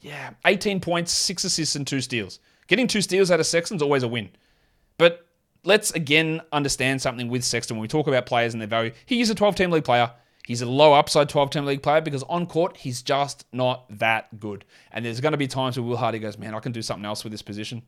Yeah. 0.00 0.30
18 0.46 0.78
points, 0.78 1.12
six 1.12 1.42
assists, 1.42 1.74
and 1.74 1.84
two 1.84 2.00
steals. 2.00 2.38
Getting 2.68 2.86
two 2.86 3.00
steals 3.00 3.32
out 3.32 3.40
of 3.40 3.46
Sexton's 3.46 3.82
always 3.82 4.04
a 4.04 4.08
win. 4.08 4.30
But 4.96 5.26
let's 5.64 5.90
again 5.90 6.40
understand 6.52 7.02
something 7.02 7.26
with 7.28 7.42
Sexton 7.42 7.76
when 7.76 7.82
we 7.82 7.88
talk 7.88 8.06
about 8.06 8.26
players 8.26 8.54
and 8.54 8.60
their 8.60 8.68
value. 8.68 8.92
He 9.06 9.20
is 9.20 9.28
a 9.28 9.34
12 9.34 9.56
team 9.56 9.72
league 9.72 9.82
player. 9.82 10.12
He's 10.46 10.62
a 10.62 10.66
low 10.66 10.92
upside 10.92 11.28
12 11.28 11.50
team 11.50 11.64
league 11.64 11.82
player 11.82 12.00
because 12.00 12.22
on 12.28 12.46
court, 12.46 12.76
he's 12.76 13.02
just 13.02 13.44
not 13.52 13.86
that 13.98 14.38
good. 14.38 14.64
And 14.92 15.04
there's 15.04 15.20
going 15.20 15.32
to 15.32 15.36
be 15.36 15.48
times 15.48 15.76
where 15.76 15.84
Will 15.84 15.96
Hardy 15.96 16.20
goes, 16.20 16.38
Man, 16.38 16.54
I 16.54 16.60
can 16.60 16.70
do 16.70 16.80
something 16.80 17.04
else 17.04 17.24
with 17.24 17.32
this 17.32 17.42
position. 17.42 17.82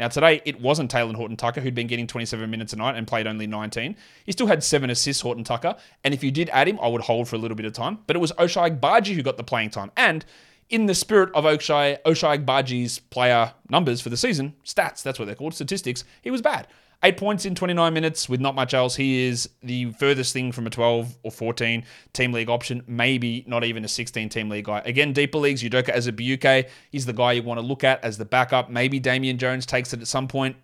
Now, 0.00 0.08
today, 0.08 0.40
it 0.46 0.58
wasn't 0.62 0.90
Talen 0.90 1.14
Horton 1.14 1.36
Tucker 1.36 1.60
who'd 1.60 1.74
been 1.74 1.86
getting 1.86 2.06
27 2.06 2.48
minutes 2.50 2.72
a 2.72 2.76
night 2.76 2.96
and 2.96 3.06
played 3.06 3.26
only 3.26 3.46
19. 3.46 3.94
He 4.24 4.32
still 4.32 4.46
had 4.46 4.64
seven 4.64 4.88
assists, 4.88 5.20
Horton 5.20 5.44
Tucker. 5.44 5.76
And 6.02 6.14
if 6.14 6.24
you 6.24 6.30
did 6.30 6.48
add 6.54 6.68
him, 6.68 6.78
I 6.80 6.88
would 6.88 7.02
hold 7.02 7.28
for 7.28 7.36
a 7.36 7.38
little 7.38 7.54
bit 7.54 7.66
of 7.66 7.74
time. 7.74 7.98
But 8.06 8.16
it 8.16 8.18
was 8.18 8.32
Ochai 8.32 8.80
Agbaji 8.80 9.14
who 9.14 9.22
got 9.22 9.36
the 9.36 9.44
playing 9.44 9.68
time. 9.68 9.92
And 9.98 10.24
in 10.70 10.86
the 10.86 10.94
spirit 10.94 11.30
of 11.34 11.44
Ochai, 11.44 12.00
Ochai 12.04 12.42
Agbaji's 12.42 12.98
player 12.98 13.52
numbers 13.68 14.00
for 14.00 14.08
the 14.08 14.16
season, 14.16 14.54
stats, 14.64 15.02
that's 15.02 15.18
what 15.18 15.26
they're 15.26 15.34
called, 15.34 15.52
statistics, 15.52 16.04
he 16.22 16.30
was 16.30 16.40
bad. 16.40 16.66
Eight 17.02 17.16
points 17.16 17.46
in 17.46 17.54
29 17.54 17.94
minutes 17.94 18.28
with 18.28 18.40
not 18.40 18.54
much 18.54 18.74
else. 18.74 18.96
He 18.96 19.26
is 19.26 19.48
the 19.62 19.90
furthest 19.92 20.34
thing 20.34 20.52
from 20.52 20.66
a 20.66 20.70
12 20.70 21.16
or 21.22 21.30
14 21.30 21.82
team 22.12 22.32
league 22.32 22.50
option, 22.50 22.82
maybe 22.86 23.42
not 23.46 23.64
even 23.64 23.86
a 23.86 23.88
16 23.88 24.28
team 24.28 24.50
league 24.50 24.66
guy. 24.66 24.82
Again, 24.84 25.14
deeper 25.14 25.38
leagues, 25.38 25.62
Udoka 25.62 25.94
Azubuike, 25.94 26.68
he's 26.90 27.06
the 27.06 27.14
guy 27.14 27.32
you 27.32 27.42
want 27.42 27.58
to 27.58 27.64
look 27.64 27.84
at 27.84 28.04
as 28.04 28.18
the 28.18 28.26
backup. 28.26 28.68
Maybe 28.68 29.00
Damian 29.00 29.38
Jones 29.38 29.64
takes 29.64 29.94
it 29.94 30.02
at 30.02 30.08
some 30.08 30.28
point, 30.28 30.56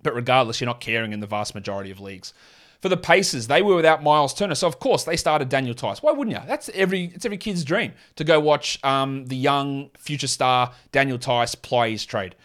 but 0.00 0.14
regardless, 0.14 0.60
you're 0.60 0.66
not 0.66 0.80
caring 0.80 1.12
in 1.12 1.18
the 1.18 1.26
vast 1.26 1.56
majority 1.56 1.90
of 1.90 1.98
leagues. 1.98 2.32
For 2.80 2.88
the 2.88 2.96
Pacers, 2.96 3.48
they 3.48 3.60
were 3.60 3.74
without 3.74 4.04
Myles 4.04 4.32
Turner, 4.32 4.54
so 4.54 4.68
of 4.68 4.78
course 4.78 5.02
they 5.02 5.16
started 5.16 5.48
Daniel 5.48 5.74
Theis. 5.74 6.00
Why 6.00 6.12
wouldn't 6.12 6.36
you? 6.36 6.42
That's 6.46 6.68
every 6.68 7.06
it's 7.06 7.24
every 7.24 7.36
kid's 7.36 7.64
dream 7.64 7.92
to 8.14 8.22
go 8.22 8.38
watch 8.38 8.78
um, 8.84 9.26
the 9.26 9.34
young 9.34 9.90
future 9.98 10.28
star 10.28 10.72
Daniel 10.92 11.18
Theis 11.18 11.56
ply 11.56 11.90
his 11.90 12.06
trade. 12.06 12.36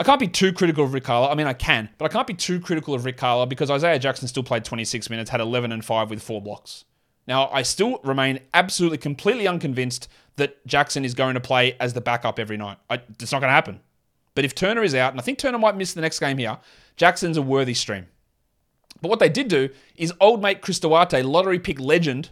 I 0.00 0.02
can't 0.02 0.18
be 0.18 0.28
too 0.28 0.54
critical 0.54 0.82
of 0.82 0.94
Rick 0.94 1.04
Carlisle. 1.04 1.30
I 1.30 1.34
mean, 1.34 1.46
I 1.46 1.52
can, 1.52 1.90
but 1.98 2.06
I 2.06 2.08
can't 2.08 2.26
be 2.26 2.32
too 2.32 2.58
critical 2.58 2.94
of 2.94 3.04
Rick 3.04 3.18
Carlisle 3.18 3.46
because 3.46 3.70
Isaiah 3.70 3.98
Jackson 3.98 4.28
still 4.28 4.42
played 4.42 4.64
26 4.64 5.10
minutes, 5.10 5.28
had 5.28 5.42
11 5.42 5.72
and 5.72 5.84
5 5.84 6.08
with 6.08 6.22
four 6.22 6.40
blocks. 6.40 6.86
Now, 7.26 7.50
I 7.50 7.60
still 7.60 8.00
remain 8.02 8.40
absolutely, 8.54 8.96
completely 8.96 9.46
unconvinced 9.46 10.08
that 10.36 10.66
Jackson 10.66 11.04
is 11.04 11.12
going 11.12 11.34
to 11.34 11.40
play 11.40 11.76
as 11.78 11.92
the 11.92 12.00
backup 12.00 12.38
every 12.38 12.56
night. 12.56 12.78
I, 12.88 13.02
it's 13.20 13.30
not 13.30 13.40
going 13.40 13.50
to 13.50 13.54
happen. 13.54 13.80
But 14.34 14.46
if 14.46 14.54
Turner 14.54 14.82
is 14.82 14.94
out, 14.94 15.12
and 15.12 15.20
I 15.20 15.22
think 15.22 15.36
Turner 15.36 15.58
might 15.58 15.76
miss 15.76 15.92
the 15.92 16.00
next 16.00 16.18
game 16.18 16.38
here, 16.38 16.56
Jackson's 16.96 17.36
a 17.36 17.42
worthy 17.42 17.74
stream. 17.74 18.06
But 19.02 19.10
what 19.10 19.18
they 19.18 19.28
did 19.28 19.48
do 19.48 19.68
is 19.96 20.14
old 20.18 20.40
mate 20.40 20.62
Chris 20.62 20.80
Duarte, 20.80 21.20
lottery 21.20 21.58
pick 21.58 21.78
legend 21.78 22.30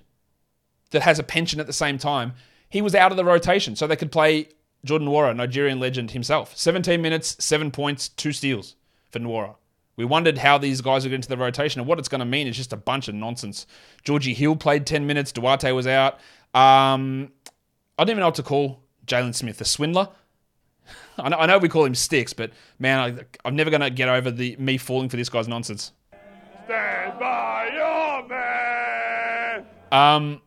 that 0.92 1.02
has 1.02 1.18
a 1.18 1.22
pension 1.22 1.60
at 1.60 1.66
the 1.66 1.74
same 1.74 1.98
time, 1.98 2.32
he 2.70 2.80
was 2.80 2.94
out 2.94 3.10
of 3.10 3.18
the 3.18 3.26
rotation 3.26 3.76
so 3.76 3.86
they 3.86 3.94
could 3.94 4.10
play 4.10 4.48
Jordan 4.84 5.08
Nwora, 5.08 5.34
Nigerian 5.34 5.80
legend 5.80 6.12
himself. 6.12 6.56
17 6.56 7.00
minutes, 7.02 7.36
seven 7.44 7.70
points, 7.70 8.08
two 8.08 8.32
steals 8.32 8.76
for 9.10 9.18
Nwora. 9.18 9.56
We 9.96 10.04
wondered 10.04 10.38
how 10.38 10.58
these 10.58 10.80
guys 10.80 11.02
would 11.02 11.10
get 11.10 11.16
into 11.16 11.28
the 11.28 11.36
rotation, 11.36 11.80
and 11.80 11.88
what 11.88 11.98
it's 11.98 12.08
going 12.08 12.20
to 12.20 12.24
mean 12.24 12.46
is 12.46 12.56
just 12.56 12.72
a 12.72 12.76
bunch 12.76 13.08
of 13.08 13.16
nonsense. 13.16 13.66
Georgie 14.04 14.34
Hill 14.34 14.54
played 14.54 14.86
10 14.86 15.06
minutes, 15.06 15.32
Duarte 15.32 15.72
was 15.72 15.88
out. 15.88 16.14
Um, 16.54 17.32
I 17.98 18.04
don't 18.04 18.10
even 18.10 18.20
know 18.20 18.26
what 18.28 18.36
to 18.36 18.44
call 18.44 18.80
Jalen 19.06 19.34
Smith, 19.34 19.60
a 19.60 19.64
swindler. 19.64 20.08
I 21.18 21.28
know, 21.28 21.36
I 21.38 21.46
know, 21.46 21.58
we 21.58 21.68
call 21.68 21.84
him 21.84 21.96
Sticks, 21.96 22.32
but 22.32 22.52
man, 22.78 22.98
I, 23.00 23.24
I'm 23.44 23.56
never 23.56 23.70
going 23.70 23.80
to 23.80 23.90
get 23.90 24.08
over 24.08 24.30
the 24.30 24.54
me 24.56 24.78
falling 24.78 25.08
for 25.08 25.16
this 25.16 25.28
guy's 25.28 25.48
nonsense. 25.48 25.90
Stand 26.64 27.18
by 27.18 27.70
your 27.74 28.28
man. 28.28 29.66
Um, 29.90 30.42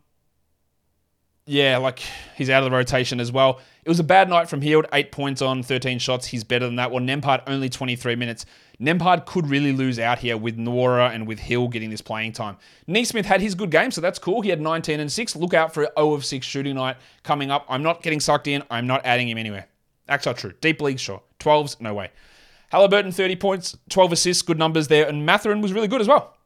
yeah, 1.46 1.78
like 1.78 2.00
he's 2.36 2.50
out 2.50 2.62
of 2.62 2.70
the 2.70 2.76
rotation 2.76 3.20
as 3.20 3.32
well. 3.32 3.60
It 3.84 3.88
was 3.88 3.98
a 3.98 4.04
bad 4.04 4.28
night 4.28 4.48
from 4.48 4.60
Hield, 4.60 4.86
eight 4.92 5.10
points 5.10 5.42
on 5.42 5.62
13 5.62 5.98
shots. 5.98 6.26
He's 6.26 6.44
better 6.44 6.66
than 6.66 6.76
that. 6.76 6.92
Well, 6.92 7.02
Nembhard 7.02 7.42
only 7.48 7.68
23 7.68 8.14
minutes. 8.14 8.46
Nembhard 8.80 9.26
could 9.26 9.48
really 9.48 9.72
lose 9.72 9.98
out 9.98 10.20
here 10.20 10.36
with 10.36 10.56
Nwora 10.56 11.12
and 11.12 11.26
with 11.26 11.40
Hill 11.40 11.68
getting 11.68 11.90
this 11.90 12.00
playing 12.00 12.32
time. 12.32 12.56
Nesmith 12.86 13.26
had 13.26 13.40
his 13.40 13.56
good 13.56 13.70
game, 13.70 13.90
so 13.90 14.00
that's 14.00 14.20
cool. 14.20 14.40
He 14.40 14.50
had 14.50 14.60
19 14.60 15.00
and 15.00 15.10
6. 15.10 15.36
Look 15.36 15.52
out 15.52 15.74
for 15.74 15.88
0 15.98 16.12
of 16.12 16.24
6 16.24 16.46
shooting 16.46 16.76
night 16.76 16.96
coming 17.24 17.50
up. 17.50 17.66
I'm 17.68 17.82
not 17.82 18.02
getting 18.02 18.20
sucked 18.20 18.46
in. 18.46 18.62
I'm 18.70 18.86
not 18.86 19.00
adding 19.04 19.28
him 19.28 19.38
anywhere. 19.38 19.66
That's 20.06 20.26
not 20.26 20.36
true. 20.36 20.52
Deep 20.60 20.80
league, 20.80 21.00
sure. 21.00 21.22
12s, 21.40 21.80
no 21.80 21.92
way. 21.94 22.10
Haliburton, 22.72 23.12
30 23.12 23.36
points, 23.36 23.76
12 23.88 24.12
assists, 24.12 24.42
good 24.42 24.58
numbers 24.58 24.88
there. 24.88 25.08
And 25.08 25.26
Mathurin 25.26 25.60
was 25.60 25.72
really 25.72 25.88
good 25.88 26.00
as 26.00 26.08
well. 26.08 26.36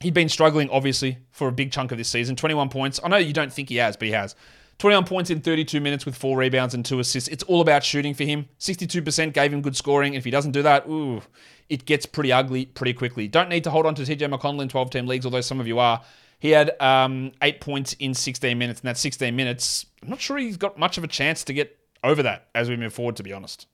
He'd 0.00 0.14
been 0.14 0.28
struggling, 0.28 0.68
obviously, 0.70 1.18
for 1.30 1.48
a 1.48 1.52
big 1.52 1.72
chunk 1.72 1.90
of 1.90 1.98
this 1.98 2.08
season. 2.08 2.36
21 2.36 2.68
points. 2.68 3.00
I 3.02 3.08
know 3.08 3.16
you 3.16 3.32
don't 3.32 3.52
think 3.52 3.68
he 3.68 3.76
has, 3.76 3.96
but 3.96 4.06
he 4.06 4.12
has. 4.12 4.34
21 4.78 5.04
points 5.04 5.30
in 5.30 5.40
32 5.40 5.80
minutes 5.80 6.04
with 6.04 6.14
four 6.14 6.36
rebounds 6.36 6.74
and 6.74 6.84
two 6.84 6.98
assists. 6.98 7.28
It's 7.28 7.42
all 7.44 7.62
about 7.62 7.82
shooting 7.82 8.12
for 8.12 8.24
him. 8.24 8.46
62% 8.58 9.32
gave 9.32 9.52
him 9.52 9.62
good 9.62 9.76
scoring. 9.76 10.14
If 10.14 10.24
he 10.24 10.30
doesn't 10.30 10.52
do 10.52 10.62
that, 10.62 10.86
ooh, 10.86 11.22
it 11.70 11.86
gets 11.86 12.04
pretty 12.04 12.30
ugly 12.30 12.66
pretty 12.66 12.92
quickly. 12.92 13.26
Don't 13.26 13.48
need 13.48 13.64
to 13.64 13.70
hold 13.70 13.86
on 13.86 13.94
to 13.94 14.02
TJ 14.02 14.30
McConnell 14.30 14.60
in 14.60 14.68
12 14.68 14.90
team 14.90 15.06
leagues, 15.06 15.24
although 15.24 15.40
some 15.40 15.60
of 15.60 15.66
you 15.66 15.78
are. 15.78 16.02
He 16.38 16.50
had 16.50 16.78
um, 16.80 17.32
eight 17.40 17.62
points 17.62 17.94
in 17.94 18.12
16 18.12 18.58
minutes, 18.58 18.80
and 18.80 18.88
that 18.88 18.98
16 18.98 19.34
minutes, 19.34 19.86
I'm 20.02 20.10
not 20.10 20.20
sure 20.20 20.36
he's 20.36 20.58
got 20.58 20.78
much 20.78 20.98
of 20.98 21.04
a 21.04 21.08
chance 21.08 21.42
to 21.44 21.54
get 21.54 21.78
over 22.04 22.22
that 22.22 22.48
as 22.54 22.68
we 22.68 22.76
move 22.76 22.92
forward, 22.92 23.16
to 23.16 23.22
be 23.22 23.32
honest. 23.32 23.66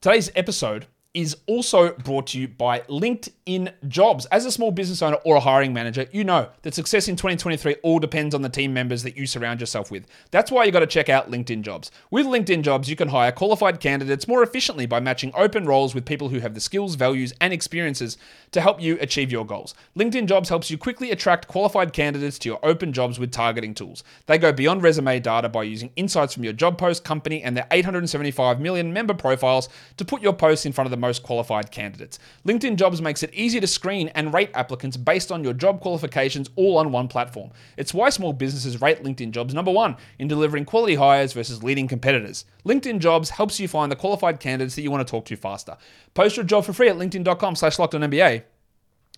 Today's 0.00 0.32
episode 0.34 0.86
is 1.14 1.36
also 1.46 1.92
brought 1.92 2.28
to 2.28 2.40
you 2.40 2.48
by 2.48 2.80
LinkedIn 2.80 3.72
Jobs. 3.86 4.24
As 4.26 4.46
a 4.46 4.52
small 4.52 4.70
business 4.70 5.02
owner 5.02 5.18
or 5.24 5.36
a 5.36 5.40
hiring 5.40 5.74
manager, 5.74 6.06
you 6.10 6.24
know 6.24 6.48
that 6.62 6.74
success 6.74 7.06
in 7.06 7.16
2023 7.16 7.76
all 7.82 7.98
depends 7.98 8.34
on 8.34 8.40
the 8.40 8.48
team 8.48 8.72
members 8.72 9.02
that 9.02 9.16
you 9.16 9.26
surround 9.26 9.60
yourself 9.60 9.90
with. 9.90 10.06
That's 10.30 10.50
why 10.50 10.64
you 10.64 10.72
got 10.72 10.80
to 10.80 10.86
check 10.86 11.10
out 11.10 11.30
LinkedIn 11.30 11.62
Jobs. 11.62 11.90
With 12.10 12.26
LinkedIn 12.26 12.62
Jobs, 12.62 12.88
you 12.88 12.96
can 12.96 13.08
hire 13.08 13.30
qualified 13.30 13.78
candidates 13.78 14.26
more 14.26 14.42
efficiently 14.42 14.86
by 14.86 15.00
matching 15.00 15.32
open 15.34 15.66
roles 15.66 15.94
with 15.94 16.06
people 16.06 16.30
who 16.30 16.40
have 16.40 16.54
the 16.54 16.60
skills, 16.60 16.94
values, 16.94 17.34
and 17.40 17.52
experiences 17.52 18.16
to 18.52 18.62
help 18.62 18.80
you 18.80 18.96
achieve 19.00 19.30
your 19.30 19.44
goals. 19.44 19.74
LinkedIn 19.96 20.26
Jobs 20.26 20.48
helps 20.48 20.70
you 20.70 20.78
quickly 20.78 21.10
attract 21.10 21.46
qualified 21.46 21.92
candidates 21.92 22.38
to 22.38 22.48
your 22.48 22.60
open 22.62 22.92
jobs 22.92 23.18
with 23.18 23.30
targeting 23.30 23.74
tools. 23.74 24.02
They 24.26 24.38
go 24.38 24.52
beyond 24.52 24.82
resume 24.82 25.20
data 25.20 25.50
by 25.50 25.64
using 25.64 25.90
insights 25.96 26.32
from 26.32 26.44
your 26.44 26.54
job 26.54 26.78
post, 26.78 27.04
company, 27.04 27.42
and 27.42 27.54
their 27.54 27.66
875 27.70 28.60
million 28.60 28.94
member 28.94 29.14
profiles 29.14 29.68
to 29.98 30.06
put 30.06 30.22
your 30.22 30.32
posts 30.32 30.64
in 30.64 30.72
front 30.72 30.86
of 30.86 30.90
the 30.90 31.01
most 31.02 31.22
qualified 31.22 31.70
candidates. 31.70 32.18
LinkedIn 32.46 32.76
Jobs 32.76 33.02
makes 33.02 33.22
it 33.22 33.34
easy 33.34 33.60
to 33.60 33.66
screen 33.66 34.08
and 34.14 34.32
rate 34.32 34.50
applicants 34.54 34.96
based 34.96 35.30
on 35.30 35.44
your 35.44 35.52
job 35.52 35.80
qualifications 35.80 36.48
all 36.56 36.78
on 36.78 36.92
one 36.92 37.08
platform. 37.08 37.50
It's 37.76 37.92
why 37.92 38.08
small 38.08 38.32
businesses 38.32 38.80
rate 38.80 39.02
LinkedIn 39.02 39.32
Jobs 39.32 39.52
number 39.52 39.70
one 39.70 39.96
in 40.18 40.28
delivering 40.28 40.64
quality 40.64 40.94
hires 40.94 41.34
versus 41.34 41.62
leading 41.62 41.88
competitors. 41.88 42.46
LinkedIn 42.64 43.00
Jobs 43.00 43.28
helps 43.30 43.60
you 43.60 43.68
find 43.68 43.92
the 43.92 43.96
qualified 43.96 44.40
candidates 44.40 44.76
that 44.76 44.82
you 44.82 44.90
want 44.90 45.06
to 45.06 45.10
talk 45.10 45.26
to 45.26 45.36
faster. 45.36 45.76
Post 46.14 46.36
your 46.36 46.46
job 46.46 46.64
for 46.64 46.72
free 46.72 46.88
at 46.88 46.96
linkedin.com 46.96 47.56
slash 47.56 47.76
MBA. 47.76 48.44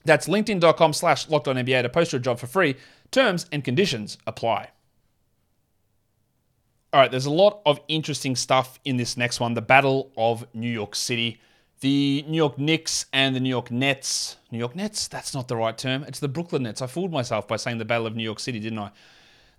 That's 0.05 0.27
linkedin.com 0.27 0.92
slash 0.92 1.29
MBA 1.29 1.83
to 1.83 1.88
post 1.88 2.12
your 2.12 2.20
job 2.20 2.38
for 2.38 2.47
free. 2.47 2.77
Terms 3.11 3.47
and 3.53 3.62
conditions 3.62 4.18
apply. 4.27 4.70
All 6.94 7.01
right, 7.01 7.11
there's 7.11 7.27
a 7.27 7.31
lot 7.31 7.61
of 7.66 7.81
interesting 7.88 8.37
stuff 8.37 8.79
in 8.85 8.99
this 8.99 9.16
next 9.16 9.40
one 9.40 9.55
the 9.55 9.61
Battle 9.61 10.12
of 10.16 10.47
New 10.55 10.70
York 10.70 10.94
City. 10.94 11.40
The 11.80 12.24
New 12.28 12.37
York 12.37 12.58
Knicks 12.58 13.06
and 13.12 13.34
the 13.37 13.40
New 13.40 13.48
York 13.48 13.70
Nets. 13.70 14.37
New 14.50 14.58
York 14.58 14.74
Nets? 14.74 15.08
That's 15.08 15.34
not 15.34 15.48
the 15.48 15.56
right 15.56 15.76
term. 15.76 16.04
It's 16.04 16.20
the 16.20 16.28
Brooklyn 16.28 16.62
Nets. 16.62 16.80
I 16.80 16.87
fooled 16.87 17.12
myself 17.12 17.46
by 17.46 17.56
saying 17.56 17.78
the 17.78 17.84
Battle 17.84 18.06
of 18.06 18.16
New 18.16 18.22
York 18.22 18.40
City, 18.40 18.60
didn't 18.60 18.78
I? 18.78 18.90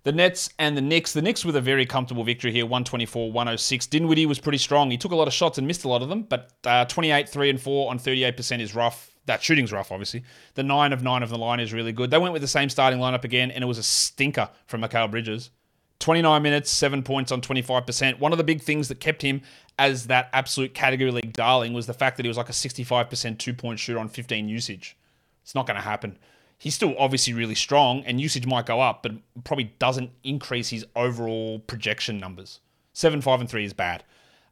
The 0.06 0.12
Nets 0.12 0.50
and 0.58 0.76
the 0.76 0.80
Knicks. 0.80 1.12
The 1.12 1.20
Knicks 1.20 1.44
with 1.44 1.56
a 1.56 1.60
very 1.60 1.84
comfortable 1.84 2.22
victory 2.22 2.52
here, 2.52 2.64
124 2.64 3.32
106. 3.32 3.86
Dinwiddie 3.88 4.26
was 4.26 4.38
pretty 4.38 4.58
strong. 4.58 4.90
He 4.90 4.96
took 4.96 5.10
a 5.10 5.16
lot 5.16 5.26
of 5.26 5.34
shots 5.34 5.58
and 5.58 5.66
missed 5.66 5.84
a 5.84 5.88
lot 5.88 6.00
of 6.00 6.08
them, 6.08 6.22
but 6.22 6.52
uh, 6.64 6.84
28, 6.84 7.28
3 7.28 7.50
and 7.50 7.60
4 7.60 7.90
on 7.90 7.98
38% 7.98 8.60
is 8.60 8.74
rough. 8.74 9.10
That 9.26 9.42
shooting's 9.42 9.72
rough, 9.72 9.90
obviously. 9.90 10.22
The 10.54 10.62
9 10.62 10.92
of 10.92 11.02
9 11.02 11.22
of 11.24 11.28
the 11.28 11.38
line 11.38 11.58
is 11.58 11.72
really 11.72 11.90
good. 11.90 12.10
They 12.10 12.18
went 12.18 12.32
with 12.32 12.42
the 12.42 12.48
same 12.48 12.68
starting 12.68 13.00
lineup 13.00 13.24
again, 13.24 13.50
and 13.50 13.64
it 13.64 13.66
was 13.66 13.78
a 13.78 13.82
stinker 13.82 14.48
from 14.66 14.82
Mikal 14.82 15.10
Bridges. 15.10 15.50
29 15.98 16.42
minutes, 16.42 16.70
seven 16.70 17.02
points 17.02 17.32
on 17.32 17.40
25%. 17.40 18.18
One 18.18 18.32
of 18.32 18.38
the 18.38 18.44
big 18.44 18.62
things 18.62 18.88
that 18.88 19.00
kept 19.00 19.22
him 19.22 19.42
as 19.78 20.06
that 20.06 20.28
absolute 20.32 20.74
category 20.74 21.10
league 21.10 21.32
darling 21.32 21.72
was 21.72 21.86
the 21.86 21.94
fact 21.94 22.16
that 22.16 22.24
he 22.24 22.28
was 22.28 22.36
like 22.36 22.48
a 22.48 22.52
65% 22.52 23.38
two 23.38 23.54
point 23.54 23.78
shooter 23.78 23.98
on 23.98 24.08
15 24.08 24.48
usage. 24.48 24.96
It's 25.42 25.54
not 25.54 25.66
going 25.66 25.76
to 25.76 25.82
happen. 25.82 26.18
He's 26.58 26.74
still 26.74 26.94
obviously 26.98 27.34
really 27.34 27.54
strong 27.54 28.02
and 28.04 28.20
usage 28.20 28.46
might 28.46 28.66
go 28.66 28.80
up, 28.80 29.02
but 29.02 29.12
probably 29.44 29.74
doesn't 29.78 30.10
increase 30.24 30.70
his 30.70 30.86
overall 30.96 31.58
projection 31.60 32.18
numbers. 32.18 32.60
7, 32.94 33.20
5, 33.20 33.40
and 33.40 33.50
3 33.50 33.64
is 33.64 33.74
bad. 33.74 34.04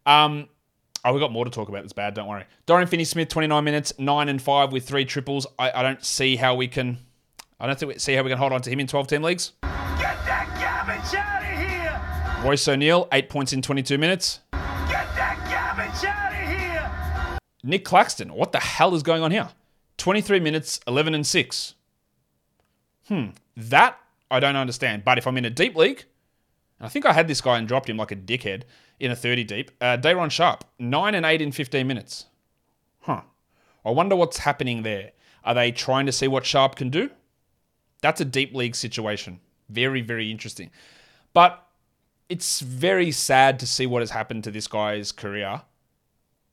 Um, 0.04 0.48
oh, 1.04 1.12
we've 1.12 1.20
got 1.20 1.32
more 1.32 1.46
to 1.46 1.50
talk 1.50 1.70
about 1.70 1.82
that's 1.82 1.94
bad, 1.94 2.14
don't 2.14 2.28
worry. 2.28 2.44
Dorian 2.66 2.88
Finney 2.88 3.04
Smith, 3.04 3.28
29 3.28 3.64
minutes, 3.64 3.94
9 3.98 4.28
and 4.28 4.40
5 4.40 4.72
with 4.72 4.86
three 4.86 5.06
triples. 5.06 5.46
I, 5.58 5.72
I 5.72 5.82
don't 5.82 6.04
see 6.04 6.36
how 6.36 6.54
we 6.54 6.68
can 6.68 6.98
I 7.60 7.66
don't 7.66 7.78
think 7.78 7.92
we 7.92 7.98
see 7.98 8.14
how 8.14 8.22
we 8.22 8.30
can 8.30 8.38
hold 8.38 8.52
on 8.52 8.60
to 8.62 8.70
him 8.70 8.80
in 8.80 8.86
12 8.86 9.06
team 9.06 9.22
leagues. 9.22 9.52
Get 9.62 9.70
that 10.26 10.86
garbage 10.86 11.14
out! 11.14 11.33
Royce 12.44 12.68
O'Neal, 12.68 13.08
eight 13.10 13.30
points 13.30 13.54
in 13.54 13.62
22 13.62 13.96
minutes. 13.96 14.40
Get 14.52 14.60
that 15.16 15.38
garbage 15.48 16.04
out 16.04 16.30
of 16.30 16.46
here! 16.46 17.38
Nic 17.62 17.86
Claxton, 17.86 18.34
what 18.34 18.52
the 18.52 18.60
hell 18.60 18.94
is 18.94 19.02
going 19.02 19.22
on 19.22 19.30
here? 19.30 19.48
23 19.96 20.40
minutes, 20.40 20.78
11 20.86 21.14
and 21.14 21.26
6. 21.26 21.74
Hmm, 23.08 23.28
that 23.56 23.98
I 24.30 24.40
don't 24.40 24.56
understand. 24.56 25.06
But 25.06 25.16
if 25.16 25.26
I'm 25.26 25.38
in 25.38 25.46
a 25.46 25.50
deep 25.50 25.74
league, 25.74 26.04
and 26.78 26.84
I 26.84 26.90
think 26.90 27.06
I 27.06 27.14
had 27.14 27.28
this 27.28 27.40
guy 27.40 27.56
and 27.56 27.66
dropped 27.66 27.88
him 27.88 27.96
like 27.96 28.10
a 28.10 28.16
dickhead 28.16 28.64
in 29.00 29.10
a 29.10 29.16
30 29.16 29.44
deep, 29.44 29.70
uh, 29.80 29.96
Day'Ron 29.96 30.28
Sharpe, 30.28 30.64
9 30.78 31.14
and 31.14 31.24
8 31.24 31.40
in 31.40 31.50
15 31.50 31.86
minutes. 31.86 32.26
Huh. 33.00 33.22
I 33.86 33.90
wonder 33.90 34.16
what's 34.16 34.38
happening 34.38 34.82
there. 34.82 35.12
Are 35.44 35.54
they 35.54 35.72
trying 35.72 36.04
to 36.04 36.12
see 36.12 36.28
what 36.28 36.44
Sharpe 36.44 36.76
can 36.76 36.90
do? 36.90 37.08
That's 38.02 38.20
a 38.20 38.26
deep 38.26 38.54
league 38.54 38.76
situation. 38.76 39.40
Very, 39.70 40.02
very 40.02 40.30
interesting. 40.30 40.70
But 41.32 41.63
it's 42.34 42.58
very 42.58 43.12
sad 43.12 43.60
to 43.60 43.64
see 43.66 43.86
what 43.86 44.02
has 44.02 44.10
happened 44.10 44.42
to 44.42 44.50
this 44.50 44.66
guy's 44.66 45.12
career. 45.12 45.62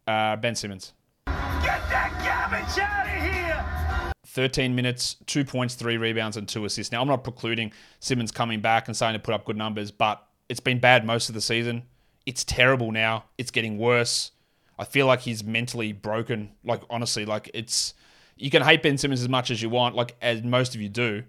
Uh, 0.06 0.36
ben 0.36 0.54
Simmons. 0.54 0.94
Get 1.26 1.82
that 1.90 2.14
garbage 2.24 2.78
out 2.78 3.08
of 3.08 3.24
here! 3.24 4.14
13 4.28 4.76
minutes, 4.76 5.16
two 5.26 5.44
points, 5.44 5.74
three 5.74 5.98
rebounds, 5.98 6.38
and 6.38 6.48
two 6.48 6.66
assists. 6.66 6.92
Now, 6.92 7.02
I'm 7.02 7.08
not 7.08 7.24
precluding 7.24 7.74
Simmons 8.00 8.32
coming 8.32 8.62
back 8.62 8.88
and 8.88 8.96
starting 8.96 9.20
to 9.20 9.24
put 9.24 9.34
up 9.34 9.44
good 9.44 9.58
numbers, 9.58 9.90
but 9.90 10.24
it's 10.50 10.60
been 10.60 10.78
bad 10.78 11.04
most 11.04 11.30
of 11.30 11.34
the 11.34 11.42
season. 11.42 11.82
It's 12.28 12.44
terrible 12.44 12.92
now. 12.92 13.24
It's 13.40 13.50
getting 13.50 13.80
worse. 13.80 14.34
I 14.78 14.84
feel 14.84 15.08
like 15.08 15.22
he's 15.22 15.44
mentally 15.44 15.94
broken. 15.94 16.52
Like, 16.64 16.84
honestly, 16.92 17.26
like, 17.26 17.50
it's. 17.56 17.96
You 18.38 18.52
can 18.52 18.62
hate 18.62 18.84
Ben 18.84 19.00
Simmons 19.00 19.22
as 19.22 19.30
much 19.30 19.50
as 19.50 19.64
you 19.64 19.70
want, 19.72 19.96
like, 19.96 20.16
as 20.22 20.44
most 20.44 20.76
of 20.76 20.82
you 20.82 20.90
do, 20.90 21.24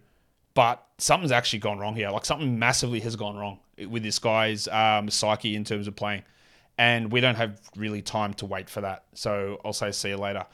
but 0.53 0.87
something's 0.99 1.33
actually 1.33 1.61
gone 1.61 1.79
wrong 1.79 1.97
here. 1.97 2.11
Like, 2.11 2.27
something 2.27 2.59
massively 2.59 3.01
has 3.01 3.17
gone 3.17 3.35
wrong 3.37 3.59
with 3.87 4.03
this 4.03 4.19
guy's 4.19 4.69
um, 4.69 5.11
psyche 5.11 5.55
in 5.55 5.65
terms 5.65 5.87
of 5.87 5.97
playing. 5.97 6.23
And 6.79 7.13
we 7.13 7.21
don't 7.21 7.35
have 7.35 7.61
really 7.77 8.03
time 8.03 8.35
to 8.35 8.47
wait 8.47 8.69
for 8.71 8.81
that. 8.81 9.05
So 9.15 9.61
I'll 9.65 9.73
say 9.73 9.93
see 9.93 10.09
you 10.11 10.17
later. 10.17 10.47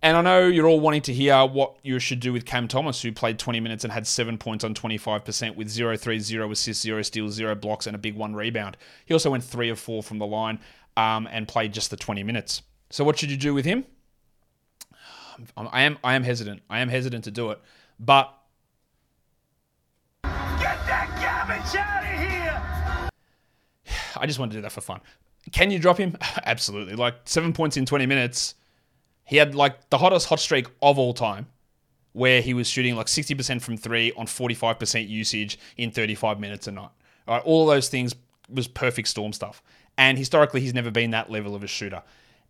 And 0.00 0.16
I 0.16 0.22
know 0.22 0.46
you're 0.46 0.68
all 0.68 0.78
wanting 0.78 1.02
to 1.02 1.12
hear 1.12 1.44
what 1.44 1.76
you 1.82 1.98
should 1.98 2.20
do 2.20 2.32
with 2.32 2.44
Cam 2.44 2.68
Thomas, 2.68 3.02
who 3.02 3.10
played 3.10 3.38
20 3.38 3.58
minutes 3.58 3.82
and 3.82 3.92
had 3.92 4.06
seven 4.06 4.38
points 4.38 4.62
on 4.62 4.72
25% 4.72 5.56
with 5.56 5.68
0 5.68 5.96
3, 5.96 6.20
0 6.20 6.52
assists, 6.52 6.82
0 6.84 7.02
steals, 7.02 7.34
0 7.34 7.56
blocks, 7.56 7.88
and 7.88 7.96
a 7.96 7.98
big 7.98 8.14
one 8.14 8.34
rebound. 8.34 8.76
He 9.06 9.12
also 9.12 9.30
went 9.30 9.42
3 9.42 9.70
of 9.70 9.80
4 9.80 10.04
from 10.04 10.18
the 10.18 10.26
line 10.26 10.60
um, 10.96 11.28
and 11.32 11.48
played 11.48 11.72
just 11.72 11.90
the 11.90 11.96
20 11.96 12.22
minutes. 12.22 12.62
So 12.90 13.02
what 13.02 13.18
should 13.18 13.30
you 13.30 13.36
do 13.36 13.52
with 13.52 13.64
him? 13.64 13.84
I 15.56 15.82
am 15.82 15.98
I 16.02 16.14
am 16.14 16.24
hesitant. 16.24 16.62
I 16.68 16.80
am 16.80 16.88
hesitant 16.88 17.24
to 17.24 17.30
do 17.30 17.50
it. 17.50 17.60
But 17.98 18.34
Get 20.24 20.86
that 20.86 21.46
garbage 21.46 21.76
out! 21.76 21.97
I 24.20 24.26
just 24.26 24.38
want 24.38 24.52
to 24.52 24.58
do 24.58 24.62
that 24.62 24.72
for 24.72 24.80
fun. 24.80 25.00
Can 25.52 25.70
you 25.70 25.78
drop 25.78 25.98
him? 25.98 26.16
Absolutely. 26.44 26.94
Like 26.94 27.14
seven 27.24 27.52
points 27.52 27.76
in 27.76 27.86
20 27.86 28.06
minutes. 28.06 28.54
He 29.24 29.36
had 29.36 29.54
like 29.54 29.90
the 29.90 29.98
hottest 29.98 30.28
hot 30.28 30.40
streak 30.40 30.66
of 30.80 30.98
all 30.98 31.12
time, 31.12 31.46
where 32.12 32.40
he 32.40 32.54
was 32.54 32.68
shooting 32.68 32.96
like 32.96 33.06
60% 33.06 33.60
from 33.60 33.76
three 33.76 34.12
on 34.12 34.26
45% 34.26 35.08
usage 35.08 35.58
in 35.76 35.90
35 35.90 36.40
minutes 36.40 36.66
a 36.66 36.72
night. 36.72 36.90
All, 37.26 37.34
right, 37.34 37.44
all 37.44 37.66
those 37.66 37.88
things 37.88 38.14
was 38.48 38.66
perfect 38.66 39.08
storm 39.08 39.32
stuff. 39.32 39.62
And 39.98 40.16
historically, 40.16 40.60
he's 40.60 40.74
never 40.74 40.90
been 40.90 41.10
that 41.10 41.30
level 41.30 41.54
of 41.54 41.62
a 41.62 41.66
shooter. 41.66 42.02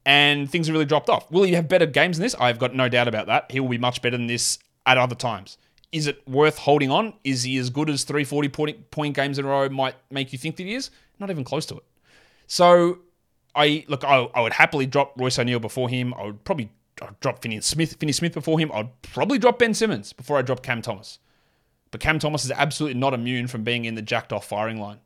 And 0.06 0.50
things 0.50 0.68
have 0.68 0.72
really 0.72 0.84
dropped 0.84 1.08
off. 1.08 1.30
Will 1.30 1.42
he 1.42 1.54
have 1.54 1.68
better 1.68 1.86
games 1.86 2.18
than 2.18 2.24
this? 2.24 2.34
I've 2.38 2.58
got 2.58 2.74
no 2.74 2.88
doubt 2.88 3.08
about 3.08 3.26
that. 3.26 3.50
He 3.50 3.58
will 3.58 3.68
be 3.68 3.78
much 3.78 4.00
better 4.00 4.16
than 4.16 4.26
this 4.26 4.58
at 4.86 4.98
other 4.98 5.14
times. 5.14 5.58
Is 5.90 6.06
it 6.06 6.26
worth 6.28 6.58
holding 6.58 6.90
on? 6.90 7.14
Is 7.24 7.42
he 7.42 7.56
as 7.58 7.70
good 7.70 7.90
as 7.90 8.04
340 8.04 8.48
point, 8.50 8.90
point 8.90 9.16
games 9.16 9.38
in 9.38 9.44
a 9.44 9.48
row 9.48 9.68
might 9.68 9.96
make 10.10 10.32
you 10.32 10.38
think 10.38 10.56
that 10.56 10.64
he 10.64 10.74
is? 10.74 10.90
Not 11.18 11.30
even 11.30 11.44
close 11.44 11.66
to 11.66 11.76
it. 11.76 11.84
So 12.46 13.00
I 13.54 13.84
look, 13.88 14.04
I, 14.04 14.28
I 14.34 14.40
would 14.40 14.52
happily 14.52 14.86
drop 14.86 15.14
Royce 15.16 15.38
O'Neal 15.38 15.60
before 15.60 15.88
him. 15.88 16.14
I 16.14 16.24
would 16.24 16.44
probably 16.44 16.70
drop 17.20 17.42
Finney 17.42 17.60
Smith, 17.60 17.96
Finney 17.98 18.12
Smith 18.12 18.34
before 18.34 18.58
him. 18.58 18.70
I'd 18.72 19.02
probably 19.02 19.38
drop 19.38 19.58
Ben 19.58 19.74
Simmons 19.74 20.12
before 20.12 20.38
I 20.38 20.42
drop 20.42 20.62
Cam 20.62 20.82
Thomas. 20.82 21.18
But 21.90 22.00
Cam 22.00 22.18
Thomas 22.18 22.44
is 22.44 22.50
absolutely 22.50 22.98
not 22.98 23.14
immune 23.14 23.46
from 23.46 23.64
being 23.64 23.84
in 23.84 23.94
the 23.94 24.02
jacked 24.02 24.32
off 24.32 24.46
firing 24.46 24.80
line. 24.80 24.98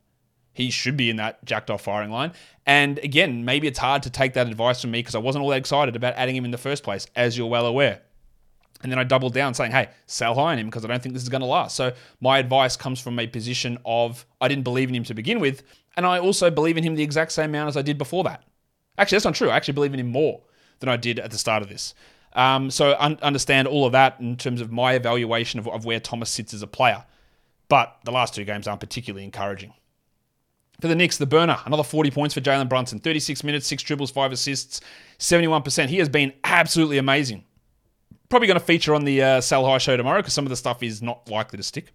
He 0.51 0.69
should 0.69 0.97
be 0.97 1.09
in 1.09 1.15
that 1.15 1.43
jacked 1.45 1.71
off 1.71 1.81
firing 1.81 2.11
line. 2.11 2.33
And 2.65 2.99
again, 2.99 3.43
maybe 3.43 3.67
it's 3.67 3.79
hard 3.79 4.03
to 4.03 4.09
take 4.09 4.33
that 4.33 4.47
advice 4.47 4.81
from 4.81 4.91
me 4.91 4.99
because 4.99 5.15
I 5.15 5.19
wasn't 5.19 5.43
all 5.43 5.49
that 5.49 5.57
excited 5.57 5.95
about 5.95 6.13
adding 6.15 6.35
him 6.35 6.45
in 6.45 6.51
the 6.51 6.57
first 6.57 6.83
place, 6.83 7.07
as 7.15 7.37
you're 7.37 7.47
well 7.47 7.65
aware. 7.65 8.01
And 8.83 8.91
then 8.91 8.99
I 8.99 9.05
doubled 9.05 9.33
down 9.33 9.53
saying, 9.53 9.71
hey, 9.71 9.89
sell 10.07 10.35
high 10.35 10.51
on 10.51 10.59
him 10.59 10.67
because 10.67 10.83
I 10.83 10.89
don't 10.89 11.01
think 11.01 11.13
this 11.13 11.23
is 11.23 11.29
going 11.29 11.41
to 11.41 11.47
last. 11.47 11.75
So 11.75 11.93
my 12.19 12.37
advice 12.37 12.75
comes 12.75 12.99
from 12.99 13.17
a 13.17 13.25
position 13.25 13.77
of 13.85 14.25
I 14.41 14.49
didn't 14.49 14.65
believe 14.65 14.89
in 14.89 14.95
him 14.95 15.05
to 15.05 15.13
begin 15.13 15.39
with. 15.39 15.63
And 15.95 16.05
I 16.05 16.19
also 16.19 16.49
believe 16.49 16.77
in 16.77 16.83
him 16.83 16.95
the 16.95 17.03
exact 17.03 17.31
same 17.31 17.51
amount 17.51 17.69
as 17.69 17.77
I 17.77 17.81
did 17.81 17.97
before 17.97 18.23
that. 18.23 18.43
Actually, 18.97 19.17
that's 19.17 19.25
not 19.25 19.35
true. 19.35 19.49
I 19.49 19.55
actually 19.55 19.73
believe 19.73 19.93
in 19.93 19.99
him 19.99 20.07
more 20.07 20.41
than 20.79 20.89
I 20.89 20.97
did 20.97 21.19
at 21.19 21.31
the 21.31 21.37
start 21.37 21.63
of 21.63 21.69
this. 21.69 21.93
Um, 22.33 22.71
so 22.71 22.95
un- 22.99 23.19
understand 23.21 23.67
all 23.67 23.85
of 23.85 23.91
that 23.91 24.19
in 24.19 24.37
terms 24.37 24.59
of 24.59 24.71
my 24.71 24.93
evaluation 24.93 25.59
of, 25.59 25.67
of 25.67 25.85
where 25.85 25.99
Thomas 25.99 26.29
sits 26.29 26.53
as 26.53 26.61
a 26.61 26.67
player. 26.67 27.03
But 27.69 27.95
the 28.05 28.11
last 28.11 28.35
two 28.35 28.43
games 28.43 28.67
aren't 28.67 28.81
particularly 28.81 29.23
encouraging. 29.23 29.73
For 30.81 30.87
the 30.87 30.95
Knicks, 30.95 31.17
the 31.17 31.25
burner, 31.25 31.59
another 31.65 31.83
40 31.83 32.11
points 32.11 32.33
for 32.33 32.41
Jalen 32.41 32.67
Brunson. 32.67 32.99
36 32.99 33.43
minutes, 33.43 33.67
6 33.67 33.83
dribbles, 33.83 34.11
5 34.11 34.31
assists, 34.31 34.81
71%. 35.19 35.87
He 35.87 35.97
has 35.97 36.09
been 36.09 36.33
absolutely 36.43 36.97
amazing. 36.97 37.45
Probably 38.29 38.47
going 38.47 38.59
to 38.59 38.65
feature 38.65 38.95
on 38.95 39.05
the 39.05 39.21
uh, 39.21 39.41
Sal 39.41 39.65
High 39.65 39.77
show 39.77 39.95
tomorrow 39.95 40.19
because 40.19 40.33
some 40.33 40.45
of 40.45 40.49
the 40.49 40.55
stuff 40.55 40.81
is 40.81 41.01
not 41.01 41.29
likely 41.29 41.57
to 41.57 41.63
stick. 41.63 41.93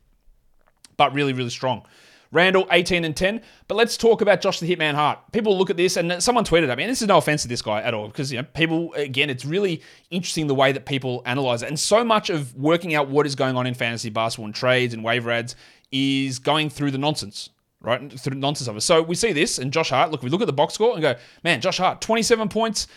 But 0.97 1.13
really, 1.13 1.33
really 1.33 1.51
strong. 1.51 1.85
Randle, 2.31 2.67
18 2.71 3.05
and 3.05 3.17
10. 3.17 3.41
But 3.67 3.77
let's 3.77 3.97
talk 3.97 4.21
about 4.21 4.41
Josh 4.41 4.61
the 4.61 4.75
Hitman 4.75 4.95
Hart. 4.95 5.19
People 5.33 5.57
look 5.57 5.71
at 5.71 5.77
this, 5.77 5.97
and 5.97 6.23
someone 6.23 6.45
tweeted 6.45 6.69
at 6.69 6.77
me, 6.77 6.85
and 6.85 6.91
this 6.91 7.03
is 7.03 7.09
no 7.09 7.19
offense 7.19 7.43
to 7.43 7.49
this 7.49 7.63
guy 7.63 7.81
at 7.83 7.95
all, 7.95 8.09
because 8.09 8.33
you 8.33 8.39
know, 8.39 8.45
people, 8.55 8.93
again, 8.95 9.31
it's 9.31 9.45
really 9.45 9.83
interesting 10.11 10.47
the 10.47 10.55
way 10.55 10.73
that 10.73 10.87
people 10.87 11.23
analyze 11.27 11.63
it. 11.63 11.69
And 11.69 11.79
so 11.79 12.05
much 12.05 12.31
of 12.31 12.55
working 12.55 12.95
out 12.95 13.09
what 13.09 13.27
is 13.27 13.35
going 13.35 13.57
on 13.57 13.67
in 13.67 13.75
fantasy 13.75 14.11
basketball 14.11 14.47
and 14.47 14.55
trades 14.55 14.95
and 14.95 15.03
waiver 15.03 15.31
ads 15.31 15.57
is 15.91 16.39
going 16.39 16.71
through 16.71 16.91
the 16.91 16.99
nonsense, 16.99 17.51
right? 17.81 18.13
Through 18.21 18.35
the 18.35 18.41
nonsense 18.41 18.69
of 18.69 18.77
it. 18.77 18.83
So 18.83 19.03
we 19.03 19.15
see 19.15 19.33
this, 19.33 19.59
and 19.59 19.73
Josh 19.73 19.91
Hart, 19.91 20.11
look, 20.11 20.23
we 20.23 20.31
look 20.31 20.43
at 20.43 20.47
the 20.47 20.53
box 20.53 20.75
score 20.75 20.93
and 20.93 21.03
go, 21.03 21.15
man, 21.45 21.61
Josh 21.61 21.79
Hart, 21.79 22.01
27 22.01 22.49
points, 22.49 22.89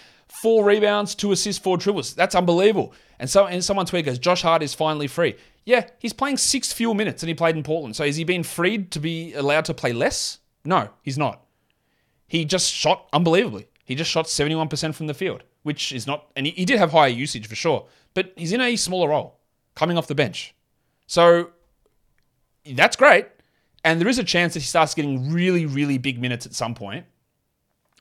four 0.42 0.64
rebounds, 0.64 1.16
two 1.16 1.32
assists, 1.32 1.62
four 1.62 1.78
dribbles. 1.78 2.14
That's 2.14 2.36
unbelievable. 2.36 2.94
And 3.20 3.30
so 3.30 3.46
and 3.46 3.64
someone 3.64 3.86
tweet 3.86 4.06
goes, 4.06 4.18
Josh 4.18 4.42
Hart 4.42 4.64
is 4.64 4.74
finally 4.74 5.08
free. 5.08 5.36
Yeah, 5.64 5.88
he's 6.00 6.14
playing 6.14 6.38
six 6.38 6.74
fewer 6.74 6.96
minutes 6.96 7.22
than 7.22 7.28
he 7.28 7.34
played 7.34 7.56
in 7.56 7.64
Portland. 7.64 7.96
So 7.96 8.06
has 8.06 8.16
he 8.16 8.24
been 8.24 8.44
freed 8.44 8.92
to 8.92 9.00
be 9.00 9.34
allowed 9.34 9.66
to 9.66 9.74
play 9.74 9.94
less? 9.94 10.40
No, 10.66 10.90
he's 11.02 11.18
not. 11.18 11.46
He 12.28 12.46
just 12.46 12.72
shot 12.72 13.08
unbelievably. 13.14 13.68
He 13.86 13.96
just 13.96 14.10
shot 14.10 14.26
71% 14.26 14.96
from 14.96 15.08
the 15.08 15.14
field, 15.14 15.44
which 15.64 15.92
is 15.92 16.08
not, 16.08 16.32
and 16.36 16.46
he, 16.46 16.54
he 16.54 16.66
did 16.66 16.80
have 16.80 16.92
higher 16.92 17.10
usage 17.10 17.48
for 17.48 17.56
sure, 17.56 17.88
but 18.14 18.32
he's 18.36 18.54
in 18.54 18.62
a 18.62 18.76
smaller 18.76 19.10
role 19.10 19.40
coming 19.76 19.98
off 19.98 20.08
the 20.08 20.16
bench. 20.16 20.56
So 21.08 21.50
that's 22.66 22.96
great. 22.96 23.28
And 23.84 24.00
there 24.00 24.08
is 24.08 24.20
a 24.20 24.24
chance 24.24 24.54
that 24.54 24.62
he 24.62 24.66
starts 24.66 24.94
getting 24.94 25.32
really, 25.32 25.66
really 25.66 25.98
big 25.98 26.20
minutes 26.22 26.46
at 26.46 26.54
some 26.54 26.76
point. 26.76 27.06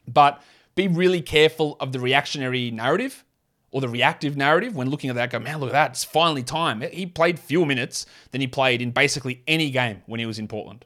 But 0.07 0.43
be 0.75 0.89
really 0.89 1.23
careful 1.23 1.77
of 1.81 1.93
the 1.93 2.01
reactionary 2.01 2.71
narrative 2.71 3.25
or 3.73 3.81
the 3.81 3.89
reactive 3.89 4.37
narrative 4.37 4.75
when 4.75 4.91
looking 4.91 5.11
at 5.11 5.17
that. 5.17 5.31
Go, 5.31 5.39
man, 5.39 5.59
look 5.59 5.71
at 5.71 5.73
that. 5.73 5.91
It's 5.93 6.05
finally 6.05 6.43
time. 6.43 6.81
He 6.81 7.07
played 7.07 7.39
fewer 7.39 7.67
minutes 7.67 8.07
than 8.31 8.41
he 8.41 8.47
played 8.47 8.83
in 8.83 8.91
basically 8.91 9.43
any 9.47 9.71
game 9.71 10.03
when 10.07 10.21
he 10.21 10.27
was 10.27 10.39
in 10.39 10.49
Portland. 10.49 10.85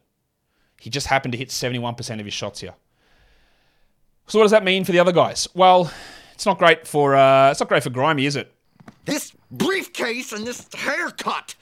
He 0.81 0.91
just 0.91 1.07
happened 1.07 1.33
to 1.33 1.39
hit 1.39 1.49
71% 1.49 2.19
of 2.21 2.25
his 2.25 2.35
shots 2.35 2.61
here. 2.61 2.75
So 4.27 4.39
what 4.39 4.45
does 4.45 4.53
that 4.53 4.65
mean 4.65 4.85
for 4.85 4.93
the 4.93 4.99
other 4.99 5.13
guys? 5.13 5.49
Well, 5.55 5.91
it's 6.35 6.47
not 6.47 6.59
great 6.59 6.87
for 6.87 7.15
uh, 7.15 7.51
it's 7.51 7.61
not 7.61 7.69
great 7.69 7.83
for 7.83 7.91
Grimy, 7.91 8.27
is 8.27 8.37
it? 8.37 8.53
This 9.05 9.33
briefcase 9.51 10.33
and 10.33 10.47
this 10.47 10.67
haircut. 10.75 11.55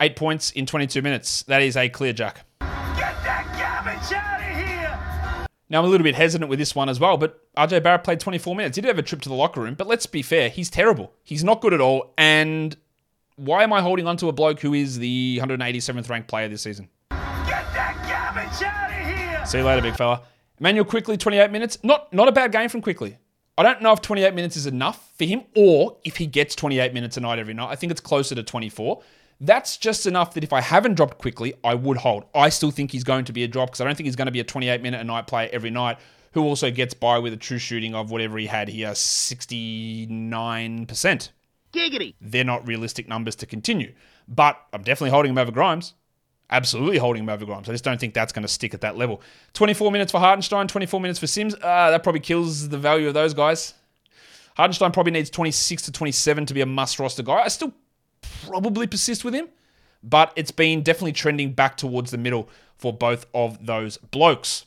Eight 0.00 0.16
points 0.16 0.50
in 0.52 0.66
22 0.66 1.00
minutes. 1.00 1.42
That 1.44 1.62
is 1.62 1.76
a 1.76 1.88
clear 1.88 2.12
jack. 2.12 2.44
Get 2.60 2.68
that 3.24 3.46
garbage 3.58 4.12
out 4.12 4.34
of 4.34 4.36
here! 4.36 4.41
Now, 5.72 5.78
I'm 5.78 5.86
a 5.86 5.88
little 5.88 6.04
bit 6.04 6.14
hesitant 6.14 6.50
with 6.50 6.58
this 6.58 6.74
one 6.74 6.90
as 6.90 7.00
well, 7.00 7.16
but 7.16 7.40
RJ 7.54 7.82
Barrett 7.82 8.04
played 8.04 8.20
24 8.20 8.54
minutes. 8.54 8.76
He 8.76 8.82
did 8.82 8.88
have 8.88 8.98
a 8.98 9.02
trip 9.02 9.22
to 9.22 9.30
the 9.30 9.34
locker 9.34 9.62
room, 9.62 9.72
but 9.72 9.86
let's 9.86 10.04
be 10.04 10.20
fair, 10.20 10.50
he's 10.50 10.68
terrible. 10.68 11.14
He's 11.24 11.42
not 11.42 11.62
good 11.62 11.72
at 11.72 11.80
all. 11.80 12.12
And 12.18 12.76
why 13.36 13.62
am 13.62 13.72
I 13.72 13.80
holding 13.80 14.06
on 14.06 14.18
to 14.18 14.28
a 14.28 14.32
bloke 14.32 14.60
who 14.60 14.74
is 14.74 14.98
the 14.98 15.40
187th 15.40 16.10
ranked 16.10 16.28
player 16.28 16.46
this 16.46 16.60
season? 16.60 16.90
Get 17.08 17.18
that 17.72 17.96
garbage 18.06 18.62
out 18.62 18.90
of 18.90 19.16
here! 19.16 19.46
See 19.46 19.58
you 19.58 19.64
later, 19.64 19.80
big 19.80 19.96
fella. 19.96 20.20
Immanuel 20.60 20.84
Quickley, 20.84 21.16
28 21.16 21.50
minutes. 21.50 21.78
Not 21.82 22.12
not 22.12 22.28
a 22.28 22.32
bad 22.32 22.52
game 22.52 22.68
from 22.68 22.82
Quickley. 22.82 23.16
I 23.56 23.62
don't 23.62 23.80
know 23.80 23.92
if 23.94 24.02
28 24.02 24.34
minutes 24.34 24.58
is 24.58 24.66
enough 24.66 25.10
for 25.16 25.24
him 25.24 25.44
or 25.56 25.96
if 26.04 26.18
he 26.18 26.26
gets 26.26 26.54
28 26.54 26.92
minutes 26.92 27.16
a 27.16 27.20
night 27.20 27.38
every 27.38 27.54
night. 27.54 27.70
I 27.70 27.76
think 27.76 27.92
it's 27.92 28.00
closer 28.00 28.34
to 28.34 28.42
24. 28.42 29.02
That's 29.44 29.76
just 29.76 30.06
enough 30.06 30.34
that 30.34 30.44
if 30.44 30.52
I 30.52 30.60
haven't 30.60 30.94
dropped 30.94 31.18
Quickley, 31.18 31.52
I 31.64 31.74
would 31.74 31.96
hold. 31.96 32.26
I 32.32 32.48
still 32.48 32.70
think 32.70 32.92
he's 32.92 33.02
going 33.02 33.24
to 33.24 33.32
be 33.32 33.42
a 33.42 33.48
drop 33.48 33.70
because 33.70 33.80
I 33.80 33.84
don't 33.84 33.96
think 33.96 34.06
he's 34.06 34.14
going 34.14 34.26
to 34.26 34.32
be 34.32 34.38
a 34.38 34.44
28 34.44 34.80
minute 34.80 35.00
a 35.00 35.04
night 35.04 35.26
player 35.26 35.50
every 35.52 35.70
night 35.70 35.98
who 36.32 36.44
also 36.44 36.70
gets 36.70 36.94
by 36.94 37.18
with 37.18 37.32
a 37.32 37.36
true 37.36 37.58
shooting 37.58 37.92
of 37.92 38.12
whatever 38.12 38.38
he 38.38 38.46
had 38.46 38.68
here 38.68 38.92
69%. 38.92 41.30
Giggity. 41.72 42.14
They're 42.20 42.44
not 42.44 42.68
realistic 42.68 43.08
numbers 43.08 43.34
to 43.36 43.46
continue. 43.46 43.92
But 44.28 44.64
I'm 44.72 44.84
definitely 44.84 45.10
holding 45.10 45.32
him 45.32 45.38
over 45.38 45.50
Grimes. 45.50 45.94
Absolutely 46.48 46.98
holding 46.98 47.24
him 47.24 47.28
over 47.28 47.44
Grimes. 47.44 47.68
I 47.68 47.72
just 47.72 47.82
don't 47.82 47.98
think 47.98 48.14
that's 48.14 48.32
going 48.32 48.42
to 48.42 48.48
stick 48.48 48.74
at 48.74 48.82
that 48.82 48.96
level. 48.96 49.22
24 49.54 49.90
minutes 49.90 50.12
for 50.12 50.20
Hartenstein, 50.20 50.68
24 50.68 51.00
minutes 51.00 51.18
for 51.18 51.26
Sims. 51.26 51.56
Uh, 51.56 51.90
that 51.90 52.04
probably 52.04 52.20
kills 52.20 52.68
the 52.68 52.78
value 52.78 53.08
of 53.08 53.14
those 53.14 53.34
guys. 53.34 53.74
Hartenstein 54.56 54.92
probably 54.92 55.12
needs 55.12 55.30
26 55.30 55.82
to 55.82 55.92
27 55.92 56.46
to 56.46 56.54
be 56.54 56.60
a 56.60 56.66
must 56.66 57.00
roster 57.00 57.24
guy. 57.24 57.42
I 57.42 57.48
still 57.48 57.72
probably 58.46 58.86
persist 58.86 59.24
with 59.24 59.34
him, 59.34 59.48
but 60.02 60.32
it's 60.36 60.50
been 60.50 60.82
definitely 60.82 61.12
trending 61.12 61.52
back 61.52 61.76
towards 61.76 62.10
the 62.10 62.18
middle 62.18 62.48
for 62.76 62.92
both 62.92 63.26
of 63.34 63.64
those 63.66 63.96
blokes. 63.98 64.66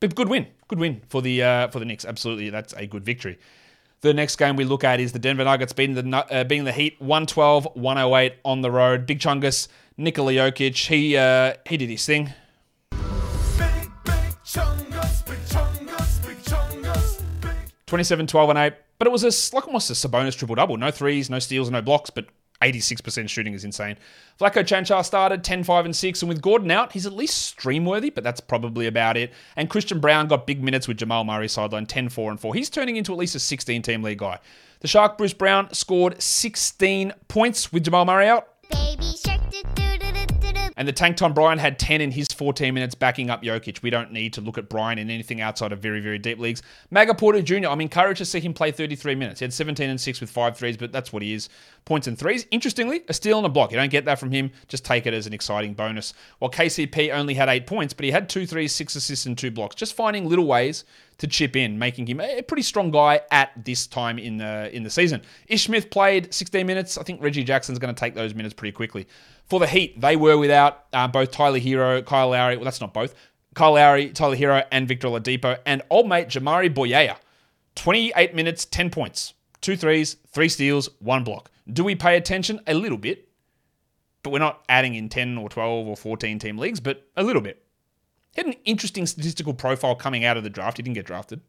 But 0.00 0.14
good 0.14 0.28
win, 0.28 0.46
good 0.68 0.78
win 0.78 1.02
for 1.08 1.20
the 1.20 1.42
uh, 1.42 1.68
for 1.68 1.78
the 1.78 1.84
Knicks. 1.84 2.04
Absolutely, 2.04 2.50
that's 2.50 2.72
a 2.74 2.86
good 2.86 3.04
victory. 3.04 3.38
The 4.02 4.14
next 4.14 4.36
game 4.36 4.56
we 4.56 4.64
look 4.64 4.82
at 4.82 4.98
is 4.98 5.12
the 5.12 5.18
Denver 5.18 5.44
Nuggets 5.44 5.74
beating 5.74 5.94
the 5.94 6.16
uh, 6.16 6.44
beating 6.44 6.64
the 6.64 6.72
Heat 6.72 6.98
112-108 7.00 8.32
on 8.46 8.62
the 8.62 8.70
road. 8.70 9.04
Big 9.04 9.18
Chungus, 9.18 9.68
Nikola 9.98 10.32
Jokic, 10.32 10.88
he 10.88 11.16
uh, 11.16 11.54
he 11.68 11.76
did 11.76 11.90
his 11.90 12.06
thing. 12.06 12.32
27, 17.90 18.28
12, 18.28 18.50
and 18.50 18.58
8. 18.58 18.72
But 18.98 19.08
it 19.08 19.10
was 19.10 19.24
a, 19.24 19.56
like 19.56 19.66
almost 19.66 19.90
a 19.90 19.94
Sabonis 19.94 20.36
triple 20.38 20.54
double. 20.54 20.76
No 20.76 20.92
threes, 20.92 21.28
no 21.28 21.40
steals, 21.40 21.70
no 21.70 21.82
blocks, 21.82 22.08
but 22.08 22.26
86% 22.62 23.28
shooting 23.28 23.54
is 23.54 23.64
insane. 23.64 23.96
Vlatko 24.38 24.64
Cancar 24.64 25.04
started 25.04 25.42
10, 25.42 25.64
5, 25.64 25.84
and 25.86 25.96
6, 25.96 26.22
and 26.22 26.28
with 26.28 26.42
Gordon 26.42 26.70
out, 26.70 26.92
he's 26.92 27.06
at 27.06 27.12
least 27.12 27.42
stream 27.42 27.84
worthy, 27.84 28.10
but 28.10 28.22
that's 28.22 28.40
probably 28.40 28.86
about 28.86 29.16
it. 29.16 29.32
And 29.56 29.70
Christian 29.70 30.00
Braun 30.00 30.28
got 30.28 30.46
big 30.46 30.62
minutes 30.62 30.86
with 30.86 30.98
Jamal 30.98 31.24
Murray 31.24 31.48
sideline 31.48 31.86
10, 31.86 32.10
4, 32.10 32.30
and 32.32 32.40
4. 32.40 32.54
He's 32.54 32.70
turning 32.70 32.96
into 32.96 33.12
at 33.12 33.18
least 33.18 33.34
a 33.34 33.40
16 33.40 33.82
team 33.82 34.02
league 34.02 34.18
guy. 34.18 34.38
The 34.80 34.88
Shark 34.88 35.18
Bruce 35.18 35.34
Brown 35.34 35.72
scored 35.72 36.20
16 36.20 37.12
points 37.28 37.72
with 37.72 37.84
Jamal 37.84 38.04
Murray 38.04 38.28
out. 38.28 38.48
And 40.80 40.88
the 40.88 40.94
Tank 40.94 41.18
Tom 41.18 41.34
Bryant 41.34 41.60
had 41.60 41.78
10 41.78 42.00
in 42.00 42.10
his 42.10 42.26
14 42.28 42.72
minutes 42.72 42.94
backing 42.94 43.28
up 43.28 43.42
Jokic. 43.42 43.82
We 43.82 43.90
don't 43.90 44.12
need 44.12 44.32
to 44.32 44.40
look 44.40 44.56
at 44.56 44.70
Bryant 44.70 44.98
in 44.98 45.10
anything 45.10 45.42
outside 45.42 45.72
of 45.72 45.80
very, 45.80 46.00
very 46.00 46.18
deep 46.18 46.38
leagues. 46.38 46.62
Maga 46.90 47.14
Porter 47.14 47.42
Jr., 47.42 47.66
I'm 47.68 47.82
encouraged 47.82 48.16
to 48.16 48.24
see 48.24 48.40
him 48.40 48.54
play 48.54 48.72
33 48.72 49.14
minutes. 49.14 49.40
He 49.40 49.44
had 49.44 49.52
17 49.52 49.90
and 49.90 50.00
6 50.00 50.20
with 50.22 50.30
five 50.30 50.56
threes, 50.56 50.78
but 50.78 50.90
that's 50.90 51.12
what 51.12 51.22
he 51.22 51.34
is. 51.34 51.50
Points 51.84 52.06
and 52.06 52.18
threes. 52.18 52.46
Interestingly, 52.50 53.02
a 53.08 53.12
steal 53.12 53.36
and 53.36 53.44
a 53.44 53.50
block. 53.50 53.72
You 53.72 53.76
don't 53.76 53.90
get 53.90 54.06
that 54.06 54.18
from 54.18 54.30
him. 54.30 54.52
Just 54.68 54.86
take 54.86 55.06
it 55.06 55.12
as 55.12 55.26
an 55.26 55.34
exciting 55.34 55.74
bonus. 55.74 56.14
While 56.38 56.50
KCP 56.50 57.12
only 57.12 57.34
had 57.34 57.50
eight 57.50 57.66
points, 57.66 57.92
but 57.92 58.06
he 58.06 58.10
had 58.10 58.30
two 58.30 58.46
threes, 58.46 58.74
six 58.74 58.96
assists, 58.96 59.26
and 59.26 59.36
two 59.36 59.50
blocks. 59.50 59.74
Just 59.74 59.92
finding 59.92 60.30
little 60.30 60.46
ways 60.46 60.84
to 61.18 61.26
chip 61.26 61.56
in, 61.56 61.78
making 61.78 62.06
him 62.06 62.18
a 62.18 62.40
pretty 62.40 62.62
strong 62.62 62.90
guy 62.90 63.20
at 63.30 63.50
this 63.62 63.86
time 63.86 64.18
in 64.18 64.38
the 64.38 64.74
in 64.74 64.82
the 64.82 64.88
season. 64.88 65.20
Ish 65.48 65.64
Smith 65.64 65.90
played 65.90 66.32
16 66.32 66.66
minutes. 66.66 66.96
I 66.96 67.02
think 67.02 67.22
Reggie 67.22 67.44
Jackson's 67.44 67.78
going 67.78 67.94
to 67.94 68.00
take 68.00 68.14
those 68.14 68.34
minutes 68.34 68.54
pretty 68.54 68.72
quickly. 68.72 69.06
For 69.50 69.58
the 69.60 69.66
Heat, 69.66 70.00
they 70.00 70.14
were 70.16 70.38
without 70.38 70.84
uh, 70.92 71.08
both 71.08 71.32
Tyler 71.32 71.58
Herro, 71.58 72.06
Kyle 72.06 72.28
Lowry. 72.30 72.56
Well, 72.56 72.64
that's 72.64 72.80
not 72.80 72.94
both. 72.94 73.14
Kyle 73.54 73.72
Lowry, 73.72 74.10
Tyler 74.10 74.36
Herro, 74.36 74.64
and 74.70 74.86
Victor 74.86 75.08
Oladipo, 75.08 75.58
and 75.66 75.82
old 75.90 76.08
mate 76.08 76.28
Jamaree 76.28 76.72
Bouyea. 76.72 77.16
28 77.74 78.34
minutes, 78.34 78.64
10 78.64 78.90
points, 78.90 79.34
two 79.60 79.76
threes, 79.76 80.16
three 80.28 80.48
steals, 80.48 80.88
one 81.00 81.24
block. 81.24 81.50
Do 81.72 81.82
we 81.82 81.94
pay 81.96 82.16
attention? 82.16 82.60
A 82.68 82.74
little 82.74 82.96
bit, 82.98 83.28
but 84.22 84.30
we're 84.30 84.38
not 84.38 84.62
adding 84.68 84.94
in 84.94 85.08
10 85.08 85.36
or 85.38 85.48
12 85.48 85.86
or 85.88 85.96
14 85.96 86.38
team 86.38 86.56
leagues, 86.56 86.78
but 86.78 87.08
a 87.16 87.22
little 87.24 87.42
bit. 87.42 87.64
Had 88.36 88.46
an 88.46 88.54
interesting 88.64 89.06
statistical 89.06 89.52
profile 89.54 89.96
coming 89.96 90.24
out 90.24 90.36
of 90.36 90.44
the 90.44 90.50
draft. 90.50 90.76
He 90.76 90.84
didn't 90.84 90.94
get 90.94 91.06
drafted. 91.06 91.40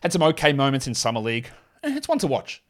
Had 0.00 0.12
some 0.12 0.22
okay 0.22 0.52
moments 0.52 0.86
in 0.86 0.94
Summer 0.94 1.20
League. 1.20 1.48
Eh, 1.82 1.96
It's 1.96 2.06
one 2.08 2.18
to 2.20 2.28
watch. 2.28 2.62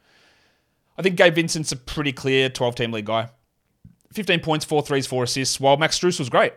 I 0.97 1.03
think 1.03 1.17
Gabe 1.17 1.35
Vincent's 1.35 1.73
a 1.73 1.77
pretty 1.77 2.13
clear 2.13 2.49
12 2.49 2.75
team 2.75 2.93
league 2.93 3.05
guy. 3.07 3.29
15 4.13 4.41
points, 4.41 4.65
4 4.65 4.83
threes, 4.83 5.07
4 5.07 5.25
assists, 5.25 5.61
while 5.61 5.77
Max 5.77 5.99
Strus 5.99 6.19
was 6.19 6.29
great. 6.29 6.53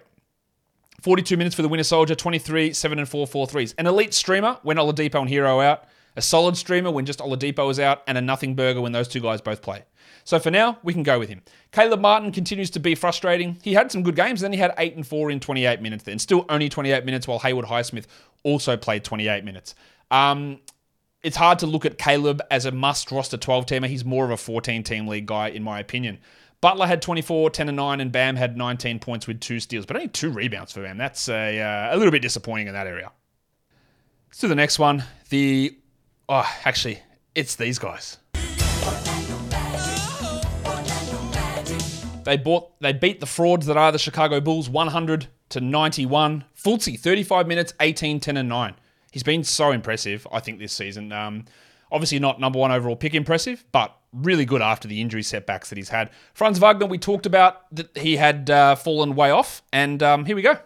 42 1.01 1.37
minutes 1.37 1.55
for 1.55 1.61
the 1.61 1.67
Winter 1.67 1.83
Soldier, 1.83 2.15
23, 2.15 2.73
7 2.73 2.99
and 2.99 3.07
4, 3.07 3.27
4 3.27 3.47
threes. 3.47 3.73
An 3.77 3.87
elite 3.87 4.13
streamer 4.13 4.57
when 4.63 4.77
Oladipo 4.77 5.21
and 5.21 5.29
Herro 5.29 5.63
out. 5.63 5.85
A 6.15 6.21
solid 6.21 6.55
streamer 6.55 6.89
when 6.91 7.05
just 7.05 7.19
Oladipo 7.19 7.69
is 7.69 7.79
out. 7.79 8.01
And 8.07 8.17
a 8.17 8.21
nothing 8.21 8.55
burger 8.55 8.81
when 8.81 8.91
those 8.91 9.07
two 9.07 9.19
guys 9.19 9.41
both 9.41 9.61
play. 9.61 9.83
So 10.23 10.39
for 10.39 10.49
now, 10.49 10.79
we 10.81 10.93
can 10.93 11.03
go 11.03 11.19
with 11.19 11.29
him. 11.29 11.43
Caleb 11.71 11.99
Martin 11.99 12.31
continues 12.31 12.71
to 12.71 12.79
be 12.79 12.95
frustrating. 12.95 13.57
He 13.61 13.73
had 13.73 13.91
some 13.91 14.01
good 14.01 14.15
games, 14.15 14.41
then 14.41 14.51
he 14.51 14.57
had 14.57 14.73
8 14.77 14.95
and 14.95 15.05
4 15.05 15.29
in 15.29 15.39
28 15.39 15.81
minutes 15.81 16.03
then. 16.03 16.17
Still 16.17 16.45
only 16.49 16.67
28 16.67 17.05
minutes, 17.05 17.27
while 17.27 17.37
Haywood 17.39 17.65
Highsmith 17.65 18.05
also 18.41 18.75
played 18.75 19.03
28 19.03 19.43
minutes. 19.43 19.75
Um, 20.09 20.59
it's 21.21 21.37
hard 21.37 21.59
to 21.59 21.67
look 21.67 21.85
at 21.85 21.99
Caleb 21.99 22.41
as 22.49 22.65
a 22.65 22.71
must 22.71 23.11
roster 23.11 23.37
12 23.37 23.65
teamer. 23.67 23.87
He's 23.87 24.05
more 24.05 24.25
of 24.25 24.31
a 24.31 24.37
14 24.37 24.83
team 24.83 25.07
league 25.07 25.27
guy, 25.27 25.49
in 25.49 25.61
my 25.61 25.79
opinion. 25.79 26.17
Butler 26.61 26.87
had 26.87 27.01
24, 27.01 27.49
10 27.51 27.69
and 27.69 27.75
9, 27.75 28.01
and 28.01 28.11
Bam 28.11 28.35
had 28.35 28.57
19 28.57 28.99
points 28.99 29.27
with 29.27 29.39
two 29.39 29.59
steals, 29.59 29.85
but 29.85 29.95
only 29.95 30.07
two 30.07 30.29
rebounds 30.29 30.71
for 30.71 30.81
Bam. 30.81 30.97
That's 30.97 31.29
a, 31.29 31.61
uh, 31.61 31.95
a 31.95 31.97
little 31.97 32.11
bit 32.11 32.21
disappointing 32.21 32.67
in 32.67 32.73
that 32.73 32.87
area. 32.87 33.11
Let's 34.27 34.39
do 34.39 34.47
the 34.47 34.55
next 34.55 34.79
one. 34.79 35.03
The. 35.29 35.77
Oh, 36.27 36.45
actually, 36.65 36.99
it's 37.35 37.55
these 37.55 37.79
guys. 37.79 38.17
They 42.25 42.37
bought 42.37 42.77
they 42.81 42.91
beat 42.91 43.19
the 43.19 43.27
frauds 43.27 43.67
that 43.67 43.77
are 43.77 43.91
the 43.91 43.99
Chicago 43.99 44.41
Bulls 44.41 44.67
100 44.67 45.27
to 45.49 45.61
91. 45.61 46.43
Fultzy 46.55 46.99
35 46.99 47.47
minutes, 47.47 47.73
18 47.79 48.19
10 48.19 48.37
and 48.37 48.49
9. 48.49 48.73
He's 49.11 49.23
been 49.23 49.43
so 49.43 49.71
impressive 49.71 50.27
I 50.31 50.39
think 50.39 50.59
this 50.59 50.73
season. 50.73 51.11
Um, 51.11 51.45
obviously 51.91 52.19
not 52.19 52.39
number 52.39 52.59
1 52.59 52.71
overall 52.71 52.95
pick 52.95 53.13
impressive, 53.13 53.63
but 53.71 53.95
really 54.15 54.45
good 54.45 54.61
after 54.61 54.87
the 54.87 55.01
injury 55.01 55.23
setbacks 55.23 55.69
that 55.69 55.77
he's 55.77 55.89
had. 55.89 56.09
Franz 56.33 56.57
Wagner 56.57 56.85
we 56.85 56.97
talked 56.97 57.25
about 57.25 57.63
that 57.75 57.95
he 57.97 58.17
had 58.17 58.49
uh, 58.49 58.75
fallen 58.75 59.15
way 59.15 59.31
off 59.31 59.61
and 59.73 60.01
um, 60.01 60.25
here 60.25 60.35
we 60.35 60.41
go. 60.41 60.57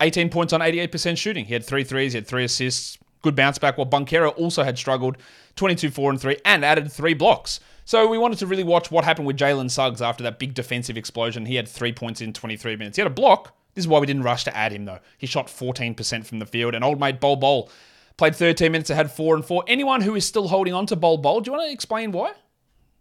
18 0.00 0.28
points 0.28 0.52
on 0.52 0.60
88% 0.60 1.16
shooting. 1.16 1.46
He 1.46 1.54
had 1.54 1.64
three 1.64 1.84
threes, 1.84 2.12
he 2.12 2.18
had 2.18 2.26
three 2.26 2.44
assists, 2.44 2.98
good 3.22 3.34
bounce 3.34 3.58
back, 3.58 3.78
while 3.78 3.86
Banchero 3.86 4.36
also 4.36 4.62
had 4.62 4.78
struggled 4.78 5.16
22, 5.56 5.90
4, 5.90 6.10
and 6.10 6.20
3, 6.20 6.36
and 6.44 6.64
added 6.64 6.92
three 6.92 7.14
blocks. 7.14 7.60
So 7.84 8.06
we 8.08 8.18
wanted 8.18 8.38
to 8.40 8.46
really 8.46 8.64
watch 8.64 8.90
what 8.90 9.04
happened 9.04 9.26
with 9.26 9.38
Jalen 9.38 9.70
Suggs 9.70 10.02
after 10.02 10.22
that 10.24 10.38
big 10.38 10.54
defensive 10.54 10.96
explosion. 10.96 11.46
He 11.46 11.54
had 11.54 11.68
three 11.68 11.92
points 11.92 12.20
in 12.20 12.32
23 12.32 12.76
minutes. 12.76 12.96
He 12.96 13.00
had 13.00 13.10
a 13.10 13.14
block. 13.14 13.56
This 13.74 13.84
is 13.84 13.88
why 13.88 14.00
we 14.00 14.06
didn't 14.06 14.22
rush 14.22 14.44
to 14.44 14.56
add 14.56 14.72
him, 14.72 14.84
though. 14.86 14.98
He 15.18 15.26
shot 15.26 15.46
14% 15.46 16.26
from 16.26 16.40
the 16.40 16.46
field, 16.46 16.74
and 16.74 16.84
old 16.84 16.98
mate 16.98 17.20
Bol 17.20 17.36
Bol 17.36 17.70
played 18.16 18.34
13 18.34 18.72
minutes, 18.72 18.90
had 18.90 19.10
four 19.10 19.34
and 19.34 19.44
four. 19.44 19.64
Anyone 19.66 20.00
who 20.00 20.14
is 20.14 20.24
still 20.24 20.48
holding 20.48 20.74
on 20.74 20.86
to 20.86 20.96
Bol 20.96 21.18
Bol, 21.18 21.40
do 21.40 21.50
you 21.50 21.56
want 21.56 21.68
to 21.68 21.72
explain 21.72 22.12
why? 22.12 22.32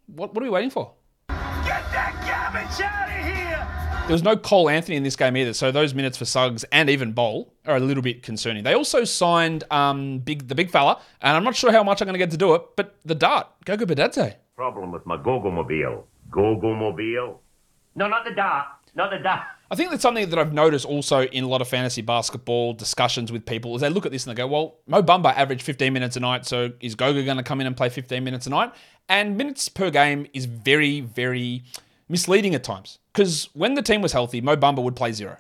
What, 0.08 0.34
what 0.34 0.42
are 0.42 0.46
we 0.46 0.50
waiting 0.50 0.70
for? 0.70 0.94
Get 1.30 1.38
that 1.92 2.14
garbage 2.28 2.82
out 2.82 3.10
of 3.10 3.26
here! 3.26 4.06
There 4.08 4.14
was 4.14 4.22
no 4.22 4.38
Cole 4.38 4.70
Anthony 4.70 4.98
in 4.98 5.04
this 5.04 5.16
game 5.16 5.36
either, 5.36 5.54
so 5.54 5.72
those 5.72 5.96
minutes 5.96 6.18
for 6.18 6.26
Suggs 6.26 6.64
and 6.66 6.90
even 6.90 7.14
Bol 7.14 7.54
are 7.66 7.78
a 7.78 7.80
little 7.80 8.04
bit 8.04 8.22
concerning. 8.22 8.64
They 8.64 8.74
also 8.74 9.04
signed 9.04 9.64
um, 9.72 10.20
big 10.20 10.48
the 10.48 10.54
big 10.54 10.70
fella, 10.70 11.02
and 11.22 11.36
I'm 11.36 11.44
not 11.44 11.56
sure 11.56 11.72
how 11.72 11.84
much 11.84 12.02
I'm 12.02 12.06
going 12.06 12.14
to 12.14 12.20
get 12.20 12.32
to 12.32 12.38
do 12.38 12.54
it, 12.54 12.62
but 12.76 12.96
the 13.04 13.16
Dart, 13.16 13.48
Goga 13.66 13.86
Bitadze. 13.86 14.36
Problem 14.56 14.92
with 14.92 15.06
my 15.08 15.18
Gogo-mobile. 15.18 16.06
Gogo-mobile? 16.30 17.42
No, 17.96 18.08
not 18.08 18.26
the 18.26 18.32
dart. 18.32 18.68
Not 18.96 19.12
the 19.12 19.18
dart. 19.18 19.44
I 19.70 19.76
think 19.76 19.90
that's 19.90 20.02
something 20.02 20.30
that 20.30 20.40
I've 20.40 20.54
noticed 20.54 20.86
also 20.86 21.24
in 21.24 21.44
a 21.44 21.48
lot 21.48 21.62
of 21.62 21.68
fantasy 21.68 22.02
basketball 22.02 22.74
discussions 22.74 23.32
with 23.32 23.46
people 23.46 23.76
is 23.76 23.82
they 23.82 23.90
look 23.90 24.06
at 24.06 24.12
this 24.12 24.26
and 24.26 24.32
they 24.32 24.42
go, 24.42 24.48
well, 24.48 24.76
Mo 24.88 25.02
Bamba 25.02 25.34
averaged 25.36 25.64
15 25.64 25.92
minutes 25.92 26.16
a 26.16 26.20
night, 26.20 26.46
so 26.46 26.72
is 26.80 26.96
Goga 26.96 27.24
going 27.24 27.38
to 27.38 27.44
come 27.44 27.60
in 27.62 27.68
and 27.68 27.76
play 27.76 27.90
15 27.90 28.24
minutes 28.24 28.48
a 28.48 28.52
night? 28.52 28.72
And 29.10 29.38
minutes 29.38 29.68
per 29.68 29.90
game 29.90 30.28
is 30.34 30.46
very, 30.46 31.02
very 31.02 31.64
misleading 32.08 32.56
at 32.56 32.64
times. 32.64 33.00
Because 33.12 33.50
when 33.54 33.74
the 33.74 33.82
team 33.82 34.02
was 34.02 34.14
healthy, 34.14 34.40
Mo 34.40 34.56
Bamba 34.56 34.82
would 34.84 34.96
play 34.96 35.12
zero. 35.12 35.38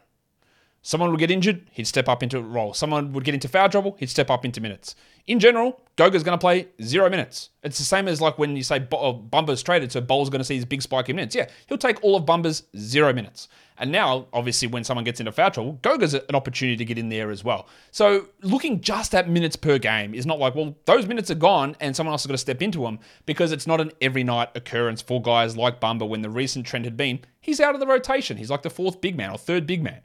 Someone 0.88 1.10
would 1.10 1.20
get 1.20 1.32
injured, 1.32 1.66
he'd 1.72 1.88
step 1.88 2.08
up 2.08 2.22
into 2.22 2.38
a 2.38 2.42
role. 2.42 2.72
Someone 2.76 3.12
would 3.14 3.24
get 3.24 3.34
into 3.34 3.48
foul 3.48 3.68
trouble, 3.70 3.96
he'd 3.98 4.12
step 4.12 4.30
up 4.30 4.46
into 4.46 4.62
minutes. 4.62 4.96
In 5.26 5.40
general, 5.40 5.82
Goga's 5.98 6.22
going 6.22 6.38
to 6.38 6.40
play 6.42 6.68
zero 6.80 7.10
minutes. 7.10 7.50
It's 7.64 7.80
the 7.80 7.84
same 7.84 8.08
as 8.08 8.22
like 8.22 8.38
when 8.38 8.56
you 8.56 8.62
say 8.62 8.76
uh, 8.76 9.14
Bamba's 9.14 9.64
traded, 9.64 9.92
so 9.92 10.00
Bol's 10.00 10.30
going 10.30 10.42
to 10.42 10.46
see 10.46 10.54
his 10.54 10.64
big 10.64 10.84
spike 10.84 11.10
in 11.10 11.16
minutes. 11.16 11.34
Yeah, 11.34 11.48
he'll 11.66 11.80
take 11.80 12.04
all 12.04 12.16
of 12.16 12.28
Bamba's 12.28 12.68
zero 12.78 13.14
minutes. 13.14 13.48
And 13.80 13.92
now, 13.92 14.28
obviously, 14.32 14.68
when 14.68 14.84
someone 14.84 15.04
gets 15.04 15.20
into 15.20 15.32
foul 15.32 15.50
trouble, 15.50 15.80
Goga's 15.82 16.14
an 16.14 16.36
opportunity 16.36 16.78
to 16.78 16.86
get 16.86 17.00
in 17.00 17.10
there 17.10 17.32
as 17.32 17.44
well. 17.44 17.68
So 17.90 18.28
looking 18.44 18.80
just 18.80 19.16
at 19.16 19.28
minutes 19.28 19.56
per 19.56 19.80
game 19.80 20.14
is 20.14 20.28
not 20.28 20.38
like, 20.38 20.54
well, 20.54 20.76
those 20.86 21.08
minutes 21.08 21.32
are 21.32 21.36
gone 21.36 21.76
and 21.80 21.96
someone 21.96 22.14
else 22.14 22.22
has 22.22 22.28
got 22.28 22.34
to 22.34 22.38
step 22.38 22.62
into 22.62 22.82
them 22.82 23.00
because 23.26 23.52
it's 23.52 23.66
not 23.66 23.82
an 23.82 23.92
every 24.02 24.24
night 24.24 24.50
occurrence 24.54 25.02
for 25.02 25.20
guys 25.20 25.58
like 25.58 25.82
Bamba 25.82 26.08
when 26.08 26.22
the 26.22 26.30
recent 26.30 26.68
trend 26.68 26.86
had 26.86 26.96
been 26.96 27.22
he's 27.42 27.60
out 27.60 27.74
of 27.74 27.80
the 27.80 27.88
rotation. 27.88 28.38
He's 28.38 28.52
like 28.52 28.62
the 28.62 28.70
fourth 28.70 29.02
big 29.02 29.18
man 29.18 29.32
or 29.32 29.40
third 29.40 29.66
big 29.66 29.82
man 29.82 30.02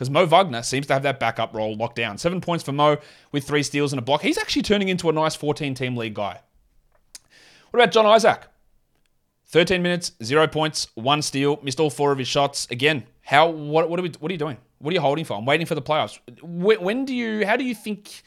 because 0.00 0.08
Mo 0.08 0.24
Wagner 0.24 0.62
seems 0.62 0.86
to 0.86 0.94
have 0.94 1.02
that 1.02 1.20
backup 1.20 1.54
role 1.54 1.76
locked 1.76 1.96
down. 1.96 2.16
Seven 2.16 2.40
points 2.40 2.64
for 2.64 2.72
Mo 2.72 2.96
with 3.32 3.46
three 3.46 3.62
steals 3.62 3.92
and 3.92 3.98
a 3.98 4.02
block. 4.02 4.22
He's 4.22 4.38
actually 4.38 4.62
turning 4.62 4.88
into 4.88 5.10
a 5.10 5.12
nice 5.12 5.36
14 5.36 5.74
team 5.74 5.94
league 5.94 6.14
guy. 6.14 6.40
What 7.70 7.82
about 7.82 7.92
John 7.92 8.06
Isaac? 8.06 8.46
13 9.48 9.82
minutes, 9.82 10.12
zero 10.24 10.46
points, 10.46 10.88
one 10.94 11.20
steal, 11.20 11.60
missed 11.62 11.80
all 11.80 11.90
four 11.90 12.12
of 12.12 12.18
his 12.18 12.28
shots. 12.28 12.66
Again, 12.70 13.04
how 13.20 13.50
what 13.50 13.90
what 13.90 14.00
are 14.00 14.02
we 14.02 14.08
what 14.20 14.30
are 14.30 14.32
you 14.32 14.38
doing? 14.38 14.56
What 14.78 14.92
are 14.92 14.94
you 14.94 15.02
holding 15.02 15.26
for? 15.26 15.36
I'm 15.36 15.44
waiting 15.44 15.66
for 15.66 15.74
the 15.74 15.82
playoffs. 15.82 16.18
When, 16.40 16.80
when 16.80 17.04
do 17.04 17.14
you 17.14 17.44
how 17.44 17.56
do 17.56 17.64
you 17.64 17.74
think 17.74 18.22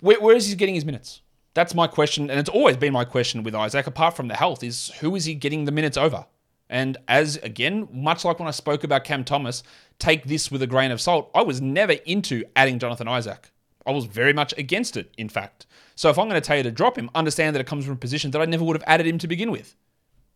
where, 0.00 0.20
where 0.20 0.36
is 0.36 0.46
he 0.46 0.54
getting 0.56 0.74
his 0.74 0.84
minutes? 0.84 1.22
That's 1.54 1.74
my 1.74 1.86
question, 1.86 2.28
and 2.28 2.38
it's 2.38 2.50
always 2.50 2.76
been 2.76 2.92
my 2.92 3.06
question 3.06 3.42
with 3.44 3.54
Isaac, 3.54 3.86
apart 3.86 4.14
from 4.14 4.28
the 4.28 4.34
health, 4.34 4.62
is 4.62 4.90
who 5.00 5.16
is 5.16 5.24
he 5.24 5.34
getting 5.34 5.64
the 5.64 5.72
minutes 5.72 5.96
over? 5.96 6.26
And 6.70 6.98
as 7.08 7.36
again, 7.38 7.88
much 7.92 8.24
like 8.24 8.38
when 8.38 8.48
I 8.48 8.52
spoke 8.52 8.84
about 8.84 9.04
Cam 9.04 9.24
Thomas, 9.24 9.62
take 9.98 10.24
this 10.24 10.50
with 10.50 10.62
a 10.62 10.66
grain 10.66 10.90
of 10.90 11.00
salt. 11.00 11.30
I 11.34 11.42
was 11.42 11.60
never 11.60 11.92
into 11.92 12.44
adding 12.54 12.78
Jonathan 12.78 13.08
Isaac. 13.08 13.50
I 13.86 13.92
was 13.92 14.04
very 14.04 14.34
much 14.34 14.52
against 14.58 14.96
it, 14.96 15.10
in 15.16 15.30
fact. 15.30 15.66
So 15.94 16.10
if 16.10 16.18
I'm 16.18 16.28
going 16.28 16.40
to 16.40 16.46
tell 16.46 16.58
you 16.58 16.62
to 16.64 16.70
drop 16.70 16.98
him, 16.98 17.10
understand 17.14 17.56
that 17.56 17.60
it 17.60 17.66
comes 17.66 17.86
from 17.86 17.94
a 17.94 17.98
position 17.98 18.30
that 18.32 18.42
I 18.42 18.44
never 18.44 18.64
would 18.64 18.76
have 18.76 18.84
added 18.86 19.06
him 19.06 19.18
to 19.18 19.26
begin 19.26 19.50
with. 19.50 19.74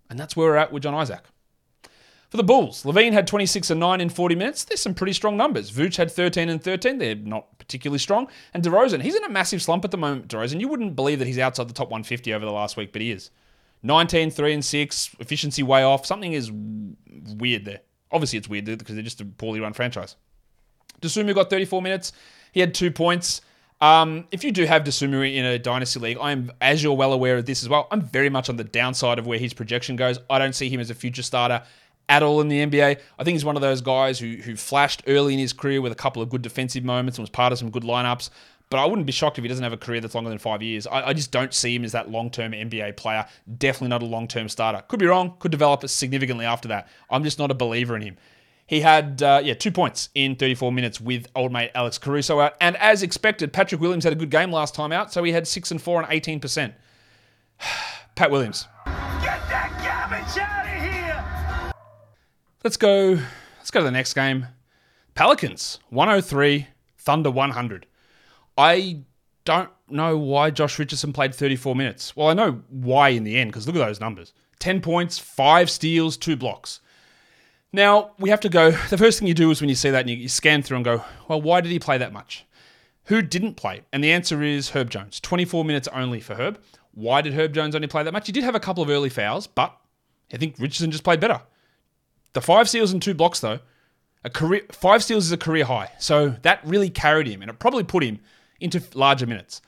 And 0.09 0.18
that's 0.18 0.35
where 0.35 0.49
we're 0.49 0.57
at 0.57 0.73
with 0.73 0.83
John 0.83 0.95
Isaac. 0.95 1.23
For 2.31 2.38
the 2.38 2.45
Bulls, 2.45 2.85
LaVine 2.85 3.12
had 3.12 3.27
26 3.27 3.68
and 3.68 3.79
9 3.79 4.01
in 4.01 4.09
40 4.09 4.35
minutes. 4.37 4.64
There's 4.64 4.81
some 4.81 4.95
pretty 4.95 5.12
strong 5.12 5.37
numbers. 5.37 5.71
Vooch 5.71 5.97
had 5.97 6.11
13 6.11 6.49
and 6.49 6.62
13. 6.64 6.97
They're 6.97 7.14
not 7.14 7.59
particularly 7.59 7.99
strong. 7.99 8.27
And 8.55 8.64
DeRozan, 8.64 9.03
he's 9.03 9.14
in 9.14 9.25
a 9.25 9.29
massive 9.29 9.61
slump 9.61 9.85
at 9.85 9.90
the 9.90 9.99
moment, 9.99 10.29
DeRozan. 10.29 10.59
You 10.59 10.68
wouldn't 10.68 10.97
believe 10.97 11.18
that 11.18 11.27
he's 11.27 11.38
outside 11.38 11.68
the 11.68 11.75
top 11.75 11.90
150 11.90 12.33
over 12.33 12.47
the 12.47 12.51
last 12.51 12.79
week, 12.79 12.90
but 12.90 13.03
he 13.03 13.11
is. 13.11 13.31
19, 13.83 14.31
3 14.31 14.55
and 14.55 14.64
6, 14.64 15.16
efficiency 15.18 15.62
way 15.62 15.83
off. 15.83 16.07
Something 16.07 16.33
is 16.33 16.51
weird 16.53 17.64
there. 17.64 17.81
Obviously, 18.11 18.38
it's 18.38 18.49
weird 18.49 18.66
because 18.66 18.95
they're 18.95 19.03
just 19.03 19.21
a 19.21 19.25
poorly 19.25 19.61
run 19.61 19.73
franchise. 19.73 20.16
Dosunmu 21.01 21.35
got 21.35 21.51
34 21.51 21.83
minutes. 21.83 22.12
He 22.53 22.61
had 22.61 22.75
two 22.75 22.90
points. 22.90 23.40
Um, 23.81 24.29
if 24.31 24.45
you 24.45 24.53
do 24.53 24.64
have 24.64 24.85
Dosunmu 24.85 25.35
in 25.35 25.45
a 25.45 25.59
dynasty 25.59 25.99
league, 25.99 26.18
I'm, 26.21 26.53
as 26.61 26.83
you're 26.83 26.95
well 26.95 27.12
aware 27.12 27.37
of 27.37 27.47
this 27.47 27.62
as 27.64 27.68
well, 27.68 27.88
I'm 27.90 28.03
very 28.03 28.31
much 28.31 28.49
on 28.49 28.57
the 28.57 28.64
downside 28.64 29.18
of 29.18 29.27
where 29.27 29.38
his 29.38 29.53
projection 29.53 29.97
goes. 29.97 30.18
I 30.31 30.38
don't 30.38 30.55
see 30.55 30.68
him 30.68 30.79
as 30.79 30.90
a 30.90 30.95
future 30.95 31.23
starter 31.23 31.64
at 32.09 32.23
all 32.23 32.40
in 32.40 32.49
the 32.49 32.64
NBA. 32.64 33.01
I 33.18 33.25
think 33.25 33.35
he's 33.35 33.45
one 33.45 33.57
of 33.57 33.62
those 33.62 33.81
guys 33.81 34.18
who 34.18 34.37
who 34.37 34.55
flashed 34.55 35.03
early 35.07 35.33
in 35.33 35.40
his 35.40 35.53
career 35.53 35.81
with 35.81 35.92
a 35.92 35.97
couple 35.97 36.23
of 36.23 36.29
good 36.29 36.42
defensive 36.42 36.85
moments 36.85 37.18
and 37.18 37.23
was 37.23 37.31
part 37.31 37.53
of 37.53 37.59
some 37.59 37.71
good 37.71 37.83
lineups. 37.83 38.31
But 38.72 38.78
I 38.78 38.87
wouldn't 38.87 39.04
be 39.04 39.12
shocked 39.12 39.37
if 39.37 39.44
he 39.44 39.48
doesn't 39.48 39.62
have 39.62 39.74
a 39.74 39.76
career 39.76 40.00
that's 40.00 40.14
longer 40.14 40.30
than 40.30 40.38
five 40.38 40.62
years. 40.62 40.87
I, 40.87 41.08
I 41.08 41.12
just 41.12 41.30
don't 41.30 41.52
see 41.52 41.74
him 41.74 41.85
as 41.85 41.92
that 41.92 42.11
long 42.11 42.30
term 42.30 42.52
NBA 42.52 42.96
player. 42.96 43.26
Definitely 43.58 43.88
not 43.88 44.02
a 44.02 44.06
long 44.06 44.26
term 44.26 44.48
starter. 44.48 44.82
Could 44.88 44.98
be 44.98 45.04
wrong. 45.04 45.35
Could 45.40 45.50
develop 45.50 45.87
significantly 45.90 46.46
after 46.46 46.68
that. 46.68 46.88
I'm 47.11 47.22
just 47.22 47.38
not 47.38 47.50
a 47.50 47.54
believer 47.54 47.94
in 47.96 48.00
him. 48.00 48.16
He 48.66 48.80
had 48.80 49.22
uh, 49.22 49.42
yeah 49.44 49.52
two 49.52 49.72
points 49.72 50.08
in 50.14 50.37
34 50.37 50.72
minutes 50.72 51.02
with 51.02 51.26
old 51.37 51.52
mate 51.52 51.70
Alex 51.74 51.98
Caruso 51.98 52.40
out, 52.40 52.54
and 52.62 52.74
as 52.78 53.02
expected, 53.02 53.52
Patrick 53.52 53.78
Williams 53.78 54.04
had 54.04 54.14
a 54.14 54.16
good 54.16 54.30
game 54.30 54.50
last 54.50 54.74
time 54.74 54.90
out, 54.90 55.12
so 55.12 55.22
he 55.22 55.32
had 55.32 55.46
six 55.46 55.70
and 55.70 55.82
four 55.82 56.00
and 56.00 56.11
18 56.11 56.40
percent. 56.40 56.72
Pat 58.14 58.30
Williams. 58.30 58.68
Get 58.87 59.38
that 59.50 59.68
garbage 59.85 60.38
out 60.38 60.64
of 60.64 60.82
here! 60.82 61.74
Let's 62.64 62.78
go. 62.78 63.18
Let's 63.58 63.70
go 63.70 63.80
to 63.80 63.85
the 63.85 63.90
next 63.90 64.14
game. 64.14 64.46
Pelicans 65.14 65.78
103, 65.90 66.68
Thunder 66.96 67.30
100. 67.30 67.87
I 68.56 69.00
don't 69.44 69.70
know 69.88 70.16
why 70.16 70.50
Josh 70.50 70.78
Richardson 70.78 71.12
played 71.12 71.34
34 71.34 71.74
minutes. 71.74 72.16
Well, 72.16 72.28
I 72.28 72.34
know 72.34 72.62
why 72.68 73.10
in 73.10 73.24
the 73.24 73.36
end 73.36 73.50
because 73.50 73.66
look 73.66 73.76
at 73.76 73.86
those 73.86 74.00
numbers: 74.00 74.32
10 74.58 74.80
points, 74.80 75.18
five 75.18 75.70
steals, 75.70 76.16
two 76.16 76.36
blocks. 76.36 76.80
Now 77.72 78.12
we 78.18 78.30
have 78.30 78.40
to 78.40 78.48
go. 78.48 78.70
The 78.90 78.98
first 78.98 79.18
thing 79.18 79.28
you 79.28 79.34
do 79.34 79.50
is 79.50 79.60
when 79.60 79.68
you 79.68 79.74
see 79.74 79.90
that 79.90 80.00
and 80.00 80.10
you, 80.10 80.16
you 80.16 80.28
scan 80.28 80.62
through 80.62 80.76
and 80.76 80.84
go, 80.84 81.04
well, 81.28 81.40
why 81.40 81.60
did 81.60 81.72
he 81.72 81.78
play 81.78 81.98
that 81.98 82.12
much? 82.12 82.44
Who 83.06 83.22
didn't 83.22 83.54
play? 83.54 83.82
And 83.92 84.04
the 84.04 84.12
answer 84.12 84.42
is 84.42 84.70
Herb 84.70 84.90
Jones. 84.90 85.18
24 85.20 85.64
minutes 85.64 85.88
only 85.88 86.20
for 86.20 86.34
Herb. 86.34 86.60
Why 86.92 87.20
did 87.22 87.34
Herb 87.34 87.54
Jones 87.54 87.74
only 87.74 87.88
play 87.88 88.02
that 88.02 88.12
much? 88.12 88.26
He 88.26 88.32
did 88.32 88.44
have 88.44 88.54
a 88.54 88.60
couple 88.60 88.82
of 88.82 88.90
early 88.90 89.08
fouls, 89.08 89.46
but 89.46 89.76
I 90.32 90.36
think 90.36 90.56
Richardson 90.58 90.90
just 90.90 91.04
played 91.04 91.20
better. 91.20 91.40
The 92.34 92.40
five 92.40 92.68
steals 92.68 92.92
and 92.92 93.02
two 93.02 93.14
blocks, 93.14 93.40
though, 93.40 93.60
a 94.24 94.30
career 94.30 94.62
five 94.70 95.02
steals 95.02 95.26
is 95.26 95.32
a 95.32 95.36
career 95.36 95.64
high. 95.64 95.90
So 95.98 96.36
that 96.42 96.60
really 96.64 96.90
carried 96.90 97.26
him, 97.26 97.42
and 97.42 97.50
it 97.50 97.58
probably 97.58 97.82
put 97.82 98.04
him 98.04 98.20
into 98.62 98.83
larger 98.94 99.27
minutes. 99.27 99.61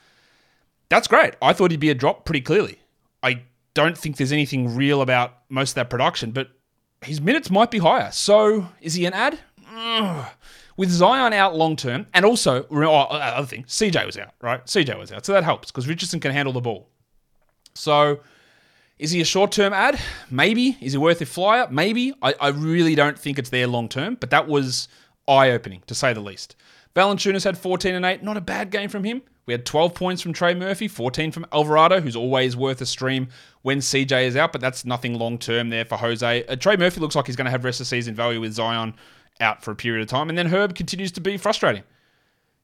That's 0.89 1.09
great. 1.09 1.35
I 1.43 1.53
thought 1.53 1.71
he'd 1.71 1.81
be 1.81 1.91
a 1.91 1.95
drop 1.95 2.25
pretty 2.25 2.41
clearly. 2.41 2.79
I 3.23 3.43
don't 3.75 3.97
think 3.99 4.17
there's 4.17 4.33
anything 4.33 4.75
real 4.75 5.03
about 5.03 5.39
most 5.49 5.71
of 5.71 5.75
that 5.77 5.91
production, 5.91 6.31
but 6.31 6.51
his 7.03 7.21
minutes 7.21 7.51
might 7.51 7.71
be 7.71 7.79
higher. 7.79 8.11
So 8.13 8.69
is 8.81 8.95
he 8.95 9.07
an 9.07 9.13
ad? 9.13 9.39
Ugh. 9.75 10.27
With 10.77 10.91
Zion 10.91 11.33
out 11.33 11.55
long 11.55 11.77
term, 11.77 12.07
and 12.13 12.25
also 12.25 12.67
oh, 12.71 12.83
uh, 12.83 13.35
other 13.37 13.47
thing, 13.47 13.65
CJ 13.65 14.07
was 14.07 14.19
out, 14.19 14.35
right? 14.41 14.65
CJ 14.67 14.99
was 14.99 15.13
out, 15.13 15.25
so 15.25 15.33
that 15.33 15.45
helps 15.45 15.71
because 15.71 15.87
Richardson 15.87 16.19
can 16.19 16.33
handle 16.33 16.53
the 16.53 16.61
ball. 16.61 16.89
So 17.75 18.21
is 18.99 19.11
he 19.11 19.21
a 19.21 19.25
short 19.25 19.53
term 19.53 19.73
ad? 19.73 20.01
Maybe. 20.31 20.77
Is 20.81 20.93
he 20.93 20.99
worth 20.99 21.21
a 21.21 21.27
flyer? 21.27 21.69
Maybe. 21.71 22.13
I, 22.23 22.35
I 22.41 22.49
really 22.49 22.95
don't 22.95 23.19
think 23.19 23.39
it's 23.39 23.51
there 23.51 23.67
long 23.67 23.89
term, 23.89 24.17
but 24.19 24.31
that 24.31 24.49
was 24.49 24.89
eye 25.29 25.51
opening 25.51 25.83
to 25.87 25.95
say 25.95 26.13
the 26.13 26.21
least. 26.21 26.57
Valanciunas 26.95 27.45
had 27.45 27.59
14 27.59 27.95
and 27.95 28.05
8. 28.05 28.23
Not 28.23 28.37
a 28.37 28.41
bad 28.41 28.71
game 28.71 28.89
from 28.89 29.05
him. 29.05 29.23
We 29.47 29.53
had 29.53 29.67
12 29.67 29.95
points 29.95 30.23
from 30.23 30.33
Trey 30.33 30.55
Murphy, 30.55 30.89
14 30.89 31.33
from 31.33 31.47
Alvarado, 31.53 32.01
who's 32.01 32.17
always 32.17 32.57
worth 32.57 32.81
a 32.81 32.87
stream 32.87 33.29
when 33.63 33.79
CJ 33.79 34.27
is 34.27 34.37
out, 34.37 34.53
but 34.53 34.61
that's 34.61 34.85
nothing 34.85 35.19
long 35.19 35.39
term 35.39 35.69
there 35.69 35.85
for 35.85 35.97
Jose. 35.97 36.47
Uh, 36.47 36.57
Trey 36.57 36.77
Murphy 36.77 37.01
looks 37.01 37.15
like 37.15 37.27
he's 37.27 37.37
going 37.37 37.45
to 37.45 37.51
have 37.51 37.65
rest 37.65 37.81
of 37.81 37.87
season 37.87 38.15
value 38.15 38.41
with 38.41 38.53
Zion 38.53 38.95
out 39.41 39.63
for 39.63 39.73
a 39.73 39.77
period 39.77 40.03
of 40.03 40.09
time. 40.09 40.29
And 40.29 40.39
then 40.39 40.47
Herb 40.47 40.75
continues 40.75 41.13
to 41.13 41.21
be 41.21 41.37
frustrating. 41.37 41.83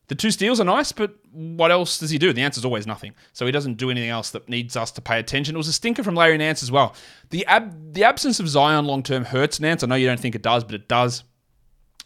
The 0.08 0.14
two 0.16 0.30
steals 0.30 0.58
are 0.58 0.64
nice, 0.64 0.90
but 0.90 1.14
what 1.30 1.70
else 1.70 1.98
does 1.98 2.10
he 2.10 2.18
do? 2.18 2.32
The 2.32 2.42
answer 2.42 2.58
is 2.58 2.64
always 2.64 2.84
nothing. 2.86 3.14
So 3.32 3.46
he 3.46 3.52
doesn't 3.52 3.74
do 3.74 3.90
anything 3.90 4.10
else 4.10 4.30
that 4.30 4.48
needs 4.48 4.76
us 4.76 4.90
to 4.92 5.00
pay 5.00 5.20
attention. 5.20 5.54
It 5.54 5.58
was 5.58 5.68
a 5.68 5.72
stinker 5.72 6.02
from 6.02 6.16
Larry 6.16 6.36
Nance 6.36 6.64
as 6.64 6.72
well. 6.72 6.96
The 7.30 7.46
ab- 7.46 7.94
the 7.94 8.02
absence 8.02 8.40
of 8.40 8.48
Zion 8.48 8.86
long 8.86 9.04
term 9.04 9.24
hurts 9.24 9.60
Nance. 9.60 9.84
I 9.84 9.86
know 9.86 9.94
you 9.94 10.08
don't 10.08 10.18
think 10.18 10.34
it 10.34 10.42
does, 10.42 10.64
but 10.64 10.74
it 10.74 10.88
does. 10.88 11.22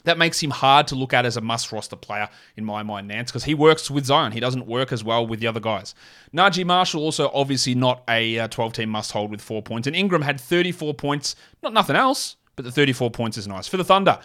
That 0.04 0.18
makes 0.18 0.42
him 0.42 0.50
hard 0.50 0.86
to 0.88 0.94
look 0.94 1.12
at 1.12 1.26
as 1.26 1.36
a 1.36 1.40
must 1.40 1.72
roster 1.72 1.96
player 1.96 2.28
in 2.56 2.64
my 2.64 2.82
mind, 2.82 3.08
Nance, 3.08 3.30
because 3.30 3.44
he 3.44 3.54
works 3.54 3.90
with 3.90 4.04
Zion. 4.04 4.32
He 4.32 4.40
doesn't 4.40 4.66
work 4.66 4.92
as 4.92 5.02
well 5.02 5.26
with 5.26 5.40
the 5.40 5.46
other 5.46 5.60
guys. 5.60 5.94
Naji 6.34 6.64
Marshall 6.64 7.02
also 7.02 7.30
obviously 7.32 7.74
not 7.74 8.02
a 8.08 8.46
12 8.48 8.72
team 8.74 8.90
must 8.90 9.12
hold 9.12 9.30
with 9.30 9.40
four 9.40 9.62
points. 9.62 9.86
And 9.86 9.96
Ingram 9.96 10.22
had 10.22 10.40
34 10.40 10.94
points. 10.94 11.36
Not 11.62 11.72
nothing 11.72 11.96
else, 11.96 12.36
but 12.54 12.64
the 12.64 12.70
34 12.70 13.10
points 13.10 13.38
is 13.38 13.48
nice. 13.48 13.66
For 13.66 13.78
the 13.78 13.84
Thunder, 13.84 14.18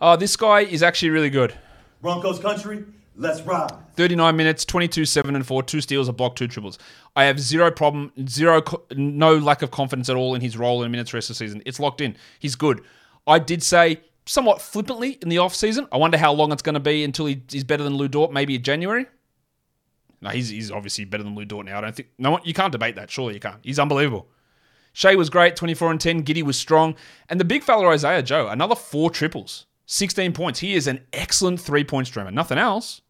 uh, 0.00 0.16
this 0.16 0.36
guy 0.36 0.60
is 0.60 0.82
actually 0.82 1.10
really 1.10 1.30
good. 1.30 1.54
Broncos 2.02 2.40
country, 2.40 2.84
let's 3.16 3.40
ride. 3.42 3.72
39 3.96 4.36
minutes, 4.36 4.64
22, 4.64 5.04
7 5.04 5.36
and 5.36 5.46
4, 5.46 5.62
two 5.62 5.80
steals, 5.80 6.08
a 6.08 6.12
block, 6.12 6.34
two 6.34 6.48
triples. 6.48 6.78
I 7.14 7.24
have 7.24 7.38
zero 7.38 7.70
problem, 7.70 8.12
zero, 8.28 8.62
no 8.96 9.38
lack 9.38 9.62
of 9.62 9.70
confidence 9.70 10.08
at 10.10 10.16
all 10.16 10.34
in 10.34 10.40
his 10.40 10.56
role 10.56 10.82
in 10.82 10.90
minutes 10.90 11.14
rest 11.14 11.30
of 11.30 11.38
the 11.38 11.38
season. 11.38 11.62
It's 11.64 11.78
locked 11.78 12.00
in. 12.00 12.16
He's 12.40 12.56
good. 12.56 12.82
I 13.26 13.38
did 13.38 13.62
say 13.62 14.00
somewhat 14.26 14.60
flippantly 14.60 15.18
in 15.22 15.28
the 15.28 15.36
offseason, 15.36 15.88
I 15.92 15.96
wonder 15.96 16.18
how 16.18 16.32
long 16.32 16.52
it's 16.52 16.62
going 16.62 16.74
to 16.74 16.80
be 16.80 17.04
until 17.04 17.26
he, 17.26 17.42
he's 17.48 17.64
better 17.64 17.84
than 17.84 17.96
Lu 17.96 18.08
Dort, 18.08 18.32
maybe 18.32 18.54
in 18.54 18.62
January. 18.62 19.06
No, 20.20 20.30
he's, 20.30 20.48
he's 20.48 20.70
obviously 20.70 21.04
better 21.04 21.22
than 21.22 21.34
Lu 21.34 21.44
Dort 21.44 21.66
now. 21.66 21.78
I 21.78 21.80
don't 21.82 21.94
think, 21.94 22.08
no 22.18 22.38
you 22.44 22.54
can't 22.54 22.72
debate 22.72 22.96
that. 22.96 23.10
Surely 23.10 23.34
you 23.34 23.40
can't. 23.40 23.58
He's 23.62 23.78
unbelievable. 23.78 24.28
Shea 24.94 25.16
was 25.16 25.28
great, 25.28 25.56
24 25.56 25.90
and 25.90 26.00
10. 26.00 26.22
Giddey 26.24 26.42
was 26.42 26.56
strong. 26.56 26.94
And 27.28 27.38
the 27.38 27.44
big 27.44 27.62
fella 27.62 27.88
Isaiah 27.88 28.22
Joe, 28.22 28.48
another 28.48 28.76
four 28.76 29.10
triples, 29.10 29.66
16 29.86 30.32
points. 30.32 30.60
He 30.60 30.74
is 30.74 30.86
an 30.86 31.04
excellent 31.12 31.60
three 31.60 31.84
point 31.84 32.06
streamer. 32.06 32.30
Nothing 32.30 32.58
else, 32.58 33.02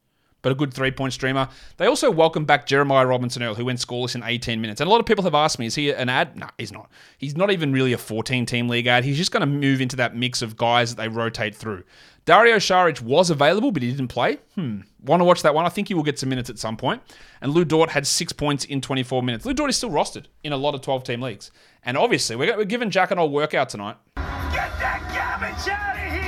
but 0.45 0.53
a 0.53 0.55
good 0.55 0.73
three 0.73 0.93
point 0.93 1.13
streamer. 1.13 1.49
They 1.79 1.87
also 1.87 2.11
welcome 2.11 2.45
back 2.45 2.67
Jeremiah 2.67 3.07
Robinson 3.07 3.43
Earl, 3.43 3.55
who 3.55 3.65
went 3.65 3.81
scoreless 3.81 4.15
in 4.15 4.23
18 4.23 4.61
minutes. 4.61 4.81
And 4.81 4.87
a 4.87 4.91
lot 4.91 5.01
of 5.01 5.07
people 5.07 5.25
have 5.25 5.35
asked 5.35 5.59
me, 5.59 5.67
is 5.67 5.75
he 5.75 5.91
an 5.91 6.11
ad? 6.11 6.37
No, 6.37 6.47
he's 6.59 6.71
not. 6.71 6.91
He's 7.17 7.35
not 7.35 7.51
even 7.51 7.73
really 7.73 7.95
a 7.95 7.99
14 7.99 8.45
team 8.45 8.69
league 8.69 8.87
ad. 8.87 9.05
He's 9.05 9.17
just 9.17 9.33
going 9.33 9.41
to 9.41 9.47
move 9.47 9.81
into 9.81 9.97
that 9.97 10.15
mix 10.15 10.43
of 10.43 10.57
guys 10.57 10.95
that 10.95 11.03
they 11.03 11.09
rotate 11.09 11.57
through. 11.57 11.83
Dario 12.27 12.57
Saric 12.57 13.01
was 13.01 13.31
available, 13.31 13.73
but 13.73 13.83
he 13.83 13.91
didn't 13.91 14.09
play. 14.09 14.39
Hmm. 14.55 14.81
Want 15.03 15.21
to 15.21 15.25
watch 15.25 15.43
that 15.43 15.55
one? 15.55 15.65
I 15.65 15.71
think 15.71 15.89
he 15.89 15.95
will 15.95 16.03
get 16.03 16.19
some 16.19 16.29
minutes 16.29 16.51
at 16.51 16.59
some 16.59 16.77
point. 16.77 17.01
And 17.41 17.53
Lu 17.53 17.65
Dort 17.65 17.91
had 17.91 18.07
six 18.07 18.31
points 18.33 18.67
in 18.67 18.83
24 18.83 19.23
minutes. 19.23 19.47
Lu 19.47 19.55
Dort 19.55 19.71
is 19.71 19.77
still 19.77 19.91
rostered 19.91 20.27
in 20.43 20.53
a 20.53 20.59
lot 20.59 20.75
of 20.75 20.83
12 20.83 21.05
team 21.05 21.23
leagues. 21.23 21.51
And 21.83 21.97
obviously, 21.97 22.37
we're, 22.37 22.65
giving 22.67 22.91
Jack 22.91 23.11
an 23.11 23.19
old 23.19 23.33
workout 23.33 23.71
tonight. 23.71 23.97
Get 24.17 24.25
that 24.79 25.01
garbage 25.41 25.69
out 25.69 25.97
of 25.97 26.13
here! 26.13 26.24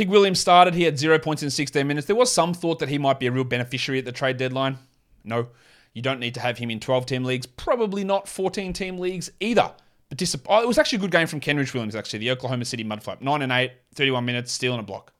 Pig 0.00 0.08
Williams 0.08 0.40
started. 0.40 0.72
He 0.72 0.84
had 0.84 0.98
zero 0.98 1.18
points 1.18 1.42
in 1.42 1.50
16 1.50 1.86
minutes. 1.86 2.06
There 2.06 2.16
was 2.16 2.32
some 2.32 2.54
thought 2.54 2.78
that 2.78 2.88
he 2.88 2.96
might 2.96 3.20
be 3.20 3.26
a 3.26 3.30
real 3.30 3.44
beneficiary 3.44 3.98
at 3.98 4.06
the 4.06 4.12
trade 4.12 4.38
deadline. 4.38 4.78
No, 5.24 5.48
you 5.92 6.00
don't 6.00 6.18
need 6.18 6.32
to 6.36 6.40
have 6.40 6.56
him 6.56 6.70
in 6.70 6.80
12 6.80 7.04
team 7.04 7.22
leagues. 7.22 7.44
Probably 7.44 8.02
not 8.02 8.26
14 8.26 8.72
team 8.72 8.96
leagues 8.96 9.30
either. 9.40 9.70
But 10.08 10.34
oh, 10.48 10.62
it 10.62 10.66
was 10.66 10.78
actually 10.78 10.96
a 10.96 11.00
good 11.02 11.10
game 11.10 11.26
from 11.26 11.40
Kenrich 11.40 11.74
Williams, 11.74 11.94
actually, 11.94 12.20
the 12.20 12.30
Oklahoma 12.30 12.64
City 12.64 12.82
Mudflap. 12.82 13.20
9 13.20 13.42
and 13.42 13.52
8, 13.52 13.72
31 13.94 14.24
minutes, 14.24 14.52
steal 14.52 14.72
and 14.72 14.80
a 14.80 14.82
block. 14.82 15.12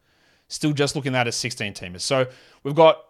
Still 0.49 0.73
just 0.73 0.97
looking 0.97 1.15
at 1.15 1.29
as 1.29 1.37
16 1.37 1.75
teamers. 1.75 2.01
So 2.01 2.29
we've 2.63 2.75
got 2.75 3.05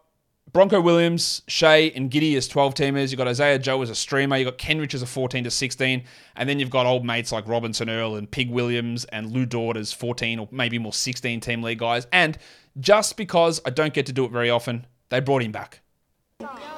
Bronco 0.52 0.80
Williams, 0.80 1.42
Shea, 1.46 1.92
and 1.92 2.10
Giddey 2.10 2.36
as 2.36 2.48
12 2.48 2.74
teamers. 2.74 3.10
You've 3.10 3.18
got 3.18 3.28
Isaiah 3.28 3.58
Joe 3.58 3.82
as 3.82 3.90
a 3.90 3.94
streamer. 3.94 4.36
You've 4.36 4.46
got 4.46 4.58
Kenrich 4.58 4.94
as 4.94 5.02
a 5.02 5.06
14 5.06 5.44
to 5.44 5.50
16. 5.50 6.02
And 6.34 6.48
then 6.48 6.58
you've 6.58 6.70
got 6.70 6.86
old 6.86 7.04
mates 7.04 7.30
like 7.30 7.46
Robinson 7.46 7.88
Earl 7.88 8.16
and 8.16 8.28
Pig 8.28 8.50
Williams 8.50 9.04
and 9.06 9.30
Lu 9.30 9.46
Dort 9.46 9.76
as 9.76 9.92
14 9.92 10.38
or 10.40 10.48
maybe 10.50 10.78
more 10.78 10.92
16 10.92 11.40
team 11.40 11.62
league 11.62 11.78
guys. 11.78 12.06
And 12.12 12.36
just 12.80 13.16
because 13.16 13.60
I 13.64 13.70
don't 13.70 13.94
get 13.94 14.06
to 14.06 14.12
do 14.12 14.24
it 14.24 14.32
very 14.32 14.50
often, 14.50 14.86
they 15.08 15.20
brought 15.20 15.42
him 15.42 15.52
back. 15.52 15.82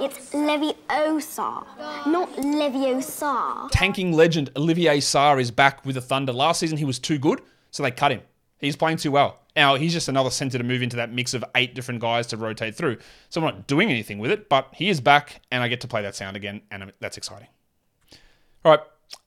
It's 0.01 0.31
Leviosa, 0.33 1.65
not 2.07 2.33
Leviosa. 2.33 3.71
Tanking 3.71 4.13
legend 4.13 4.51
Olivier 4.57 4.99
Sarr 4.99 5.41
is 5.41 5.51
back 5.51 5.87
with 5.87 5.95
the 5.95 6.01
Thunder. 6.01 6.33
Last 6.33 6.61
season 6.61 6.79
he 6.79 6.85
was 6.85 6.99
too 6.99 7.19
good, 7.19 7.41
so 7.71 7.83
they 7.83 7.93
cut 7.93 8.11
him. 8.11 8.23
He's 8.59 8.75
playing 8.75 8.97
too 8.97 9.13
well. 9.13 9.39
Now, 9.55 9.75
he's 9.75 9.93
just 9.93 10.09
another 10.09 10.31
center 10.31 10.59
to 10.59 10.65
move 10.65 10.83
into 10.83 10.97
that 10.97 11.13
mix 11.13 11.35
of 11.35 11.45
eight 11.55 11.75
different 11.75 12.01
guys 12.01 12.27
to 12.29 12.37
rotate 12.37 12.75
through. 12.75 12.99
So 13.29 13.41
I'm 13.41 13.47
not 13.47 13.67
doing 13.67 13.91
anything 13.91 14.19
with 14.19 14.31
it, 14.31 14.49
but 14.49 14.69
he 14.73 14.89
is 14.89 15.01
back, 15.01 15.43
and 15.51 15.63
I 15.63 15.69
get 15.69 15.81
to 15.83 15.89
play 15.89 16.03
that 16.03 16.15
sound 16.15 16.37
again, 16.37 16.63
and 16.71 16.93
that's 17.01 17.17
exciting. 17.17 17.49
All 18.65 18.73
right, 18.73 18.81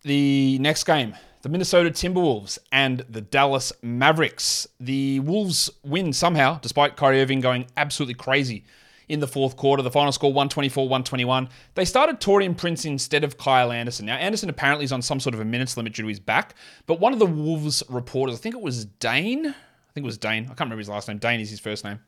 the 0.04 0.58
next 0.60 0.84
game 0.86 1.16
the 1.46 1.50
Minnesota 1.50 1.92
Timberwolves 1.92 2.58
and 2.72 3.06
the 3.08 3.22
Dallas 3.22 3.72
Mavericks. 3.84 4.68
The 4.80 5.20
Wolves 5.20 5.70
win 5.84 6.12
somehow, 6.12 6.58
despite 6.58 6.98
Kyrie 6.98 7.22
Irving 7.22 7.40
going 7.40 7.68
absolutely 7.78 8.16
crazy 8.16 8.66
in 9.08 9.20
the 9.20 9.28
fourth 9.28 9.56
quarter. 9.56 9.84
The 9.84 9.92
final 9.92 10.12
score 10.12 10.34
124 10.34 10.86
121. 10.86 11.50
They 11.76 11.86
started 11.86 12.20
Taurean 12.20 12.58
Prince 12.58 12.84
instead 12.86 13.24
of 13.24 13.38
Kyle 13.38 13.72
Anderson. 13.72 14.08
Now, 14.08 14.16
Anderson 14.16 14.50
apparently 14.50 14.86
is 14.86 14.92
on 14.92 15.04
some 15.04 15.20
sort 15.20 15.36
of 15.36 15.40
a 15.40 15.46
minutes 15.46 15.78
limit 15.78 15.94
due 15.94 16.02
to 16.02 16.10
his 16.10 16.20
back, 16.20 16.56
but 16.88 17.00
one 17.00 17.14
of 17.14 17.20
the 17.20 17.28
Wolves 17.28 17.84
reporters, 17.90 18.36
I 18.36 18.40
think 18.40 18.56
it 18.56 18.62
was 18.62 18.86
Dane, 18.86 19.54
think 19.96 20.04
it 20.04 20.08
was 20.08 20.18
Dane, 20.18 20.44
I 20.44 20.48
can't 20.48 20.62
remember 20.62 20.80
his 20.80 20.90
last 20.90 21.08
name, 21.08 21.18
Dane 21.20 21.40
is 21.40 21.50
his 21.50 21.62
first 21.62 21.86
name, 21.86 22.00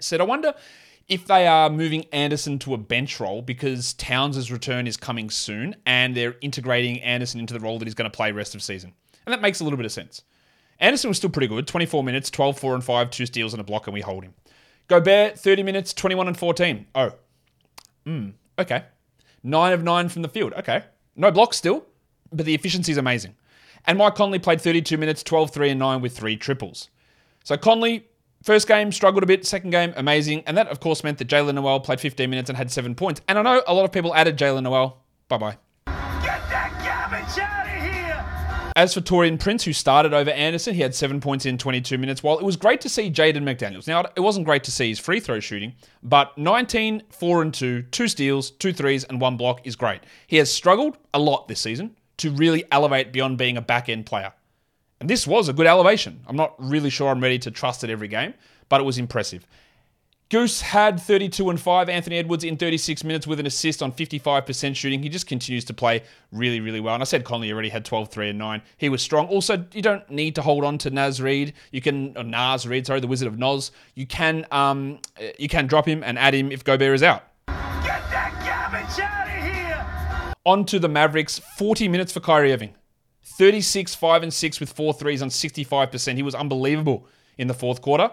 said, 0.00 0.20
I 0.20 0.24
wonder 0.24 0.52
if 1.08 1.26
they 1.26 1.46
are 1.46 1.70
moving 1.70 2.06
Anderson 2.12 2.58
to 2.60 2.74
a 2.74 2.78
bench 2.78 3.20
role 3.20 3.40
because 3.40 3.94
Towns' 3.94 4.50
return 4.50 4.86
is 4.86 4.96
coming 4.96 5.30
soon 5.30 5.76
and 5.86 6.16
they're 6.16 6.34
integrating 6.40 7.00
Anderson 7.02 7.38
into 7.38 7.54
the 7.54 7.60
role 7.60 7.78
that 7.78 7.86
he's 7.86 7.94
going 7.94 8.10
to 8.10 8.14
play 8.14 8.32
rest 8.32 8.54
of 8.54 8.62
season. 8.62 8.92
And 9.24 9.32
that 9.32 9.40
makes 9.40 9.60
a 9.60 9.64
little 9.64 9.76
bit 9.76 9.86
of 9.86 9.92
sense. 9.92 10.22
Anderson 10.80 11.08
was 11.08 11.18
still 11.18 11.30
pretty 11.30 11.46
good 11.46 11.68
24 11.68 12.02
minutes, 12.02 12.30
12, 12.30 12.58
4 12.58 12.74
and 12.74 12.84
5, 12.84 13.10
two 13.10 13.26
steals 13.26 13.54
and 13.54 13.60
a 13.60 13.64
block, 13.64 13.86
and 13.86 13.94
we 13.94 14.00
hold 14.00 14.24
him. 14.24 14.34
Gobert, 14.88 15.38
30 15.38 15.62
minutes, 15.62 15.94
21 15.94 16.26
and 16.26 16.36
14. 16.36 16.86
Oh. 16.94 17.12
Hmm. 18.04 18.30
Okay. 18.58 18.82
9 19.44 19.72
of 19.72 19.84
9 19.84 20.08
from 20.08 20.22
the 20.22 20.28
field. 20.28 20.52
Okay. 20.54 20.82
No 21.14 21.30
blocks 21.30 21.56
still, 21.56 21.86
but 22.32 22.44
the 22.44 22.54
efficiency 22.54 22.90
is 22.92 22.98
amazing. 22.98 23.36
And 23.86 23.98
Mike 23.98 24.14
Conley 24.14 24.38
played 24.38 24.60
32 24.60 24.96
minutes, 24.96 25.22
12, 25.22 25.50
3 25.50 25.70
and 25.70 25.78
9 25.78 26.00
with 26.00 26.16
three 26.16 26.36
triples. 26.36 26.88
So 27.44 27.56
Conley, 27.56 28.08
First 28.44 28.68
game 28.68 28.92
struggled 28.92 29.22
a 29.22 29.26
bit. 29.26 29.46
Second 29.46 29.70
game 29.70 29.94
amazing, 29.96 30.42
and 30.46 30.54
that 30.58 30.68
of 30.68 30.78
course 30.78 31.02
meant 31.02 31.16
that 31.16 31.28
Jaylen 31.28 31.54
Nowell 31.54 31.80
played 31.80 31.98
15 31.98 32.28
minutes 32.28 32.50
and 32.50 32.58
had 32.58 32.70
seven 32.70 32.94
points. 32.94 33.22
And 33.26 33.38
I 33.38 33.42
know 33.42 33.62
a 33.66 33.72
lot 33.72 33.86
of 33.86 33.92
people 33.92 34.14
added 34.14 34.36
Jaylen 34.36 34.64
Nowell. 34.64 35.02
Bye 35.28 35.38
bye. 35.38 35.58
Get 35.86 36.42
that 36.50 36.70
garbage 36.84 37.38
out 37.38 37.66
of 37.66 37.82
here! 37.82 38.72
As 38.76 38.92
for 38.92 39.00
Taurean 39.00 39.40
Prince, 39.40 39.64
who 39.64 39.72
started 39.72 40.12
over 40.12 40.30
Anderson, 40.30 40.74
he 40.74 40.82
had 40.82 40.94
seven 40.94 41.22
points 41.22 41.46
in 41.46 41.56
22 41.56 41.96
minutes. 41.96 42.22
While 42.22 42.38
it 42.38 42.44
was 42.44 42.56
great 42.56 42.82
to 42.82 42.90
see 42.90 43.10
Jaden 43.10 43.44
McDaniels. 43.44 43.88
Now 43.88 44.04
it 44.14 44.20
wasn't 44.20 44.44
great 44.44 44.64
to 44.64 44.70
see 44.70 44.90
his 44.90 44.98
free 44.98 45.20
throw 45.20 45.40
shooting, 45.40 45.72
but 46.02 46.36
19, 46.36 47.04
four 47.08 47.40
and 47.40 47.54
two, 47.54 47.80
two 47.84 48.08
steals, 48.08 48.50
two 48.50 48.74
threes, 48.74 49.04
and 49.04 49.22
one 49.22 49.38
block 49.38 49.66
is 49.66 49.74
great. 49.74 50.02
He 50.26 50.36
has 50.36 50.52
struggled 50.52 50.98
a 51.14 51.18
lot 51.18 51.48
this 51.48 51.60
season 51.60 51.96
to 52.18 52.30
really 52.30 52.64
elevate 52.70 53.10
beyond 53.10 53.38
being 53.38 53.56
a 53.56 53.62
back 53.62 53.88
end 53.88 54.04
player. 54.04 54.34
And 55.00 55.10
this 55.10 55.26
was 55.26 55.48
a 55.48 55.52
good 55.52 55.66
elevation. 55.66 56.20
I'm 56.26 56.36
not 56.36 56.54
really 56.58 56.90
sure 56.90 57.10
I'm 57.10 57.20
ready 57.20 57.38
to 57.40 57.50
trust 57.50 57.84
it 57.84 57.90
every 57.90 58.08
game, 58.08 58.34
but 58.68 58.80
it 58.80 58.84
was 58.84 58.98
impressive. 58.98 59.46
Goose 60.30 60.62
had 60.62 60.98
32 60.98 61.50
and 61.50 61.60
5. 61.60 61.88
Anthony 61.88 62.16
Edwards 62.16 62.44
in 62.44 62.56
36 62.56 63.04
minutes 63.04 63.26
with 63.26 63.38
an 63.38 63.46
assist 63.46 63.82
on 63.82 63.92
55% 63.92 64.74
shooting. 64.74 65.02
He 65.02 65.08
just 65.08 65.26
continues 65.26 65.64
to 65.66 65.74
play 65.74 66.02
really, 66.32 66.60
really 66.60 66.80
well. 66.80 66.94
And 66.94 67.02
I 67.02 67.04
said 67.04 67.24
Conley 67.24 67.52
already 67.52 67.68
had 67.68 67.84
12, 67.84 68.08
3, 68.08 68.30
and 68.30 68.38
9. 68.38 68.62
He 68.78 68.88
was 68.88 69.02
strong. 69.02 69.26
Also, 69.28 69.64
you 69.72 69.82
don't 69.82 70.08
need 70.10 70.34
to 70.36 70.42
hold 70.42 70.64
on 70.64 70.78
to 70.78 70.90
Naz 70.90 71.20
Reid. 71.20 71.52
You 71.70 71.80
can, 71.80 72.16
or 72.16 72.24
Naz 72.24 72.66
Reid, 72.66 72.86
sorry, 72.86 73.00
the 73.00 73.06
Wizard 73.06 73.28
of 73.28 73.34
Noz. 73.34 73.70
You 73.94 74.06
can, 74.06 74.46
um, 74.50 74.98
you 75.38 75.48
can 75.48 75.66
drop 75.66 75.86
him 75.86 76.02
and 76.02 76.18
add 76.18 76.34
him 76.34 76.50
if 76.50 76.64
Gobert 76.64 76.94
is 76.94 77.02
out. 77.02 77.24
Get 77.46 78.02
that 78.10 78.32
garbage 78.44 78.98
out 78.98 79.28
of 79.28 80.26
here! 80.26 80.34
On 80.46 80.64
to 80.64 80.78
the 80.78 80.88
Mavericks. 80.88 81.38
40 81.38 81.86
minutes 81.88 82.12
for 82.12 82.20
Kyrie 82.20 82.52
Irving. 82.52 82.74
36, 83.36 83.94
5 83.94 84.22
and 84.22 84.32
6 84.32 84.60
with 84.60 84.72
four 84.72 84.92
threes 84.94 85.22
on 85.22 85.28
65%. 85.28 86.16
He 86.16 86.22
was 86.22 86.34
unbelievable 86.34 87.06
in 87.36 87.48
the 87.48 87.54
fourth 87.54 87.82
quarter. 87.82 88.10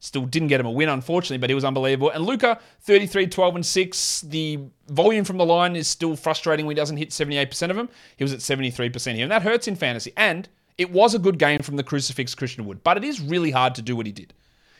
Still 0.00 0.24
didn't 0.24 0.48
get 0.48 0.60
him 0.60 0.66
a 0.66 0.70
win, 0.70 0.88
unfortunately, 0.88 1.38
but 1.38 1.50
he 1.50 1.54
was 1.54 1.64
unbelievable. 1.64 2.10
And 2.10 2.24
Luka, 2.24 2.58
33, 2.82 3.26
12 3.26 3.56
and 3.56 3.66
6. 3.66 4.20
The 4.22 4.58
volume 4.88 5.24
from 5.24 5.36
the 5.36 5.44
line 5.44 5.76
is 5.76 5.88
still 5.88 6.16
frustrating 6.16 6.66
when 6.66 6.74
he 6.74 6.80
doesn't 6.80 6.96
hit 6.96 7.10
78% 7.10 7.70
of 7.70 7.76
them. 7.76 7.88
He 8.16 8.24
was 8.24 8.32
at 8.32 8.40
73% 8.40 9.14
here, 9.14 9.22
and 9.22 9.32
that 9.32 9.42
hurts 9.42 9.68
in 9.68 9.76
fantasy. 9.76 10.12
And 10.16 10.48
it 10.78 10.90
was 10.90 11.14
a 11.14 11.18
good 11.18 11.38
game 11.38 11.60
from 11.60 11.76
the 11.76 11.82
crucifix 11.82 12.34
Christian 12.34 12.64
Wood, 12.64 12.82
but 12.82 12.96
it 12.96 13.04
is 13.04 13.20
really 13.20 13.50
hard 13.50 13.74
to 13.74 13.82
do 13.82 13.94
what 13.94 14.06
he 14.06 14.12
did. 14.12 14.32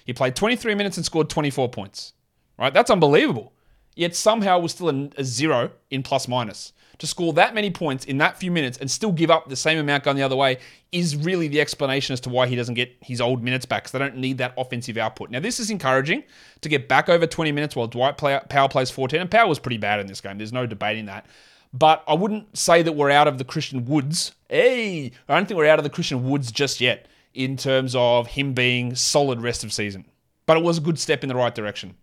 He 0.07 0.15
played 0.15 0.35
23 0.35 0.75
minutes 0.75 0.97
and 0.97 1.05
scored 1.05 1.29
24 1.29 1.69
points. 1.69 2.15
Right? 2.59 2.73
That's 2.73 2.91
unbelievable. 2.91 3.53
Yet 3.95 4.15
somehow 4.15 4.59
was 4.59 4.73
still 4.73 4.89
a, 4.89 5.11
a 5.17 5.25
zero 5.25 5.71
in 5.91 6.03
plus 6.03 6.29
minus 6.29 6.73
to 7.01 7.07
score 7.07 7.33
that 7.33 7.55
many 7.55 7.71
points 7.71 8.05
in 8.05 8.19
that 8.19 8.39
few 8.39 8.51
minutes 8.51 8.77
and 8.79 8.91
still 8.91 9.11
give 9.11 9.31
up 9.31 9.49
the 9.49 9.57
same 9.57 9.79
amount 9.79 10.05
going 10.05 10.17
the 10.17 10.23
other 10.23 10.37
way 10.37 10.59
is 10.93 11.17
really 11.17 11.49
the 11.49 11.61
explanation 11.61 12.13
as 12.13 12.21
to 12.21 12.29
why 12.29 12.47
he 12.47 12.55
doesn't 12.55 12.75
get 12.75 12.95
his 13.01 13.23
old 13.23 13.43
minutes 13.43 13.65
back 13.65 13.83
because 13.83 13.93
they 13.93 13.99
don't 13.99 14.17
need 14.17 14.37
that 14.39 14.53
offensive 14.59 14.99
output. 14.99 15.31
Now, 15.31 15.41
this 15.41 15.59
is 15.59 15.71
encouraging 15.71 16.23
to 16.61 16.69
get 16.69 16.89
back 16.89 17.09
over 17.09 17.27
20 17.27 17.53
minutes 17.53 17.75
while 17.75 17.87
Dwight 17.87 18.19
play, 18.19 18.39
Powell 18.51 18.69
plays 18.69 18.91
14, 18.91 19.19
and 19.19 19.31
Power 19.31 19.49
was 19.49 19.59
pretty 19.59 19.79
bad 19.79 19.99
in 19.99 20.07
this 20.07 20.21
game. 20.21 20.37
There's 20.37 20.53
no 20.53 20.67
debating 20.67 21.07
that. 21.07 21.25
But 21.73 22.05
I 22.07 22.15
wouldn't 22.15 22.57
say 22.57 22.83
that 22.83 22.93
we're 22.93 23.11
out 23.11 23.29
of 23.29 23.39
the 23.39 23.45
Christian 23.45 23.87
Woods. 23.87 24.33
Hey, 24.51 25.13
I 25.27 25.35
don't 25.35 25.47
think 25.47 25.57
we're 25.57 25.69
out 25.69 25.79
of 25.79 25.85
the 25.85 25.91
Christian 25.91 26.29
Woods 26.29 26.53
just 26.53 26.83
yet 26.83 27.07
in 27.33 27.57
terms 27.57 27.95
of 27.95 28.27
him 28.27 28.53
being 28.53 28.95
solid 28.95 29.41
rest 29.41 29.65
of 29.65 29.73
season. 29.73 30.05
But 30.45 30.59
it 30.59 30.65
was 30.65 30.79
a 30.79 30.83
good 30.83 30.99
step 30.99 31.23
in 31.23 31.29
the 31.29 31.37
right 31.37 31.55
direction. 31.55 31.95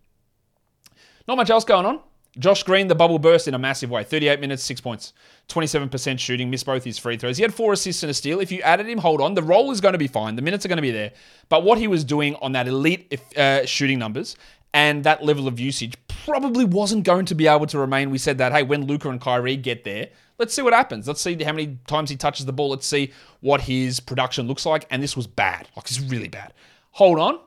Not 1.28 1.36
much 1.36 1.50
else 1.50 1.64
going 1.64 1.86
on. 1.86 2.00
Josh 2.38 2.62
Green, 2.62 2.86
the 2.86 2.94
bubble 2.94 3.18
burst 3.18 3.48
in 3.48 3.54
a 3.54 3.58
massive 3.58 3.90
way. 3.90 4.04
38 4.04 4.40
minutes, 4.40 4.62
six 4.62 4.80
points, 4.80 5.12
27% 5.48 6.18
shooting, 6.18 6.50
missed 6.50 6.66
both 6.66 6.84
his 6.84 6.96
free 6.98 7.16
throws. 7.16 7.36
He 7.36 7.42
had 7.42 7.52
four 7.52 7.72
assists 7.72 8.02
and 8.02 8.10
a 8.10 8.14
steal. 8.14 8.40
If 8.40 8.52
you 8.52 8.60
added 8.62 8.88
him, 8.88 8.98
hold 8.98 9.20
on, 9.20 9.34
the 9.34 9.42
role 9.42 9.70
is 9.72 9.80
going 9.80 9.94
to 9.94 9.98
be 9.98 10.06
fine. 10.06 10.36
The 10.36 10.42
minutes 10.42 10.64
are 10.64 10.68
going 10.68 10.76
to 10.76 10.82
be 10.82 10.92
there. 10.92 11.12
But 11.48 11.64
what 11.64 11.78
he 11.78 11.88
was 11.88 12.04
doing 12.04 12.36
on 12.36 12.52
that 12.52 12.68
elite 12.68 13.20
uh, 13.36 13.66
shooting 13.66 13.98
numbers 13.98 14.36
and 14.72 15.02
that 15.04 15.24
level 15.24 15.48
of 15.48 15.58
usage 15.58 15.94
probably 16.06 16.64
wasn't 16.64 17.04
going 17.04 17.24
to 17.26 17.34
be 17.34 17.46
able 17.46 17.66
to 17.66 17.78
remain. 17.78 18.10
We 18.10 18.18
said 18.18 18.38
that, 18.38 18.52
hey, 18.52 18.62
when 18.62 18.86
Luka 18.86 19.08
and 19.08 19.20
Kyrie 19.20 19.56
get 19.56 19.84
there, 19.84 20.08
let's 20.38 20.54
see 20.54 20.62
what 20.62 20.72
happens. 20.72 21.08
Let's 21.08 21.20
see 21.20 21.42
how 21.42 21.52
many 21.52 21.78
times 21.86 22.10
he 22.10 22.16
touches 22.16 22.46
the 22.46 22.52
ball. 22.52 22.70
Let's 22.70 22.86
see 22.86 23.12
what 23.40 23.62
his 23.62 23.98
production 23.98 24.46
looks 24.46 24.66
like. 24.66 24.86
And 24.90 25.02
this 25.02 25.16
was 25.16 25.26
bad. 25.26 25.68
Like, 25.74 25.86
it's 25.86 26.00
really 26.00 26.28
bad. 26.28 26.52
Hold 26.92 27.18
on. 27.18 27.40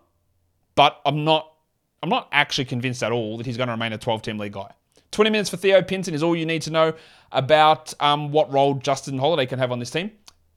But 0.75 0.99
I'm 1.05 1.23
not. 1.23 1.47
I'm 2.03 2.09
not 2.09 2.27
actually 2.31 2.65
convinced 2.65 3.03
at 3.03 3.11
all 3.11 3.37
that 3.37 3.45
he's 3.45 3.57
going 3.57 3.67
to 3.67 3.73
remain 3.73 3.93
a 3.93 3.97
12 3.99 4.23
team 4.23 4.39
league 4.39 4.53
guy. 4.53 4.71
20 5.11 5.29
minutes 5.29 5.49
for 5.49 5.57
Theo 5.57 5.81
Pinson 5.81 6.13
is 6.13 6.23
all 6.23 6.35
you 6.35 6.45
need 6.45 6.61
to 6.63 6.71
know 6.71 6.93
about 7.31 7.93
um, 7.99 8.31
what 8.31 8.51
role 8.51 8.75
Justin 8.75 9.17
Holiday 9.17 9.45
can 9.45 9.59
have 9.59 9.71
on 9.71 9.79
this 9.79 9.91
team. 9.91 10.11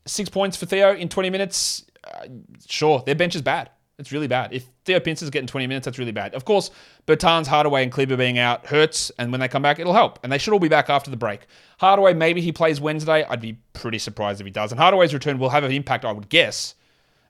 Six 0.07 0.29
points 0.29 0.57
for 0.57 0.67
Theo 0.67 0.95
in 0.95 1.09
20 1.09 1.31
minutes. 1.31 1.85
Uh, 2.05 2.27
sure, 2.67 3.03
their 3.07 3.15
bench 3.15 3.35
is 3.35 3.43
bad. 3.43 3.71
It's 3.99 4.11
really 4.11 4.27
bad. 4.27 4.53
If 4.53 4.67
Theo 4.85 4.99
Pinson's 4.99 5.31
getting 5.31 5.47
20 5.47 5.69
minutes, 5.69 5.85
that's 5.85 5.99
really 5.99 6.13
bad. 6.13 6.35
Of 6.35 6.45
course, 6.45 6.73
Bertans, 7.07 7.47
Hardaway, 7.47 7.85
and 7.85 7.93
Kleber 7.93 8.17
being 8.17 8.39
out 8.39 8.67
hurts, 8.67 9.13
and 9.19 9.31
when 9.31 9.41
they 9.41 9.47
come 9.47 9.63
back, 9.63 9.79
it'll 9.79 9.93
help. 9.93 10.19
And 10.23 10.33
they 10.33 10.39
should 10.39 10.53
all 10.53 10.59
be 10.59 10.69
back 10.69 10.91
after 10.91 11.11
the 11.13 11.17
break. 11.17 11.47
Hardaway, 11.79 12.13
maybe 12.13 12.41
he 12.41 12.51
plays 12.51 12.81
Wednesday. 12.81 13.25
I'd 13.25 13.41
be 13.41 13.57
pretty 13.73 13.99
surprised 13.99 14.41
if 14.41 14.47
he 14.47 14.51
does. 14.51 14.73
And 14.73 14.81
Hardaway's 14.81 15.15
return 15.15 15.39
will 15.39 15.51
have 15.51 15.63
an 15.63 15.71
impact, 15.71 16.05
I 16.05 16.11
would 16.11 16.29
guess, 16.29 16.75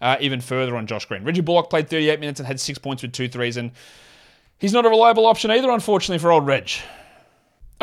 uh, 0.01 0.17
even 0.21 0.41
further 0.41 0.75
on 0.75 0.87
Josh 0.87 1.05
Green. 1.05 1.23
Reggie 1.23 1.43
Bullock 1.43 1.69
played 1.69 1.91
38 1.91 2.19
minutes 2.19 2.41
and 2.41 2.47
had 2.47 2.59
six 2.59 2.79
points 2.79 3.03
with 3.03 3.13
two 3.13 3.29
threes, 3.29 3.59
and 3.59 3.71
he's 4.59 4.73
not 4.73 4.87
a 4.87 4.89
reliable 4.89 5.27
option 5.27 5.51
either, 5.51 5.71
unfortunately, 5.71 6.19
for 6.19 6.33
old 6.33 6.47
Reg. 6.47 6.71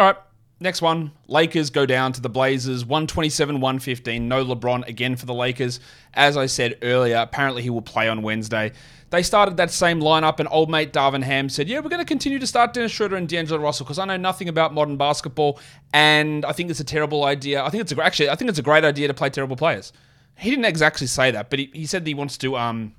All 0.02 0.08
right, 0.08 0.18
next 0.60 0.82
one. 0.82 1.12
Lakers 1.28 1.70
go 1.70 1.86
down 1.86 2.12
to 2.14 2.22
the 2.22 2.28
Blazers, 2.28 2.84
127 2.84 3.62
115. 3.62 4.28
No 4.28 4.44
LeBron 4.44 4.88
again 4.88 5.16
for 5.16 5.28
the 5.28 5.34
Lakers. 5.36 5.80
As 6.16 6.38
I 6.38 6.48
said 6.48 6.80
earlier, 6.82 7.18
apparently 7.18 7.62
he 7.62 7.70
will 7.70 7.84
play 7.84 8.10
on 8.10 8.24
Wednesday. 8.24 8.72
They 9.12 9.22
started 9.22 9.58
that 9.58 9.70
same 9.70 10.00
lineup, 10.00 10.40
and 10.40 10.50
old 10.50 10.72
mate 10.72 10.92
Darvin 10.92 11.22
Ham 11.22 11.50
said, 11.50 11.70
Yeah, 11.70 11.82
we're 11.82 11.90
going 11.90 12.02
to 12.02 12.06
continue 12.06 12.40
to 12.40 12.48
start 12.48 12.74
Dennis 12.74 12.92
Schroeder 12.92 13.16
and 13.16 13.30
D'Angelo 13.30 13.62
Russell 13.62 13.86
because 13.86 14.00
I 14.00 14.06
know 14.06 14.18
nothing 14.18 14.50
about 14.50 14.74
modern 14.74 14.98
basketball, 14.98 15.60
and 15.94 16.46
I 16.46 16.52
think 16.52 16.72
it's 16.72 16.80
a 16.80 16.84
terrible 16.84 17.24
idea. 17.26 17.64
I 17.64 17.70
think 17.70 17.82
it's 17.82 17.92
a, 17.92 18.04
actually, 18.04 18.32
I 18.32 18.36
think 18.36 18.50
it's 18.50 18.58
a 18.58 18.64
great 18.64 18.84
idea 18.84 19.08
to 19.08 19.14
play 19.14 19.30
terrible 19.30 19.56
players. 19.56 19.94
He 20.36 20.50
didn't 20.50 20.66
exactly 20.66 21.06
say 21.06 21.30
that, 21.30 21.52
but 21.52 21.60
he, 21.60 21.70
he 21.74 21.86
said 21.86 22.06
that 22.06 22.08
he 22.08 22.16
wants 22.16 22.40
to 22.40 22.58
um, 22.58 22.96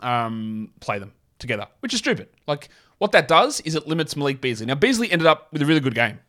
um, 0.00 0.72
play 0.80 1.00
them 1.00 1.12
together, 1.38 1.66
which 1.80 1.92
is 1.92 1.98
stupid. 1.98 2.30
Like, 2.46 2.70
what 2.98 3.12
that 3.12 3.28
does 3.28 3.60
is 3.60 3.74
it 3.74 3.86
limits 3.86 4.16
Malik 4.16 4.40
Beasley. 4.40 4.66
Now, 4.66 4.74
Beasley 4.74 5.10
ended 5.10 5.26
up 5.26 5.52
with 5.52 5.62
a 5.62 5.66
really 5.66 5.80
good 5.80 5.94
game 5.94 6.20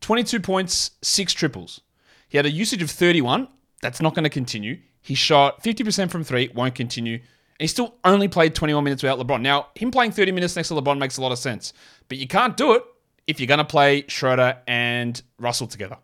22 0.00 0.40
points, 0.40 0.92
six 1.02 1.32
triples. 1.32 1.80
He 2.28 2.36
had 2.36 2.46
a 2.46 2.50
usage 2.50 2.82
of 2.82 2.90
31. 2.90 3.48
That's 3.82 4.00
not 4.00 4.14
going 4.14 4.24
to 4.24 4.30
continue. 4.30 4.78
He 5.00 5.14
shot 5.14 5.62
50% 5.62 6.10
from 6.10 6.24
three, 6.24 6.50
won't 6.54 6.74
continue. 6.74 7.14
And 7.14 7.24
he 7.60 7.66
still 7.68 7.94
only 8.04 8.28
played 8.28 8.54
21 8.54 8.82
minutes 8.82 9.02
without 9.02 9.18
LeBron. 9.18 9.40
Now, 9.40 9.68
him 9.74 9.90
playing 9.90 10.12
30 10.12 10.32
minutes 10.32 10.56
next 10.56 10.68
to 10.68 10.74
LeBron 10.74 10.98
makes 10.98 11.16
a 11.16 11.22
lot 11.22 11.32
of 11.32 11.38
sense. 11.38 11.72
But 12.08 12.18
you 12.18 12.26
can't 12.26 12.56
do 12.56 12.72
it 12.72 12.82
if 13.26 13.40
you're 13.40 13.46
going 13.46 13.58
to 13.58 13.64
play 13.64 14.04
Schroeder 14.08 14.58
and 14.66 15.20
Russell 15.38 15.66
together. 15.66 15.98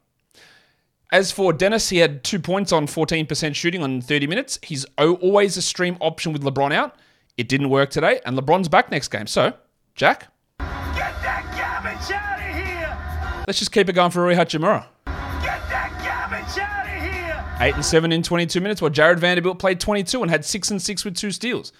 As 1.10 1.30
for 1.30 1.52
Dennis, 1.52 1.90
he 1.90 1.98
had 1.98 2.24
two 2.24 2.38
points 2.38 2.72
on 2.72 2.86
14% 2.86 3.54
shooting 3.54 3.82
on 3.82 4.00
30 4.00 4.26
minutes. 4.26 4.58
He's 4.62 4.86
always 4.96 5.56
a 5.58 5.62
stream 5.62 5.98
option 6.00 6.32
with 6.32 6.42
LeBron 6.42 6.72
out. 6.72 6.96
It 7.36 7.48
didn't 7.48 7.68
work 7.68 7.90
today, 7.90 8.20
and 8.24 8.38
LeBron's 8.38 8.68
back 8.68 8.90
next 8.90 9.08
game. 9.08 9.26
So 9.26 9.52
Jack? 9.94 10.28
Get 10.58 10.66
that 11.22 11.44
garbage 11.56 12.10
out 12.12 12.38
of 12.38 12.54
here! 12.54 13.44
Let's 13.46 13.58
just 13.58 13.72
keep 13.72 13.88
it 13.88 13.92
going 13.92 14.10
for 14.10 14.22
Rui 14.22 14.34
Hachimura. 14.34 14.86
Get 15.06 15.60
that 15.68 15.92
garbage 16.02 16.58
out 16.58 16.86
of 16.86 17.02
here! 17.02 17.44
8 17.60 17.74
and 17.74 17.84
7 17.84 18.12
in 18.12 18.22
22 18.22 18.60
minutes, 18.60 18.80
while 18.80 18.90
Jarred 18.90 19.18
Vanderbilt 19.18 19.58
played 19.58 19.80
22 19.80 20.22
and 20.22 20.30
had 20.30 20.44
6 20.44 20.70
and 20.70 20.80
6 20.80 21.04
with 21.04 21.16
two 21.16 21.30
steals. 21.30 21.72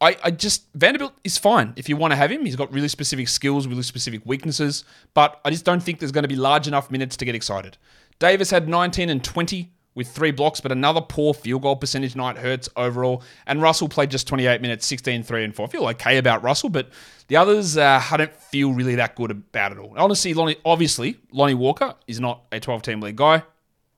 I, 0.00 0.16
I 0.22 0.30
just, 0.30 0.66
Vanderbilt 0.74 1.14
is 1.24 1.38
fine 1.38 1.72
if 1.76 1.88
you 1.88 1.96
want 1.96 2.12
to 2.12 2.16
have 2.16 2.30
him. 2.30 2.44
He's 2.44 2.54
got 2.54 2.72
really 2.72 2.88
specific 2.88 3.28
skills, 3.28 3.66
really 3.66 3.82
specific 3.82 4.22
weaknesses, 4.24 4.84
but 5.14 5.40
I 5.44 5.50
just 5.50 5.64
don't 5.64 5.82
think 5.82 5.98
there's 5.98 6.12
going 6.12 6.22
to 6.22 6.28
be 6.28 6.36
large 6.36 6.68
enough 6.68 6.90
minutes 6.90 7.16
to 7.16 7.24
get 7.24 7.34
excited. 7.34 7.78
Davis 8.18 8.50
had 8.50 8.68
19 8.68 9.08
and 9.08 9.24
20 9.24 9.72
with 9.98 10.08
three 10.08 10.30
blocks, 10.30 10.60
but 10.60 10.70
another 10.70 11.00
poor 11.00 11.34
field 11.34 11.62
goal 11.62 11.74
percentage 11.74 12.14
night 12.14 12.38
hurts 12.38 12.68
overall. 12.76 13.20
And 13.48 13.60
Russell 13.60 13.88
played 13.88 14.12
just 14.12 14.28
28 14.28 14.62
minutes, 14.62 14.86
16, 14.86 15.24
3, 15.24 15.44
and 15.44 15.54
4. 15.54 15.66
I 15.66 15.68
feel 15.68 15.88
okay 15.88 16.18
about 16.18 16.40
Russell, 16.44 16.70
but 16.70 16.88
the 17.26 17.34
others, 17.34 17.76
uh, 17.76 18.00
I 18.08 18.16
don't 18.16 18.32
feel 18.32 18.72
really 18.72 18.94
that 18.94 19.16
good 19.16 19.32
about 19.32 19.72
it 19.72 19.78
all. 19.78 19.92
Honestly, 19.98 20.32
Lonnie, 20.34 20.56
obviously, 20.64 21.18
Lonnie 21.32 21.54
Walker 21.54 21.96
is 22.06 22.20
not 22.20 22.44
a 22.52 22.60
12 22.60 22.82
team 22.82 23.00
league 23.00 23.16
guy. 23.16 23.42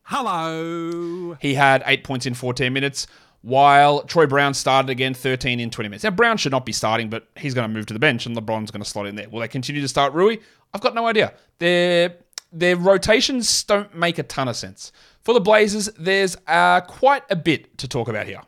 Hello. 0.05 1.37
He 1.39 1.53
had 1.53 1.83
eight 1.85 2.03
points 2.03 2.25
in 2.25 2.33
14 2.33 2.73
minutes, 2.73 3.07
while 3.43 4.03
Troy 4.05 4.27
Brown 4.27 4.55
started 4.55 4.89
again 4.89 5.13
13 5.13 5.61
in 5.61 5.69
20 5.69 5.89
minutes. 5.89 6.05
Now, 6.05 6.13
Brown 6.13 6.39
should 6.39 6.53
not 6.53 6.65
be 6.65 6.73
starting, 6.73 7.11
but 7.11 7.29
he's 7.37 7.53
going 7.53 7.69
to 7.69 7.73
move 7.73 7.85
to 7.87 7.93
the 7.93 8.01
bench 8.01 8.25
and 8.25 8.35
LeBron's 8.35 8.71
going 8.71 8.83
to 8.83 8.89
slot 8.89 9.07
in 9.07 9.17
there. 9.17 9.29
Will 9.29 9.41
they 9.41 9.49
continue 9.49 9.83
to 9.83 9.89
start 9.89 10.15
Rui? 10.15 10.39
I've 10.73 10.81
got 10.81 10.95
no 10.95 11.07
idea. 11.07 11.35
Their, 11.59 12.17
their 12.53 12.77
rotations 12.77 13.65
don't 13.65 13.95
make 13.95 14.19
a 14.19 14.23
ton 14.23 14.49
of 14.49 14.57
sense. 14.57 14.93
For 15.23 15.35
the 15.35 15.41
Blazers, 15.41 15.91
there's 15.99 16.37
uh, 16.47 16.81
quite 16.81 17.23
a 17.31 17.37
bit 17.37 17.77
to 17.79 17.89
talk 17.89 18.09
about 18.09 18.27
here. 18.27 18.41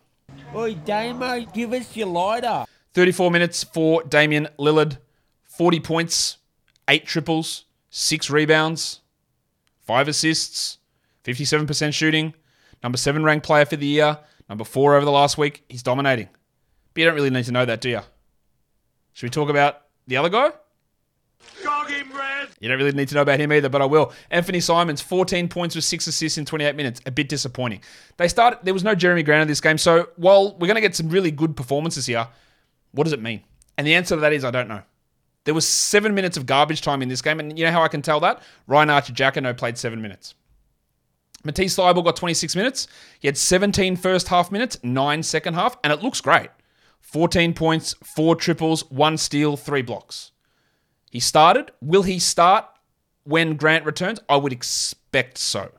Oi, 0.55 0.75
Damo, 0.75 1.45
give 1.53 1.73
us 1.73 1.95
your 1.97 2.09
lighter. 2.09 2.65
34 2.95 3.31
minutes 3.31 3.65
for 3.65 4.03
Damian 4.05 4.49
Lillard, 4.59 4.99
40 5.45 5.81
points, 5.81 6.39
8 6.89 7.07
triples, 7.07 7.65
6 7.91 8.31
rebounds, 8.31 9.01
5 9.87 10.09
assists, 10.09 10.79
57% 11.25 11.93
shooting, 11.95 12.35
number 12.83 12.99
7 12.99 13.23
ranked 13.23 13.47
player 13.47 13.65
for 13.65 13.77
the 13.77 13.87
year, 13.87 14.19
number 14.49 14.65
4 14.65 14.97
over 14.97 15.05
the 15.05 15.11
last 15.11 15.39
week. 15.39 15.65
He's 15.69 15.83
dominating. 15.83 16.29
But 16.95 17.01
you 17.01 17.07
don't 17.07 17.15
really 17.15 17.31
need 17.31 17.45
to 17.47 17.53
know 17.53 17.65
that, 17.65 17.81
do 17.81 17.91
you? 17.91 18.01
Should 19.13 19.27
we 19.27 19.31
talk 19.31 19.49
about 19.49 19.83
the 20.07 20.17
other 20.17 20.29
guy? 20.31 20.53
You 22.63 22.69
don't 22.69 22.79
really 22.79 22.93
need 22.93 23.09
to 23.09 23.17
know 23.17 23.23
about 23.23 23.41
him 23.41 23.53
either, 23.53 23.69
but 23.69 23.83
I 23.83 23.87
will. 23.87 24.13
Anfernee 24.31 24.63
Simons, 24.63 25.01
14 25.01 25.49
points 25.49 25.75
with 25.75 25.85
six 25.85 26.07
assists 26.07 26.39
in 26.39 26.45
28 26.45 26.77
minutes. 26.77 27.01
A 27.07 27.11
bit 27.11 27.29
disappointing. 27.29 27.83
They 28.19 28.29
started. 28.29 28.61
There 28.63 28.73
was 28.73 28.85
no 28.85 28.95
Jerami 28.95 29.25
Grant 29.25 29.43
in 29.43 29.49
this 29.49 29.61
game, 29.61 29.77
so 29.77 30.11
while 30.15 30.53
we're 30.53 30.69
going 30.69 30.77
to 30.77 30.81
get 30.81 30.95
some 30.95 31.09
really 31.09 31.33
good 31.33 31.57
performances 31.57 32.07
here, 32.07 32.29
what 32.93 33.03
does 33.03 33.13
it 33.13 33.21
mean? 33.21 33.43
And 33.77 33.85
the 33.85 33.95
answer 33.95 34.15
to 34.15 34.21
that 34.21 34.33
is 34.33 34.45
I 34.45 34.53
don't 34.53 34.69
know. 34.69 34.83
There 35.43 35.55
was 35.55 35.67
seven 35.67 36.15
minutes 36.15 36.37
of 36.37 36.47
garbage 36.47 36.83
time 36.83 37.03
in 37.03 37.09
this 37.09 37.21
game, 37.21 37.41
and 37.41 37.59
you 37.59 37.65
know 37.65 37.73
how 37.73 37.83
I 37.83 37.89
can 37.89 38.01
tell 38.01 38.21
that? 38.21 38.41
Ryan 38.69 38.91
Arcidiacono 38.91 39.57
played 39.57 39.77
seven 39.77 40.01
minutes. 40.01 40.37
Matisse 41.45 41.77
Thybulle 41.77 42.05
got 42.05 42.15
26 42.15 42.55
minutes. 42.55 42.87
He 43.19 43.27
had 43.27 43.37
17 43.37 43.97
first 43.97 44.29
half 44.29 44.53
minutes, 44.53 44.79
nine 44.85 45.25
second 45.25 45.55
half, 45.55 45.77
and 45.83 45.93
it 45.93 46.01
looks 46.03 46.21
great. 46.21 46.51
14 47.01 47.55
points, 47.55 47.95
four 48.05 48.37
triples, 48.37 48.89
one 48.91 49.17
steal, 49.17 49.57
three 49.57 49.83
blocks. 49.83 50.32
He 51.13 51.21
started. 51.21 51.71
Will 51.83 52.05
he 52.05 52.19
start 52.19 52.65
when 53.25 53.57
Grant 53.57 53.85
returns? 53.85 54.19
I 54.31 54.37
would 54.39 54.51
expect 54.51 55.37
so. 55.37 55.71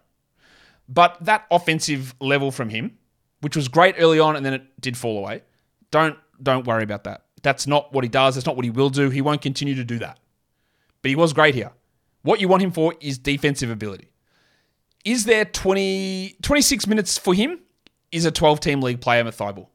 But 0.87 1.17
that 1.21 1.47
offensive 1.49 2.13
level 2.21 2.51
from 2.51 2.69
him, 2.69 2.99
which 3.41 3.55
was 3.55 3.67
great 3.67 3.95
early 3.97 4.19
on 4.19 4.35
and 4.35 4.45
then 4.45 4.53
it 4.53 4.79
did 4.79 4.95
fall 4.95 5.17
away, 5.17 5.41
don't 5.89 6.17
don't 6.41 6.67
worry 6.67 6.83
about 6.83 7.05
that. 7.05 7.23
That's 7.41 7.65
not 7.65 7.91
what 7.93 8.03
he 8.03 8.09
does. 8.09 8.35
That's 8.35 8.45
not 8.45 8.55
what 8.55 8.63
he 8.63 8.69
will 8.69 8.91
do. 8.91 9.09
He 9.09 9.21
won't 9.21 9.41
continue 9.41 9.73
to 9.73 9.83
do 9.83 9.97
that. 9.99 10.19
But 11.01 11.09
he 11.09 11.15
was 11.15 11.33
great 11.33 11.55
here. 11.55 11.71
What 12.21 12.39
you 12.39 12.47
want 12.47 12.61
him 12.61 12.71
for 12.71 12.93
is 13.01 13.17
defensive 13.17 13.71
ability. 13.71 14.09
Is 15.03 15.25
there 15.25 15.45
20, 15.45 16.37
26 16.43 16.85
minutes 16.85 17.17
for 17.17 17.33
him? 17.33 17.59
Is 18.11 18.25
a 18.25 18.31
12 18.31 18.59
team 18.59 18.81
league 18.81 19.01
player 19.01 19.23
Thybulle? 19.23 19.67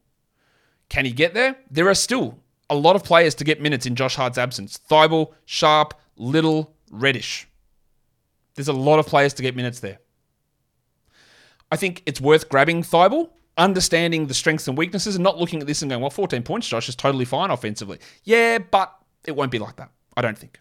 Can 0.87 1.03
he 1.03 1.11
get 1.11 1.33
there? 1.33 1.57
There 1.69 1.89
are 1.89 1.95
still 1.95 2.39
a 2.69 2.75
lot 2.75 2.95
of 2.95 3.03
players 3.03 3.35
to 3.35 3.43
get 3.43 3.61
minutes 3.61 3.85
in 3.85 3.95
Josh 3.95 4.15
Hart's 4.15 4.37
absence. 4.37 4.79
Thybulle, 4.89 5.33
Sharpe, 5.45 5.93
Little, 6.15 6.75
Reddish. 6.91 7.47
There's 8.55 8.67
a 8.67 8.73
lot 8.73 8.99
of 8.99 9.07
players 9.07 9.33
to 9.35 9.41
get 9.41 9.55
minutes 9.55 9.79
there. 9.79 9.99
I 11.71 11.75
think 11.75 12.03
it's 12.05 12.19
worth 12.19 12.49
grabbing 12.49 12.83
Thybulle, 12.83 13.29
understanding 13.57 14.27
the 14.27 14.33
strengths 14.33 14.67
and 14.67 14.77
weaknesses, 14.77 15.15
and 15.15 15.23
not 15.23 15.37
looking 15.37 15.61
at 15.61 15.67
this 15.67 15.81
and 15.81 15.89
going, 15.89 16.01
well, 16.01 16.09
14 16.09 16.43
points, 16.43 16.67
Josh, 16.67 16.89
is 16.89 16.95
totally 16.95 17.25
fine 17.25 17.51
offensively. 17.51 17.99
Yeah, 18.23 18.59
but 18.59 18.93
it 19.25 19.35
won't 19.35 19.51
be 19.51 19.59
like 19.59 19.75
that. 19.77 19.91
I 20.17 20.21
don't 20.21 20.37
think. 20.37 20.59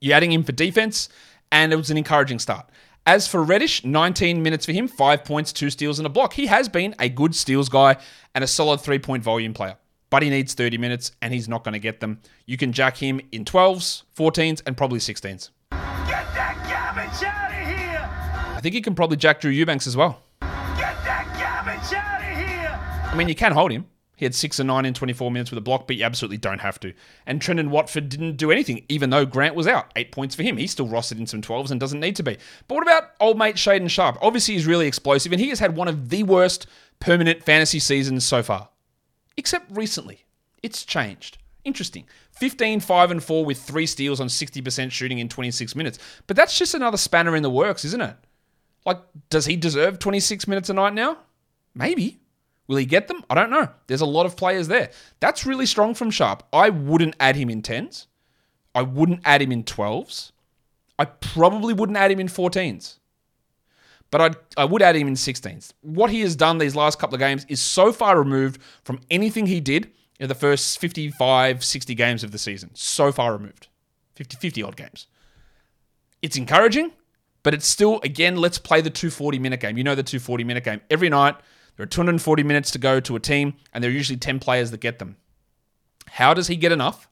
You're 0.00 0.14
adding 0.16 0.32
him 0.32 0.44
for 0.44 0.52
defense, 0.52 1.08
and 1.50 1.72
it 1.72 1.76
was 1.76 1.90
an 1.90 1.96
encouraging 1.96 2.38
start. 2.38 2.68
As 3.06 3.28
for 3.28 3.42
Reddish, 3.42 3.84
19 3.84 4.42
minutes 4.42 4.66
for 4.66 4.72
him, 4.72 4.88
five 4.88 5.24
points, 5.24 5.52
two 5.52 5.70
steals, 5.70 6.00
and 6.00 6.06
a 6.06 6.10
block. 6.10 6.32
He 6.32 6.46
has 6.46 6.68
been 6.68 6.94
a 6.98 7.08
good 7.08 7.34
steals 7.36 7.68
guy 7.68 7.96
and 8.34 8.42
a 8.42 8.48
solid 8.48 8.80
three 8.80 8.98
point 8.98 9.22
volume 9.22 9.54
player 9.54 9.76
but 10.16 10.22
he 10.22 10.30
needs 10.30 10.54
30 10.54 10.78
minutes 10.78 11.12
and 11.20 11.34
he's 11.34 11.46
not 11.46 11.62
going 11.62 11.74
to 11.74 11.78
get 11.78 12.00
them. 12.00 12.18
You 12.46 12.56
can 12.56 12.72
jack 12.72 12.96
him 12.96 13.20
in 13.32 13.44
12s, 13.44 14.04
14s, 14.16 14.62
and 14.64 14.74
probably 14.74 14.98
16s. 14.98 15.50
Get 15.70 15.78
that 16.32 16.56
garbage 16.70 17.22
out 17.22 17.50
of 17.50 17.68
here! 17.68 18.56
I 18.56 18.60
think 18.62 18.74
you 18.74 18.80
can 18.80 18.94
probably 18.94 19.18
jack 19.18 19.42
Drew 19.42 19.50
Eubanks 19.50 19.86
as 19.86 19.94
well. 19.94 20.22
Get 20.40 20.48
that 21.04 21.28
garbage 21.38 21.92
out 21.92 22.22
of 22.22 22.48
here! 22.48 22.80
I 23.12 23.14
mean, 23.14 23.28
you 23.28 23.34
can 23.34 23.52
hold 23.52 23.72
him. 23.72 23.84
He 24.16 24.24
had 24.24 24.34
6 24.34 24.58
and 24.58 24.68
9 24.68 24.86
in 24.86 24.94
24 24.94 25.30
minutes 25.30 25.50
with 25.50 25.58
a 25.58 25.60
block, 25.60 25.86
but 25.86 25.96
you 25.96 26.04
absolutely 26.04 26.38
don't 26.38 26.62
have 26.62 26.80
to. 26.80 26.94
And 27.26 27.38
Trendon 27.38 27.68
Watford 27.68 28.08
didn't 28.08 28.38
do 28.38 28.50
anything, 28.50 28.86
even 28.88 29.10
though 29.10 29.26
Grant 29.26 29.54
was 29.54 29.66
out. 29.66 29.92
Eight 29.96 30.12
points 30.12 30.34
for 30.34 30.44
him. 30.44 30.56
He's 30.56 30.70
still 30.70 30.88
rostered 30.88 31.18
in 31.18 31.26
some 31.26 31.42
12s 31.42 31.70
and 31.70 31.78
doesn't 31.78 32.00
need 32.00 32.16
to 32.16 32.22
be. 32.22 32.38
But 32.68 32.76
what 32.76 32.82
about 32.84 33.10
old 33.20 33.36
mate 33.36 33.56
Shaedon 33.56 33.90
Sharpe? 33.90 34.16
Obviously, 34.22 34.54
he's 34.54 34.66
really 34.66 34.86
explosive, 34.86 35.32
and 35.32 35.42
he 35.42 35.50
has 35.50 35.58
had 35.58 35.76
one 35.76 35.88
of 35.88 36.08
the 36.08 36.22
worst 36.22 36.66
permanent 37.00 37.42
fantasy 37.42 37.80
seasons 37.80 38.24
so 38.24 38.42
far 38.42 38.70
except 39.36 39.70
recently. 39.70 40.24
It's 40.62 40.84
changed. 40.84 41.38
Interesting. 41.64 42.04
15, 42.32 42.80
5, 42.80 43.10
and 43.10 43.22
4 43.22 43.44
with 43.44 43.60
three 43.60 43.86
steals 43.86 44.20
on 44.20 44.28
60% 44.28 44.90
shooting 44.92 45.18
in 45.18 45.28
26 45.28 45.74
minutes. 45.74 45.98
But 46.26 46.36
that's 46.36 46.58
just 46.58 46.74
another 46.74 46.96
spanner 46.96 47.34
in 47.34 47.42
the 47.42 47.50
works, 47.50 47.84
isn't 47.84 48.00
it? 48.00 48.16
Like, 48.84 49.00
does 49.30 49.46
he 49.46 49.56
deserve 49.56 49.98
26 49.98 50.46
minutes 50.46 50.70
a 50.70 50.74
night 50.74 50.94
now? 50.94 51.18
Maybe. 51.74 52.20
Will 52.68 52.76
he 52.76 52.86
get 52.86 53.08
them? 53.08 53.24
I 53.28 53.34
don't 53.34 53.50
know. 53.50 53.68
There's 53.86 54.00
a 54.00 54.06
lot 54.06 54.26
of 54.26 54.36
players 54.36 54.68
there. 54.68 54.90
That's 55.20 55.46
really 55.46 55.66
strong 55.66 55.94
from 55.94 56.10
Sharpe. 56.10 56.44
I 56.52 56.70
wouldn't 56.70 57.16
add 57.18 57.36
him 57.36 57.50
in 57.50 57.62
10s. 57.62 58.06
I 58.74 58.82
wouldn't 58.82 59.20
add 59.24 59.42
him 59.42 59.52
in 59.52 59.64
12s. 59.64 60.32
I 60.98 61.04
probably 61.04 61.74
wouldn't 61.74 61.98
add 61.98 62.10
him 62.10 62.20
in 62.20 62.28
14s 62.28 62.98
but 64.10 64.20
I'd, 64.20 64.36
I 64.56 64.64
would 64.64 64.82
add 64.82 64.96
him 64.96 65.08
in 65.08 65.14
16th. 65.14 65.72
What 65.82 66.10
he 66.10 66.20
has 66.20 66.36
done 66.36 66.58
these 66.58 66.76
last 66.76 66.98
couple 66.98 67.14
of 67.14 67.20
games 67.20 67.44
is 67.48 67.60
so 67.60 67.92
far 67.92 68.18
removed 68.18 68.60
from 68.84 69.00
anything 69.10 69.46
he 69.46 69.60
did 69.60 69.90
in 70.18 70.28
the 70.28 70.34
first 70.34 70.78
55, 70.78 71.64
60 71.64 71.94
games 71.94 72.24
of 72.24 72.30
the 72.30 72.38
season. 72.38 72.70
So 72.74 73.12
far 73.12 73.32
removed. 73.32 73.68
50, 74.14 74.36
50 74.36 74.62
odd 74.62 74.76
games. 74.76 75.06
It's 76.22 76.36
encouraging, 76.36 76.92
but 77.42 77.52
it's 77.52 77.66
still, 77.66 78.00
again, 78.02 78.36
let's 78.36 78.58
play 78.58 78.80
the 78.80 78.90
240 78.90 79.38
minute 79.38 79.60
game. 79.60 79.76
You 79.76 79.84
know 79.84 79.94
the 79.94 80.02
240 80.02 80.44
minute 80.44 80.64
game. 80.64 80.80
Every 80.90 81.08
night, 81.08 81.36
there 81.76 81.84
are 81.84 81.86
240 81.86 82.42
minutes 82.42 82.70
to 82.72 82.78
go 82.78 83.00
to 83.00 83.16
a 83.16 83.20
team, 83.20 83.54
and 83.72 83.84
there 83.84 83.90
are 83.90 83.94
usually 83.94 84.16
10 84.16 84.38
players 84.38 84.70
that 84.70 84.80
get 84.80 84.98
them. 84.98 85.16
How 86.08 86.32
does 86.32 86.48
he 86.48 86.56
get 86.56 86.72
enough? 86.72 87.08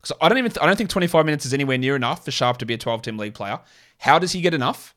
Because 0.00 0.16
I 0.20 0.28
don't 0.28 0.38
even 0.38 0.52
I 0.60 0.66
don't 0.66 0.76
think 0.76 0.90
25 0.90 1.24
minutes 1.24 1.44
is 1.44 1.52
anywhere 1.52 1.78
near 1.78 1.96
enough 1.96 2.24
for 2.24 2.30
Sharpe 2.30 2.58
to 2.58 2.66
be 2.66 2.74
a 2.74 2.78
12 2.78 3.02
team 3.02 3.18
league 3.18 3.34
player. 3.34 3.58
How 3.98 4.18
does 4.18 4.32
he 4.32 4.40
get 4.40 4.54
enough? 4.54 4.94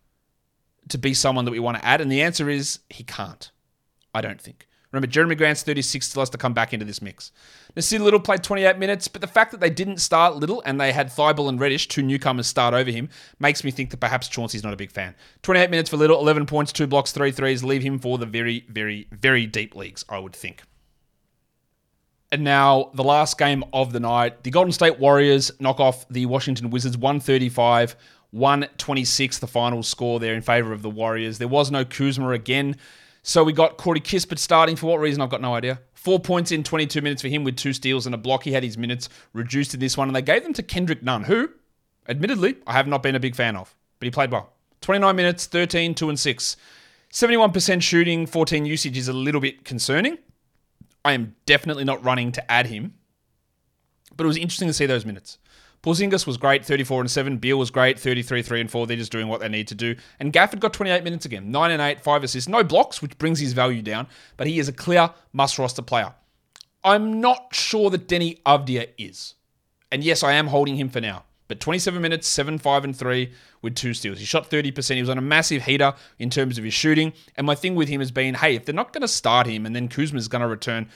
To 0.90 0.98
be 0.98 1.14
someone 1.14 1.46
that 1.46 1.52
we 1.52 1.60
want 1.60 1.78
to 1.78 1.86
add? 1.86 2.02
And 2.02 2.12
the 2.12 2.22
answer 2.22 2.50
is 2.50 2.80
he 2.90 3.04
can't. 3.04 3.52
I 4.14 4.22
don't 4.22 4.42
think. 4.42 4.68
Remember, 4.92 5.08
Jerami 5.08 5.38
Grant's 5.38 5.64
36 5.64 6.06
still 6.06 6.22
has 6.22 6.30
to 6.32 6.38
come 6.38 6.54
back 6.54 6.74
into 6.74 6.86
this 6.86 7.02
mix. 7.02 7.32
Nassir 7.78 8.02
Little 8.02 8.20
played 8.20 8.44
28 8.44 8.78
minutes, 8.78 9.08
but 9.08 9.22
the 9.22 9.28
fact 9.28 9.52
that 9.52 9.62
they 9.62 9.70
didn't 9.70 10.00
start 10.00 10.36
Little 10.36 10.62
and 10.66 10.82
they 10.82 10.92
had 10.92 11.08
Thybulle 11.08 11.48
and 11.48 11.60
Reddish, 11.60 11.88
two 11.88 12.02
newcomers, 12.02 12.48
start 12.48 12.74
over 12.74 12.92
him, 12.92 13.08
makes 13.40 13.64
me 13.64 13.72
think 13.72 13.92
that 13.92 14.02
perhaps 14.02 14.28
Chauncey's 14.28 14.64
not 14.64 14.74
a 14.74 14.78
big 14.78 14.92
fan. 14.92 15.16
28 15.44 15.70
minutes 15.70 15.90
for 15.90 15.96
Little, 15.96 16.20
11 16.20 16.46
points, 16.46 16.74
two 16.74 16.88
blocks, 16.88 17.14
three 17.14 17.32
threes, 17.32 17.64
leave 17.64 17.82
him 17.82 18.00
for 18.00 18.18
the 18.18 18.26
very, 18.26 18.66
very, 18.68 19.08
very 19.12 19.46
deep 19.46 19.76
leagues, 19.76 20.04
I 20.10 20.20
would 20.20 20.36
think. 20.36 20.64
And 22.34 22.44
now, 22.44 22.92
the 22.94 23.04
last 23.04 23.38
game 23.38 23.64
of 23.74 23.94
the 23.94 24.00
night, 24.00 24.44
the 24.44 24.52
Golden 24.52 24.72
State 24.72 25.00
Warriors 25.00 25.52
knock 25.60 25.80
off 25.80 26.08
the 26.10 26.26
Washington 26.26 26.70
Wizards 26.70 26.98
135 26.98 27.96
126, 28.32 29.40
the 29.40 29.48
final 29.48 29.84
score 29.84 30.20
there 30.20 30.34
in 30.34 30.42
favor 30.42 30.74
of 30.74 30.82
the 30.82 30.90
Warriors. 30.90 31.38
There 31.38 31.48
was 31.48 31.70
no 31.70 31.86
Kuzma 31.86 32.30
again. 32.30 32.78
So 33.24 33.44
we 33.44 33.54
got 33.54 33.78
Corey 33.78 34.00
Kispert 34.00 34.40
starting. 34.40 34.76
For 34.76 34.88
what 34.88 35.00
reason? 35.00 35.22
I've 35.22 35.30
got 35.30 35.42
no 35.42 35.54
idea. 35.54 35.80
Four 35.94 36.20
points 36.20 36.52
in 36.52 36.64
22 36.64 37.02
minutes 37.02 37.22
for 37.22 37.28
him 37.28 37.44
with 37.44 37.56
two 37.56 37.74
steals 37.74 38.06
and 38.06 38.16
a 38.16 38.18
block. 38.18 38.44
He 38.44 38.54
had 38.54 38.64
his 38.64 38.78
minutes 38.78 39.10
reduced 39.34 39.74
in 39.74 39.80
this 39.80 39.98
one, 39.98 40.10
and 40.10 40.16
they 40.16 40.22
gave 40.22 40.44
them 40.44 40.54
to 40.54 40.64
Kendrick 40.64 41.04
Nunn, 41.04 41.26
who, 41.26 41.50
admittedly, 42.08 42.56
I 42.66 42.74
have 42.74 42.88
not 42.88 43.04
been 43.04 43.16
a 43.16 43.20
big 43.20 43.36
fan 43.36 43.56
of, 43.56 43.76
but 44.00 44.08
he 44.08 44.12
played 44.12 44.32
well. 44.32 44.54
29 44.82 45.16
minutes, 45.16 45.46
13, 45.46 45.94
2 45.94 46.10
and 46.10 46.20
6. 46.20 46.58
71% 47.14 47.82
shooting, 47.84 48.26
14 48.26 48.66
usage 48.66 48.98
is 48.98 49.08
a 49.08 49.14
little 49.14 49.42
bit 49.42 49.64
concerning. 49.64 50.18
I 51.04 51.14
am 51.14 51.36
definitely 51.46 51.84
not 51.84 52.04
running 52.04 52.32
to 52.32 52.52
add 52.52 52.68
him, 52.68 52.96
but 54.16 54.24
it 54.24 54.28
was 54.28 54.38
interesting 54.38 54.70
to 54.70 54.74
see 54.74 54.86
those 54.86 55.06
minutes. 55.06 55.38
Porzingis 55.84 56.28
was 56.28 56.38
great, 56.38 56.64
34 56.64 57.02
and 57.02 57.12
7. 57.12 57.38
Beal 57.38 57.58
was 57.58 57.72
great, 57.72 58.00
33, 58.00 58.44
3 58.44 58.62
and 58.62 58.72
4. 58.72 58.86
They're 58.86 58.98
just 58.98 59.12
doing 59.12 59.28
what 59.28 59.40
they 59.40 59.50
need 59.50 59.68
to 59.70 59.76
do. 59.76 59.96
And 60.20 60.32
Gafford 60.32 60.60
got 60.60 60.74
28 60.74 61.04
minutes 61.04 61.26
again, 61.26 61.50
9 61.52 61.72
and 61.72 61.82
8, 61.82 62.02
5 62.02 62.24
assists. 62.24 62.48
No 62.48 62.64
blocks, 62.64 63.02
which 63.02 63.18
brings 63.18 63.40
his 63.40 63.54
value 63.54 63.82
down, 63.82 64.08
but 64.38 64.48
he 64.48 64.60
is 64.60 64.68
a 64.68 64.74
clear 64.74 65.12
must 65.34 65.58
roster 65.58 65.82
player. 65.82 66.14
I'm 66.84 67.20
not 67.20 67.54
sure 67.54 67.90
that 67.90 68.08
Deni 68.08 68.42
Avdija 68.44 68.90
is. 68.98 69.36
And 69.92 70.04
yes, 70.04 70.24
I 70.24 70.34
am 70.34 70.48
holding 70.48 70.76
him 70.76 70.90
for 70.90 71.02
now. 71.02 71.26
But 71.48 71.60
27 71.60 72.02
minutes, 72.02 72.28
7, 72.28 72.60
5, 72.60 72.84
and 72.86 72.96
3 72.96 73.34
with 73.62 73.76
two 73.76 73.94
steals. 73.94 74.20
He 74.20 74.26
shot 74.26 74.50
30%. 74.50 74.96
He 74.96 75.02
was 75.02 75.10
on 75.10 75.18
a 75.18 75.22
massive 75.22 75.64
heater 75.66 75.94
in 76.18 76.30
terms 76.30 76.58
of 76.58 76.64
his 76.64 76.74
shooting. 76.74 77.12
And 77.36 77.46
my 77.46 77.56
thing 77.56 77.76
with 77.76 77.90
him 77.90 78.00
has 78.00 78.10
been 78.10 78.36
hey, 78.36 78.56
if 78.56 78.66
they're 78.66 78.74
not 78.74 78.94
going 78.94 79.02
to 79.02 79.08
start 79.08 79.48
him 79.48 79.66
and 79.66 79.76
then 79.76 79.90
Kuzma's 79.90 80.30
going 80.30 80.44
to 80.44 80.48
return, 80.48 80.88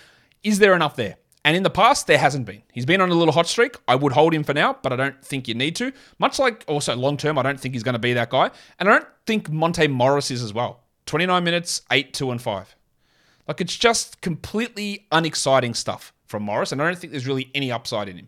is 0.44 0.60
there 0.60 0.74
enough 0.74 0.96
there? 0.96 1.18
And 1.46 1.56
in 1.56 1.62
the 1.62 1.70
past, 1.70 2.08
there 2.08 2.18
hasn't 2.18 2.48
been. 2.48 2.64
He's 2.74 2.88
been 2.88 3.02
on 3.02 3.12
a 3.12 3.14
little 3.14 3.32
hot 3.32 3.46
streak. 3.46 3.76
I 3.88 3.94
would 3.94 4.14
hold 4.14 4.34
him 4.34 4.44
for 4.44 4.56
now, 4.56 4.78
but 4.82 4.92
I 4.92 4.96
don't 4.96 5.24
think 5.24 5.48
you 5.48 5.54
need 5.54 5.76
to. 5.76 5.94
Much 6.18 6.40
like 6.40 6.66
also 6.68 6.96
long 6.96 7.18
term, 7.18 7.38
I 7.38 7.44
don't 7.44 7.60
think 7.60 7.76
he's 7.76 7.84
going 7.84 7.94
to 7.94 8.00
be 8.00 8.14
that 8.14 8.32
guy. 8.32 8.50
And 8.80 8.90
I 8.90 8.94
don't 8.94 9.08
think 9.28 9.52
Monte 9.52 9.88
Morris 9.88 10.32
is 10.32 10.42
as 10.42 10.54
well. 10.54 10.82
29 11.06 11.44
minutes, 11.44 11.84
8, 11.92 12.16
2, 12.16 12.32
and 12.32 12.42
5. 12.42 12.76
Like 13.48 13.62
it's 13.62 13.78
just 13.78 14.22
completely 14.22 15.06
unexciting 15.12 15.76
stuff 15.76 16.14
from 16.26 16.42
Morris, 16.42 16.72
and 16.72 16.82
I 16.82 16.86
don't 16.86 16.98
think 16.98 17.12
there's 17.12 17.28
really 17.28 17.52
any 17.54 17.72
upside 17.72 18.10
in 18.10 18.18
him. 18.18 18.28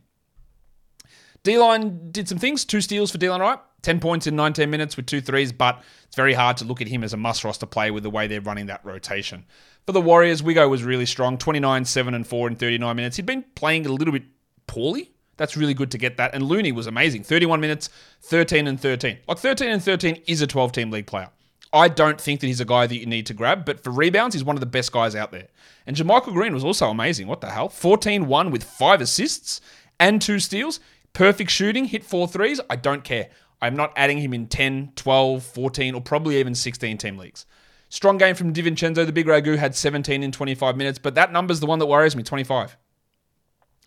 D 1.41 1.57
line 1.57 2.11
did 2.11 2.29
some 2.29 2.37
things, 2.37 2.65
two 2.65 2.81
steals 2.81 3.09
for 3.09 3.17
Delon 3.17 3.39
Wright, 3.39 3.57
10 3.81 3.99
points 3.99 4.27
in 4.27 4.35
19 4.35 4.69
minutes 4.69 4.95
with 4.95 5.07
two 5.07 5.21
threes, 5.21 5.51
but 5.51 5.81
it's 6.05 6.15
very 6.15 6.33
hard 6.33 6.57
to 6.57 6.65
look 6.65 6.81
at 6.81 6.87
him 6.87 7.03
as 7.03 7.13
a 7.13 7.17
must 7.17 7.43
roster 7.43 7.65
play 7.65 7.89
with 7.89 8.03
the 8.03 8.11
way 8.11 8.27
they're 8.27 8.41
running 8.41 8.67
that 8.67 8.85
rotation. 8.85 9.45
For 9.87 9.93
the 9.93 10.01
Warriors, 10.01 10.41
Wigo 10.41 10.69
was 10.69 10.83
really 10.83 11.05
strong 11.05 11.37
29, 11.37 11.85
7, 11.85 12.13
and 12.13 12.27
4 12.27 12.49
in 12.49 12.55
39 12.57 12.93
minutes. 12.93 13.15
He'd 13.15 13.25
been 13.25 13.45
playing 13.55 13.85
a 13.85 13.89
little 13.89 14.11
bit 14.11 14.25
poorly. 14.67 15.13
That's 15.37 15.55
really 15.55 15.73
good 15.73 15.91
to 15.91 15.97
get 15.97 16.17
that. 16.17 16.35
And 16.35 16.43
Looney 16.43 16.73
was 16.73 16.87
amazing 16.87 17.23
31 17.23 17.61
minutes, 17.61 17.89
13 18.23 18.67
and 18.67 18.77
13. 18.77 19.19
Like 19.29 19.37
13 19.37 19.69
and 19.69 19.81
13 19.81 20.23
is 20.27 20.41
a 20.41 20.47
12 20.47 20.73
team 20.73 20.91
league 20.91 21.07
player. 21.07 21.29
I 21.71 21.87
don't 21.87 22.19
think 22.19 22.41
that 22.41 22.47
he's 22.47 22.59
a 22.59 22.65
guy 22.65 22.85
that 22.85 22.97
you 22.97 23.05
need 23.05 23.27
to 23.27 23.33
grab, 23.33 23.63
but 23.63 23.81
for 23.81 23.91
rebounds, 23.91 24.35
he's 24.35 24.43
one 24.43 24.57
of 24.57 24.59
the 24.59 24.65
best 24.65 24.91
guys 24.91 25.15
out 25.15 25.31
there. 25.31 25.47
And 25.85 25.95
JaMychal 25.95 26.33
Green 26.33 26.53
was 26.53 26.65
also 26.65 26.89
amazing. 26.89 27.27
What 27.27 27.39
the 27.39 27.49
hell? 27.49 27.69
14 27.69 28.27
1 28.27 28.51
with 28.51 28.65
five 28.65 28.99
assists 28.99 29.61
and 30.01 30.21
two 30.21 30.39
steals. 30.39 30.81
Perfect 31.13 31.49
shooting, 31.49 31.85
hit 31.85 32.03
four 32.03 32.27
threes. 32.27 32.59
I 32.69 32.75
don't 32.75 33.05
care. 33.05 33.29
I'm 33.61 33.77
not 33.77 33.93
adding 33.95 34.17
him 34.17 34.33
in 34.33 34.47
10, 34.47 34.91
12, 34.97 35.43
14, 35.43 35.95
or 35.95 36.01
probably 36.01 36.41
even 36.41 36.55
16 36.55 36.97
team 36.97 37.17
leagues. 37.17 37.45
Strong 37.89 38.17
game 38.17 38.35
from 38.35 38.53
DiVincenzo. 38.53 39.05
The 39.05 39.11
big 39.11 39.27
Ragu 39.27 39.57
had 39.57 39.75
17 39.75 40.23
in 40.23 40.31
25 40.31 40.75
minutes, 40.75 40.99
but 40.99 41.15
that 41.15 41.31
number's 41.31 41.59
the 41.59 41.65
one 41.65 41.79
that 41.79 41.85
worries 41.85 42.15
me 42.15 42.23
25. 42.23 42.77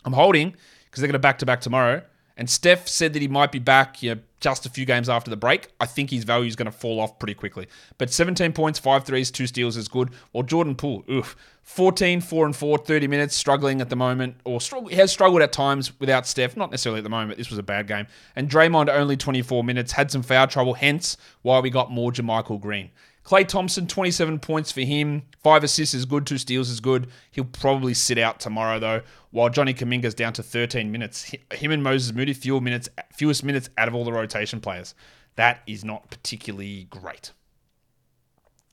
I'm 0.03 0.13
holding 0.13 0.55
because 0.85 1.01
they're 1.01 1.07
going 1.07 1.13
to 1.13 1.19
back 1.19 1.37
to 1.39 1.45
back 1.45 1.61
tomorrow. 1.61 2.01
And 2.37 2.49
Steph 2.49 2.87
said 2.87 3.13
that 3.13 3.21
he 3.21 3.27
might 3.27 3.51
be 3.51 3.59
back 3.59 4.01
you 4.01 4.15
know, 4.15 4.21
just 4.39 4.65
a 4.65 4.69
few 4.69 4.85
games 4.85 5.09
after 5.09 5.29
the 5.29 5.37
break. 5.37 5.67
I 5.79 5.85
think 5.85 6.09
his 6.09 6.23
value 6.23 6.47
is 6.47 6.55
going 6.55 6.65
to 6.65 6.71
fall 6.71 6.99
off 6.99 7.19
pretty 7.19 7.35
quickly. 7.35 7.67
But 7.99 8.09
17 8.09 8.53
points, 8.53 8.79
5 8.79 9.03
threes, 9.03 9.29
2 9.29 9.45
steals 9.45 9.77
is 9.77 9.87
good. 9.87 10.09
Or 10.33 10.41
Jordan 10.41 10.75
Poole, 10.75 11.03
oof. 11.09 11.35
14, 11.61 12.21
4 12.21 12.45
and 12.47 12.55
4, 12.55 12.79
30 12.79 13.07
minutes, 13.07 13.35
struggling 13.35 13.81
at 13.81 13.89
the 13.89 13.95
moment, 13.95 14.37
or 14.43 14.59
has 14.91 15.11
struggled 15.11 15.43
at 15.43 15.51
times 15.51 15.99
without 15.99 16.25
Steph, 16.25 16.57
not 16.57 16.71
necessarily 16.71 16.97
at 16.97 17.03
the 17.03 17.09
moment. 17.09 17.37
This 17.37 17.51
was 17.51 17.59
a 17.59 17.63
bad 17.63 17.87
game. 17.87 18.07
And 18.35 18.49
Draymond 18.49 18.89
only 18.89 19.15
24 19.15 19.63
minutes, 19.63 19.91
had 19.91 20.09
some 20.09 20.23
foul 20.23 20.47
trouble, 20.47 20.73
hence 20.73 21.17
why 21.43 21.59
we 21.59 21.69
got 21.69 21.91
more 21.91 22.11
JaMychal 22.11 22.59
Green. 22.59 22.89
Klay 23.23 23.47
Thompson, 23.47 23.87
27 23.87 24.39
points 24.39 24.71
for 24.71 24.81
him. 24.81 25.23
Five 25.43 25.63
assists 25.63 25.93
is 25.93 26.05
good, 26.05 26.25
two 26.25 26.37
steals 26.37 26.69
is 26.69 26.79
good. 26.79 27.07
He'll 27.31 27.45
probably 27.45 27.93
sit 27.93 28.17
out 28.17 28.39
tomorrow, 28.39 28.79
though, 28.79 29.01
while 29.29 29.49
Johnny 29.49 29.73
Kuminga's 29.73 30.15
down 30.15 30.33
to 30.33 30.43
13 30.43 30.91
minutes. 30.91 31.31
Him 31.53 31.71
and 31.71 31.83
Moses 31.83 32.13
Moody, 32.13 32.33
fewer 32.33 32.61
minutes, 32.61 32.89
fewest 33.13 33.43
minutes 33.43 33.69
out 33.77 33.87
of 33.87 33.95
all 33.95 34.03
the 34.03 34.11
rotation 34.11 34.59
players. 34.59 34.95
That 35.35 35.61
is 35.67 35.85
not 35.85 36.09
particularly 36.09 36.85
great. 36.89 37.31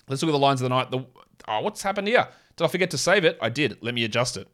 Let's 0.09 0.23
look 0.23 0.31
at 0.31 0.33
the 0.33 0.39
lines 0.39 0.63
of 0.63 0.65
the 0.69 0.75
night. 0.75 0.91
The, 0.91 1.05
oh, 1.47 1.61
what's 1.61 1.83
happened 1.83 2.09
here? 2.09 2.29
Did 2.57 2.65
I 2.65 2.69
forget 2.69 2.91
to 2.91 2.99
save 2.99 3.25
it? 3.25 3.39
I 3.43 3.51
did. 3.51 3.79
Let 3.83 3.95
me 3.95 4.05
adjust 4.05 4.37
it. 4.37 4.49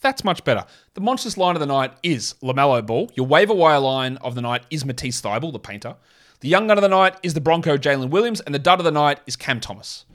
That's 0.00 0.24
much 0.24 0.42
better. 0.42 0.64
The 0.94 1.00
monstrous 1.00 1.36
line 1.36 1.54
of 1.54 1.60
the 1.60 1.66
night 1.66 1.92
is 2.02 2.34
LaMelo 2.42 2.84
Ball. 2.84 3.10
Your 3.14 3.26
waiver 3.26 3.54
wire 3.54 3.78
line 3.78 4.16
of 4.16 4.34
the 4.34 4.40
night 4.40 4.64
is 4.70 4.84
Matisse 4.84 5.20
Thybulle, 5.20 5.52
the 5.52 5.60
painter. 5.60 5.94
The 6.42 6.48
young 6.48 6.66
gun 6.66 6.76
of 6.76 6.82
the 6.82 6.88
night 6.88 7.14
is 7.22 7.34
the 7.34 7.40
Bronco 7.40 7.76
Jalen 7.76 8.10
Williams, 8.10 8.40
and 8.40 8.52
the 8.52 8.58
dud 8.58 8.80
of 8.80 8.84
the 8.84 8.90
night 8.90 9.20
is 9.28 9.36
Cam 9.36 9.60
Thomas. 9.60 10.06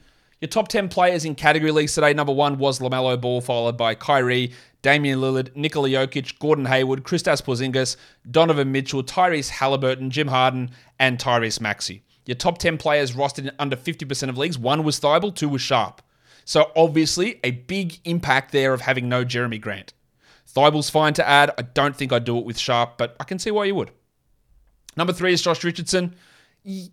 Your 0.42 0.50
top 0.50 0.68
10 0.68 0.90
players 0.90 1.24
in 1.24 1.34
category 1.34 1.72
leagues 1.72 1.94
today 1.94 2.12
number 2.12 2.34
one 2.34 2.58
was 2.58 2.80
LaMelo 2.80 3.18
Ball, 3.18 3.40
followed 3.40 3.78
by 3.78 3.94
Kyrie, 3.94 4.52
Damian 4.82 5.20
Lillard, 5.20 5.56
Nikola 5.56 5.88
Jokic, 5.88 6.38
Gordon 6.38 6.66
Hayward, 6.66 7.02
Kristaps 7.02 7.42
Porzingis, 7.42 7.96
Donovan 8.30 8.70
Mitchell, 8.70 9.02
Tyrese 9.02 9.52
Haliburton, 9.52 10.10
Jim 10.10 10.28
Harden, 10.28 10.70
and 10.98 11.18
Tyrese 11.18 11.62
Maxey. 11.62 12.02
Your 12.26 12.34
top 12.34 12.58
10 12.58 12.76
players 12.76 13.12
rostered 13.12 13.44
in 13.46 13.52
under 13.58 13.74
50% 13.74 14.28
of 14.28 14.36
leagues, 14.36 14.58
one 14.58 14.84
was 14.84 15.00
Thybulle, 15.00 15.34
two 15.34 15.48
was 15.48 15.62
Sharpe. 15.62 16.02
So 16.44 16.72
obviously, 16.76 17.40
a 17.42 17.52
big 17.52 18.00
impact 18.04 18.52
there 18.52 18.74
of 18.74 18.82
having 18.82 19.08
no 19.08 19.24
Jerami 19.24 19.58
Grant. 19.58 19.94
Thybulle's 20.46 20.90
fine 20.90 21.14
to 21.14 21.26
add. 21.26 21.52
I 21.56 21.62
don't 21.62 21.96
think 21.96 22.12
I'd 22.12 22.24
do 22.24 22.36
it 22.36 22.44
with 22.44 22.58
Sharpe, 22.58 22.98
but 22.98 23.16
I 23.18 23.24
can 23.24 23.38
see 23.38 23.50
why 23.50 23.64
you 23.64 23.74
would. 23.76 23.92
Number 24.98 25.12
three 25.12 25.32
is 25.32 25.40
Josh 25.40 25.62
Richardson. 25.62 26.16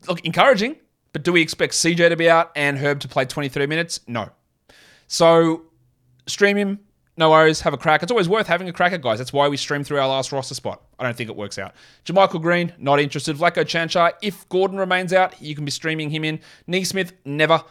Look, 0.07 0.23
encouraging, 0.23 0.75
but 1.11 1.23
do 1.23 1.33
we 1.33 1.41
expect 1.41 1.73
CJ 1.73 2.09
to 2.09 2.15
be 2.15 2.29
out 2.29 2.51
and 2.55 2.77
Herb 2.77 2.99
to 2.99 3.07
play 3.07 3.25
23 3.25 3.65
minutes? 3.65 3.99
No. 4.07 4.29
So 5.07 5.63
stream 6.27 6.55
him. 6.55 6.79
No 7.17 7.31
worries. 7.31 7.61
Have 7.61 7.73
a 7.73 7.77
crack. 7.77 8.03
It's 8.03 8.11
always 8.11 8.29
worth 8.29 8.45
having 8.45 8.69
a 8.69 8.73
crack 8.73 8.93
at 8.93 9.01
guys. 9.01 9.17
That's 9.17 9.33
why 9.33 9.47
we 9.47 9.57
stream 9.57 9.83
through 9.83 9.99
our 9.99 10.07
last 10.07 10.31
roster 10.31 10.53
spot. 10.53 10.83
I 10.99 11.03
don't 11.03 11.17
think 11.17 11.31
it 11.31 11.35
works 11.35 11.57
out. 11.57 11.73
JaMychal 12.05 12.41
Green, 12.43 12.73
not 12.77 12.99
interested. 12.99 13.37
Vlatko 13.37 13.65
Cancar, 13.65 14.13
if 14.21 14.47
Gordon 14.49 14.77
remains 14.77 15.11
out, 15.11 15.41
you 15.41 15.55
can 15.55 15.65
be 15.65 15.71
streaming 15.71 16.11
him 16.11 16.23
in. 16.23 16.39
Nesmith, 16.67 17.13
never. 17.25 17.63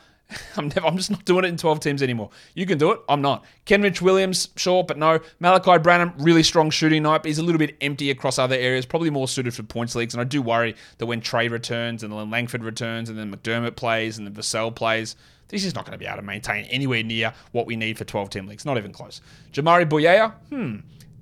I'm 0.57 0.68
never. 0.68 0.87
I'm 0.87 0.97
just 0.97 1.11
not 1.11 1.24
doing 1.24 1.45
it 1.45 1.49
in 1.49 1.57
12 1.57 1.80
teams 1.80 2.03
anymore. 2.03 2.30
You 2.55 2.66
can 2.66 2.78
do 2.78 2.93
it. 2.93 3.01
I'm 3.09 3.22
not. 3.22 3.45
Kenrich 3.66 4.01
Williams, 4.01 4.49
sure, 4.57 4.85
but 4.85 4.99
no. 4.99 5.20
Malaki 5.41 5.82
Branham, 5.82 6.12
really 6.18 6.43
strong 6.43 6.70
shooting 6.70 7.03
night, 7.03 7.18
but 7.18 7.26
he's 7.26 7.39
a 7.39 7.43
little 7.43 7.59
bit 7.59 7.76
empty 7.80 8.11
across 8.11 8.39
other 8.39 8.57
areas. 8.57 8.87
Probably 8.87 9.11
more 9.11 9.28
suited 9.28 9.55
for 9.55 9.62
points 9.62 9.95
leagues. 9.95 10.14
And 10.14 10.20
I 10.20 10.24
do 10.24 10.43
worry 10.43 10.76
that 10.99 11.07
when 11.07 11.20
Trey 11.20 11.49
returns 11.49 12.03
and 12.03 12.12
then 12.12 12.30
Langford 12.30 12.64
returns 12.64 13.09
and 13.09 13.18
then 13.18 13.35
McDermott 13.35 13.76
plays 13.76 14.18
and 14.18 14.26
then 14.26 14.35
Vassell 14.35 14.74
plays, 14.74 15.16
this 15.49 15.64
is 15.64 15.74
not 15.74 15.85
going 15.85 15.93
to 15.93 15.99
be 15.99 16.07
able 16.07 16.16
to 16.16 16.22
maintain 16.22 16.64
anywhere 16.66 17.03
near 17.03 17.32
what 17.53 17.66
we 17.66 17.76
need 17.76 17.99
for 17.99 18.05
12 18.05 18.30
team 18.30 18.47
leagues. 18.47 18.64
Not 18.64 18.78
even 18.78 18.93
close. 18.93 19.20
Jamaree 19.53 19.89
Bouyea, 19.89 20.32
hmm. 20.51 20.76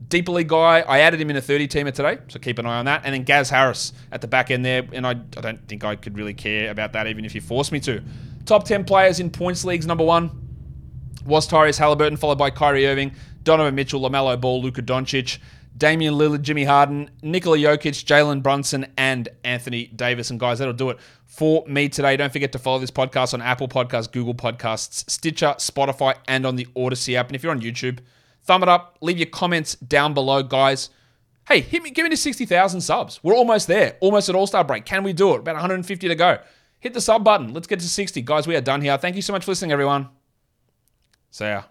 Deeper 0.09 0.33
league 0.33 0.49
guy. 0.49 0.81
I 0.81 1.01
added 1.01 1.21
him 1.21 1.31
in 1.31 1.37
a 1.37 1.41
30 1.41 1.69
teamer 1.69 1.93
today, 1.93 2.19
so 2.29 2.39
keep 2.39 2.59
an 2.59 2.67
eye 2.67 2.79
on 2.79 2.85
that. 2.87 3.03
And 3.05 3.15
then 3.15 3.23
Gaz 3.23 3.51
Harris 3.51 3.93
at 4.11 4.21
the 4.21 4.27
back 4.27 4.51
end 4.51 4.65
there, 4.65 4.87
and 4.93 5.07
I, 5.07 5.11
I 5.11 5.41
don't 5.41 5.69
think 5.69 5.85
I 5.85 5.97
could 5.97 6.17
really 6.17 6.35
care 6.35 6.71
about 6.71 6.93
that 6.93 7.07
even 7.07 7.25
if 7.25 7.35
you 7.35 7.41
force 7.41 7.73
me 7.73 7.81
to. 7.81 8.03
Top 8.45 8.65
10 8.65 8.85
players 8.85 9.21
in 9.21 9.31
points 9.31 9.65
leagues, 9.65 9.87
number 9.87 10.05
one 10.05 10.31
was 11.25 11.49
Tyrese 11.49 11.79
Haliburton, 11.79 12.19
followed 12.19 12.39
by 12.39 12.51
Kyrie 12.51 12.87
Irving, 12.87 13.15
Donovan 13.43 13.75
Mitchell, 13.75 14.01
LaMelo 14.01 14.41
Ball, 14.41 14.61
Luka 14.61 14.83
Doncic, 14.83 15.39
Damian 15.77 16.15
Lillard, 16.15 16.43
Jimmy 16.43 16.65
Harden, 16.65 17.11
Nikola 17.23 17.57
Jokic, 17.57 18.05
Jalen 18.05 18.43
Brunson, 18.43 18.87
and 18.97 19.29
Anthony 19.45 19.87
Davis. 19.87 20.31
And 20.31 20.39
guys, 20.39 20.59
that'll 20.59 20.75
do 20.75 20.91
it 20.91 20.99
for 21.27 21.65
me 21.67 21.89
today. 21.89 22.17
Don't 22.17 22.33
forget 22.33 22.53
to 22.53 22.59
follow 22.59 22.79
this 22.79 22.91
podcast 22.91 23.35
on 23.35 23.41
Apple 23.41 23.69
Podcasts, 23.69 24.11
Google 24.11 24.35
Podcasts, 24.35 25.09
Stitcher, 25.09 25.55
Spotify, 25.59 26.17
and 26.29 26.45
on 26.45 26.57
the 26.57 26.67
Odyssey 26.77 27.17
app. 27.17 27.29
And 27.29 27.37
if 27.37 27.43
you're 27.43 27.53
on 27.53 27.61
YouTube, 27.61 28.01
thumb 28.43 28.63
it 28.63 28.69
up, 28.69 28.99
leave 29.01 29.19
your 29.19 29.27
comments 29.27 29.77
down 29.77 30.15
below, 30.15 30.43
guys. 30.43 30.91
Hey, 31.49 31.61
hit 31.61 31.83
me, 31.83 31.91
give 31.91 32.05
me 32.05 32.11
to 32.11 32.17
60,000 32.17 32.81
subs. 32.81 33.21
We're 33.23 33.35
almost 33.35 33.67
there, 33.67 33.97
almost 34.01 34.29
at 34.29 34.35
All 34.35 34.47
Star 34.47 34.65
break. 34.65 34.85
Can 34.85 35.03
we 35.03 35.13
do 35.13 35.35
it? 35.35 35.39
About 35.39 35.55
150 35.55 36.09
to 36.09 36.15
go 36.15 36.39
hit 36.83 36.93
the 36.95 37.01
sub 37.01 37.25
button. 37.25 37.55
Let's 37.55 37.69
get 37.69 37.81
to 37.81 37.89
60. 37.89 38.21
Guys, 38.23 38.47
we 38.47 38.57
are 38.57 38.61
done 38.61 38.83
here. 38.83 38.99
Thank 38.99 39.15
you 39.17 39.23
so 39.23 39.33
much 39.33 39.45
for 39.45 39.53
listening, 39.53 39.71
everyone. 39.71 40.09
See 41.31 41.45
ya. 41.45 41.63